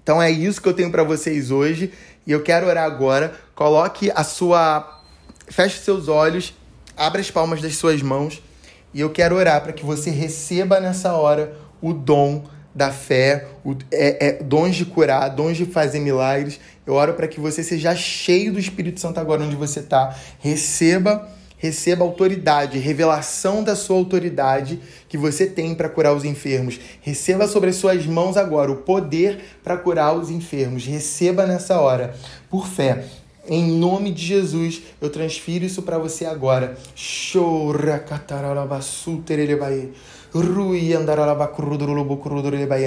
Então 0.00 0.22
é 0.22 0.30
isso 0.30 0.62
que 0.62 0.68
eu 0.68 0.74
tenho 0.74 0.90
para 0.90 1.02
vocês 1.02 1.50
hoje. 1.50 1.92
E 2.24 2.30
eu 2.30 2.42
quero 2.42 2.66
orar 2.66 2.84
agora. 2.84 3.36
Coloque 3.54 4.12
a 4.14 4.24
sua. 4.24 5.00
Feche 5.48 5.80
seus 5.80 6.06
olhos, 6.06 6.54
abra 6.96 7.20
as 7.20 7.30
palmas 7.30 7.60
das 7.60 7.74
suas 7.74 8.00
mãos. 8.00 8.40
E 8.94 9.00
eu 9.00 9.10
quero 9.10 9.36
orar 9.36 9.62
para 9.62 9.72
que 9.72 9.84
você 9.84 10.10
receba 10.10 10.80
nessa 10.80 11.14
hora 11.14 11.54
o 11.80 11.92
dom 11.92 12.44
da 12.74 12.90
fé, 12.90 13.48
o, 13.64 13.76
é, 13.90 14.28
é, 14.28 14.42
dons 14.42 14.74
de 14.76 14.84
curar, 14.84 15.28
dons 15.28 15.56
de 15.56 15.66
fazer 15.66 16.00
milagres. 16.00 16.58
Eu 16.86 16.94
oro 16.94 17.14
para 17.14 17.28
que 17.28 17.38
você 17.38 17.62
seja 17.62 17.94
cheio 17.94 18.52
do 18.52 18.58
Espírito 18.58 19.00
Santo 19.00 19.20
agora 19.20 19.42
onde 19.42 19.56
você 19.56 19.80
está. 19.80 20.16
Receba, 20.38 21.28
receba 21.58 22.04
autoridade, 22.04 22.78
revelação 22.78 23.62
da 23.62 23.76
sua 23.76 23.96
autoridade 23.96 24.80
que 25.08 25.18
você 25.18 25.46
tem 25.46 25.74
para 25.74 25.88
curar 25.88 26.14
os 26.14 26.24
enfermos. 26.24 26.80
Receba 27.02 27.46
sobre 27.46 27.70
as 27.70 27.76
suas 27.76 28.06
mãos 28.06 28.36
agora 28.36 28.72
o 28.72 28.76
poder 28.76 29.40
para 29.62 29.76
curar 29.76 30.14
os 30.14 30.30
enfermos. 30.30 30.86
Receba 30.86 31.46
nessa 31.46 31.78
hora, 31.78 32.14
por 32.48 32.66
fé. 32.66 33.04
Em 33.48 33.72
nome 33.72 34.12
de 34.12 34.24
Jesus, 34.24 34.82
eu 35.00 35.10
transfiro 35.10 35.64
isso 35.64 35.82
para 35.82 35.98
você 35.98 36.24
agora. 36.24 36.78
Chora 36.94 38.04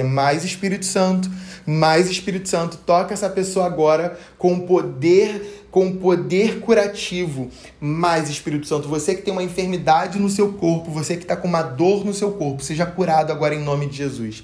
mais 0.02 0.44
Espírito 0.44 0.86
Santo, 0.86 1.30
mais 1.66 2.08
Espírito 2.08 2.48
Santo, 2.48 2.78
toca 2.78 3.12
essa 3.12 3.28
pessoa 3.28 3.66
agora 3.66 4.18
com 4.38 4.60
poder, 4.60 5.66
com 5.70 5.92
poder 5.92 6.60
curativo. 6.60 7.50
Mais 7.78 8.30
Espírito 8.30 8.66
Santo, 8.66 8.88
você 8.88 9.14
que 9.14 9.20
tem 9.20 9.32
uma 9.32 9.42
enfermidade 9.42 10.18
no 10.18 10.30
seu 10.30 10.54
corpo, 10.54 10.90
você 10.90 11.16
que 11.16 11.24
está 11.24 11.36
com 11.36 11.46
uma 11.46 11.60
dor 11.60 12.02
no 12.02 12.14
seu 12.14 12.32
corpo, 12.32 12.64
seja 12.64 12.86
curado 12.86 13.30
agora 13.30 13.54
em 13.54 13.62
nome 13.62 13.86
de 13.88 13.98
Jesus 13.98 14.42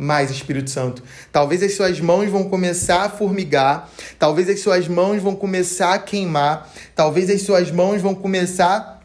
mais 0.00 0.30
Espírito 0.30 0.70
Santo. 0.70 1.02
Talvez 1.30 1.62
as 1.62 1.74
suas 1.74 2.00
mãos 2.00 2.30
vão 2.30 2.44
começar 2.44 3.02
a 3.02 3.10
formigar, 3.10 3.90
talvez 4.18 4.48
as 4.48 4.60
suas 4.60 4.88
mãos 4.88 5.22
vão 5.22 5.36
começar 5.36 5.92
a 5.92 5.98
queimar, 5.98 6.72
talvez 6.94 7.28
as 7.28 7.42
suas 7.42 7.70
mãos 7.70 8.00
vão 8.00 8.14
começar 8.14 8.98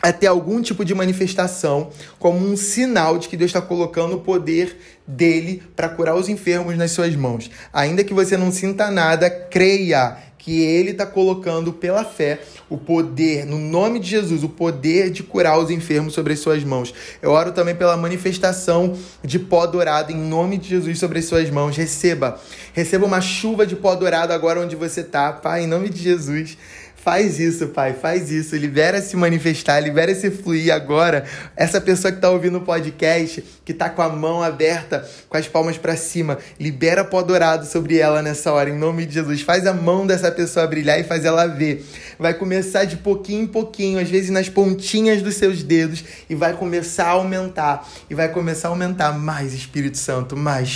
a 0.00 0.12
ter 0.12 0.26
algum 0.26 0.60
tipo 0.62 0.84
de 0.84 0.94
manifestação 0.94 1.90
como 2.18 2.38
um 2.46 2.56
sinal 2.56 3.18
de 3.18 3.28
que 3.28 3.36
Deus 3.36 3.48
está 3.48 3.62
colocando 3.62 4.16
o 4.16 4.20
poder 4.20 4.76
dele 5.06 5.62
para 5.74 5.88
curar 5.88 6.14
os 6.14 6.28
enfermos 6.28 6.76
nas 6.76 6.92
suas 6.92 7.16
mãos. 7.16 7.50
Ainda 7.72 8.04
que 8.04 8.14
você 8.14 8.36
não 8.36 8.52
sinta 8.52 8.90
nada, 8.90 9.28
creia 9.30 10.18
que 10.36 10.60
ele 10.60 10.90
está 10.90 11.04
colocando 11.04 11.72
pela 11.72 12.04
fé 12.04 12.40
o 12.68 12.76
poder, 12.76 13.46
no 13.46 13.58
nome 13.58 13.98
de 13.98 14.10
Jesus, 14.10 14.44
o 14.44 14.48
poder 14.48 15.10
de 15.10 15.22
curar 15.22 15.58
os 15.58 15.70
enfermos 15.70 16.14
sobre 16.14 16.34
as 16.34 16.40
suas 16.40 16.62
mãos. 16.64 16.92
Eu 17.22 17.30
oro 17.30 17.52
também 17.52 17.74
pela 17.74 17.96
manifestação 17.96 18.96
de 19.24 19.38
pó 19.38 19.66
dourado 19.66 20.12
em 20.12 20.16
nome 20.16 20.58
de 20.58 20.68
Jesus 20.68 20.98
sobre 20.98 21.18
as 21.18 21.24
suas 21.24 21.48
mãos. 21.50 21.76
Receba, 21.76 22.40
receba 22.74 23.06
uma 23.06 23.20
chuva 23.20 23.66
de 23.66 23.76
pó 23.76 23.94
dourado 23.94 24.32
agora 24.32 24.60
onde 24.60 24.76
você 24.76 25.00
está, 25.00 25.32
Pai, 25.32 25.64
em 25.64 25.66
nome 25.66 25.88
de 25.88 26.02
Jesus. 26.02 26.56
Faz 27.08 27.38
isso, 27.38 27.68
Pai, 27.68 27.94
faz 27.94 28.30
isso. 28.30 28.54
Libera 28.56 29.00
se 29.00 29.16
manifestar, 29.16 29.80
libera 29.80 30.14
se 30.14 30.30
fluir 30.30 30.70
agora. 30.74 31.24
Essa 31.56 31.80
pessoa 31.80 32.10
que 32.10 32.18
está 32.18 32.28
ouvindo 32.28 32.58
o 32.58 32.60
podcast, 32.60 33.42
que 33.64 33.72
está 33.72 33.88
com 33.88 34.02
a 34.02 34.08
mão 34.08 34.42
aberta, 34.42 35.08
com 35.26 35.36
as 35.36 35.46
palmas 35.48 35.78
para 35.78 35.96
cima, 35.96 36.36
libera 36.60 37.04
pó 37.04 37.22
dourado 37.22 37.64
sobre 37.64 37.98
ela 37.98 38.20
nessa 38.20 38.52
hora, 38.52 38.68
em 38.68 38.76
nome 38.76 39.06
de 39.06 39.14
Jesus. 39.14 39.40
Faz 39.40 39.66
a 39.66 39.72
mão 39.72 40.06
dessa 40.06 40.30
pessoa 40.30 40.66
brilhar 40.66 40.98
e 40.98 41.04
faz 41.04 41.24
ela 41.24 41.46
ver. 41.46 41.82
Vai 42.18 42.34
começar 42.34 42.57
de 42.84 42.96
pouquinho 42.96 43.42
em 43.42 43.46
pouquinho, 43.46 43.98
às 43.98 44.08
vezes 44.08 44.30
nas 44.30 44.48
pontinhas 44.48 45.22
dos 45.22 45.34
seus 45.34 45.62
dedos, 45.62 46.04
e 46.28 46.34
vai 46.34 46.52
começar 46.52 47.06
a 47.06 47.10
aumentar. 47.10 47.88
E 48.08 48.14
vai 48.14 48.28
começar 48.28 48.68
a 48.68 48.70
aumentar 48.70 49.12
mais, 49.18 49.52
Espírito 49.52 49.98
Santo, 49.98 50.36
mais. 50.36 50.68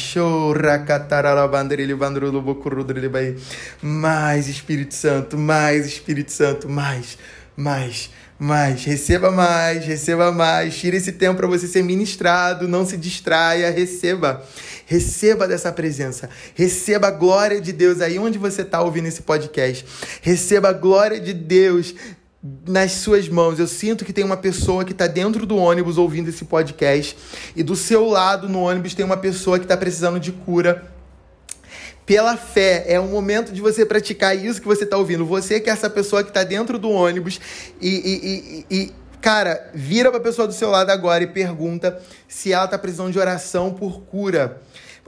Mais, 3.82 4.48
Espírito 4.48 4.94
Santo, 4.94 5.38
mais, 5.38 5.86
Espírito 5.86 6.32
Santo, 6.32 6.68
mais, 6.68 7.18
mais, 7.56 8.10
mais. 8.38 8.84
Receba 8.84 9.30
mais, 9.30 9.84
receba 9.84 10.32
mais. 10.32 10.76
Tire 10.76 10.96
esse 10.96 11.12
tempo 11.12 11.36
para 11.36 11.46
você 11.46 11.66
ser 11.66 11.82
ministrado, 11.82 12.68
não 12.68 12.84
se 12.86 12.96
distraia, 12.96 13.70
receba. 13.70 14.42
Receba 14.92 15.48
dessa 15.48 15.72
presença. 15.72 16.28
Receba 16.54 17.08
a 17.08 17.10
glória 17.10 17.62
de 17.62 17.72
Deus 17.72 18.02
aí 18.02 18.18
onde 18.18 18.36
você 18.36 18.60
está 18.60 18.82
ouvindo 18.82 19.06
esse 19.08 19.22
podcast. 19.22 19.86
Receba 20.20 20.68
a 20.68 20.72
glória 20.74 21.18
de 21.18 21.32
Deus 21.32 21.94
nas 22.68 22.92
suas 22.92 23.26
mãos. 23.26 23.58
Eu 23.58 23.66
sinto 23.66 24.04
que 24.04 24.12
tem 24.12 24.22
uma 24.22 24.36
pessoa 24.36 24.84
que 24.84 24.92
está 24.92 25.06
dentro 25.06 25.46
do 25.46 25.56
ônibus 25.56 25.96
ouvindo 25.96 26.28
esse 26.28 26.44
podcast 26.44 27.16
e 27.56 27.62
do 27.62 27.74
seu 27.74 28.04
lado 28.06 28.50
no 28.50 28.60
ônibus 28.60 28.92
tem 28.92 29.02
uma 29.02 29.16
pessoa 29.16 29.58
que 29.58 29.64
está 29.64 29.78
precisando 29.78 30.20
de 30.20 30.30
cura 30.30 30.86
pela 32.04 32.36
fé. 32.36 32.84
É 32.86 33.00
um 33.00 33.08
momento 33.08 33.50
de 33.50 33.62
você 33.62 33.86
praticar 33.86 34.36
isso 34.36 34.60
que 34.60 34.68
você 34.68 34.84
está 34.84 34.98
ouvindo. 34.98 35.24
Você 35.24 35.58
que 35.58 35.70
é 35.70 35.72
essa 35.72 35.88
pessoa 35.88 36.22
que 36.22 36.28
está 36.28 36.44
dentro 36.44 36.78
do 36.78 36.90
ônibus 36.90 37.40
e, 37.80 37.88
e, 37.88 38.66
e, 38.70 38.82
e 38.82 38.92
cara, 39.22 39.70
vira 39.72 40.10
para 40.10 40.18
a 40.18 40.22
pessoa 40.22 40.46
do 40.46 40.52
seu 40.52 40.68
lado 40.68 40.90
agora 40.90 41.22
e 41.24 41.28
pergunta 41.28 41.98
se 42.28 42.52
ela 42.52 42.66
está 42.66 42.76
precisando 42.76 43.10
de 43.10 43.18
oração 43.18 43.72
por 43.72 44.02
cura. 44.02 44.60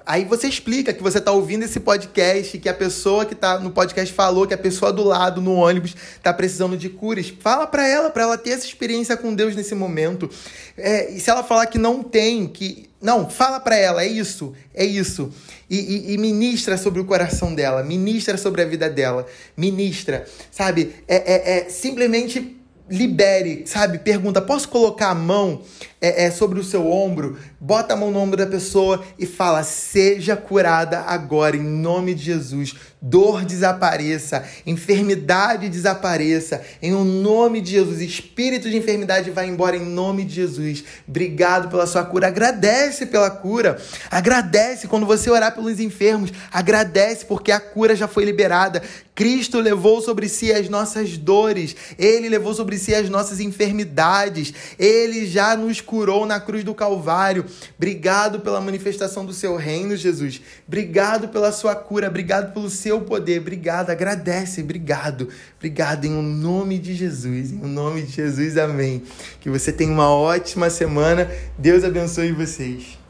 Aí 0.06 0.24
você 0.24 0.46
explica 0.46 0.92
que 0.92 1.02
você 1.02 1.16
está 1.16 1.32
ouvindo 1.32 1.62
esse 1.62 1.80
podcast, 1.80 2.58
que 2.58 2.68
a 2.68 2.74
pessoa 2.74 3.24
que 3.24 3.32
está 3.32 3.58
no 3.58 3.70
podcast 3.70 4.12
falou 4.12 4.46
que 4.46 4.52
a 4.52 4.58
pessoa 4.58 4.92
do 4.92 5.02
lado 5.02 5.40
no 5.40 5.54
ônibus 5.54 5.94
está 6.16 6.32
precisando 6.32 6.76
de 6.76 6.90
curas. 6.90 7.32
Fala 7.40 7.66
para 7.66 7.88
ela, 7.88 8.10
para 8.10 8.24
ela 8.24 8.36
ter 8.36 8.50
essa 8.50 8.66
experiência 8.66 9.16
com 9.16 9.34
Deus 9.34 9.56
nesse 9.56 9.74
momento. 9.74 10.28
É, 10.76 11.10
e 11.10 11.18
se 11.18 11.30
ela 11.30 11.42
falar 11.42 11.66
que 11.66 11.78
não 11.78 12.02
tem, 12.02 12.46
que 12.46 12.90
não, 13.00 13.30
fala 13.30 13.58
para 13.58 13.76
ela, 13.76 14.02
é 14.02 14.06
isso, 14.06 14.52
é 14.74 14.84
isso. 14.84 15.32
E, 15.70 15.78
e, 15.78 16.12
e, 16.12 16.18
ministra 16.18 16.76
sobre 16.76 17.00
o 17.00 17.04
coração 17.06 17.54
dela, 17.54 17.82
ministra 17.82 18.36
sobre 18.36 18.60
a 18.60 18.66
vida 18.66 18.90
dela, 18.90 19.26
ministra, 19.56 20.26
sabe? 20.50 20.94
É, 21.08 21.16
é, 21.16 21.58
é 21.58 21.68
simplesmente 21.70 22.60
libere, 22.88 23.64
sabe? 23.66 23.98
Pergunta: 23.98 24.40
posso 24.40 24.68
colocar 24.68 25.10
a 25.10 25.14
mão 25.14 25.62
é, 26.04 26.24
é, 26.24 26.30
sobre 26.30 26.60
o 26.60 26.64
seu 26.64 26.90
ombro? 26.90 27.38
Bota 27.58 27.94
a 27.94 27.96
mão 27.96 28.10
no 28.10 28.18
ombro 28.18 28.36
da 28.36 28.46
pessoa 28.46 29.02
e 29.18 29.24
fala: 29.24 29.62
seja 29.62 30.36
curada 30.36 31.00
agora, 31.00 31.56
em 31.56 31.62
nome 31.62 32.14
de 32.14 32.24
Jesus. 32.24 32.74
Dor 33.00 33.44
desapareça, 33.44 34.44
enfermidade 34.66 35.68
desapareça, 35.68 36.62
em 36.80 36.94
um 36.94 37.04
nome 37.04 37.60
de 37.60 37.72
Jesus. 37.72 38.00
Espírito 38.00 38.70
de 38.70 38.78
enfermidade 38.78 39.30
vai 39.30 39.46
embora 39.46 39.76
em 39.76 39.84
nome 39.84 40.24
de 40.24 40.34
Jesus. 40.36 40.84
Obrigado 41.06 41.68
pela 41.68 41.86
sua 41.86 42.02
cura. 42.02 42.28
Agradece 42.28 43.04
pela 43.04 43.30
cura. 43.30 43.78
Agradece 44.10 44.88
quando 44.88 45.04
você 45.04 45.30
orar 45.30 45.54
pelos 45.54 45.80
enfermos. 45.80 46.32
Agradece 46.50 47.26
porque 47.26 47.52
a 47.52 47.60
cura 47.60 47.94
já 47.94 48.08
foi 48.08 48.24
liberada. 48.24 48.82
Cristo 49.14 49.60
levou 49.60 50.00
sobre 50.00 50.28
si 50.28 50.52
as 50.52 50.68
nossas 50.68 51.16
dores, 51.16 51.76
ele 51.96 52.28
levou 52.28 52.52
sobre 52.52 52.76
si 52.76 52.92
as 52.92 53.08
nossas 53.08 53.38
enfermidades, 53.38 54.52
ele 54.76 55.24
já 55.24 55.56
nos 55.56 55.80
curou 55.80 55.93
na 56.26 56.40
cruz 56.40 56.64
do 56.64 56.74
Calvário. 56.74 57.44
Obrigado 57.76 58.40
pela 58.40 58.60
manifestação 58.60 59.24
do 59.24 59.32
seu 59.32 59.56
reino, 59.56 59.96
Jesus. 59.96 60.40
Obrigado 60.66 61.28
pela 61.28 61.52
sua 61.52 61.74
cura, 61.76 62.08
obrigado 62.08 62.52
pelo 62.52 62.68
seu 62.68 63.02
poder. 63.02 63.40
Obrigado, 63.40 63.90
agradece, 63.90 64.62
obrigado. 64.62 65.28
Obrigado 65.56 66.04
em 66.04 66.10
nome 66.10 66.78
de 66.78 66.94
Jesus, 66.94 67.52
em 67.52 67.66
nome 67.66 68.02
de 68.02 68.12
Jesus. 68.12 68.58
Amém. 68.58 69.02
Que 69.40 69.48
você 69.48 69.72
tenha 69.72 69.92
uma 69.92 70.10
ótima 70.10 70.68
semana. 70.68 71.30
Deus 71.58 71.84
abençoe 71.84 72.32
vocês. 72.32 73.03